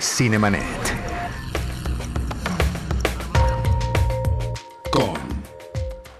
Cinemanet. 0.00 0.62
Con 4.90 5.14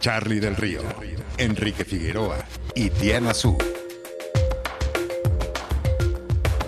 Charlie 0.01 0.41
del 0.41 0.57
Río, 0.57 0.83
Enrique 1.39 1.85
Figueroa 1.85 2.39
y 2.75 2.91
Diana 2.91 3.35
Su. 3.35 3.57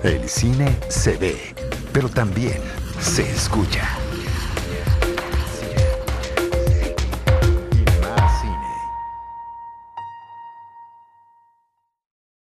El 0.03 0.29
cine 0.29 0.77
se 0.89 1.17
ve, 1.17 1.55
pero 1.93 2.09
también 2.09 2.61
se 3.01 3.23
escucha. 3.31 4.06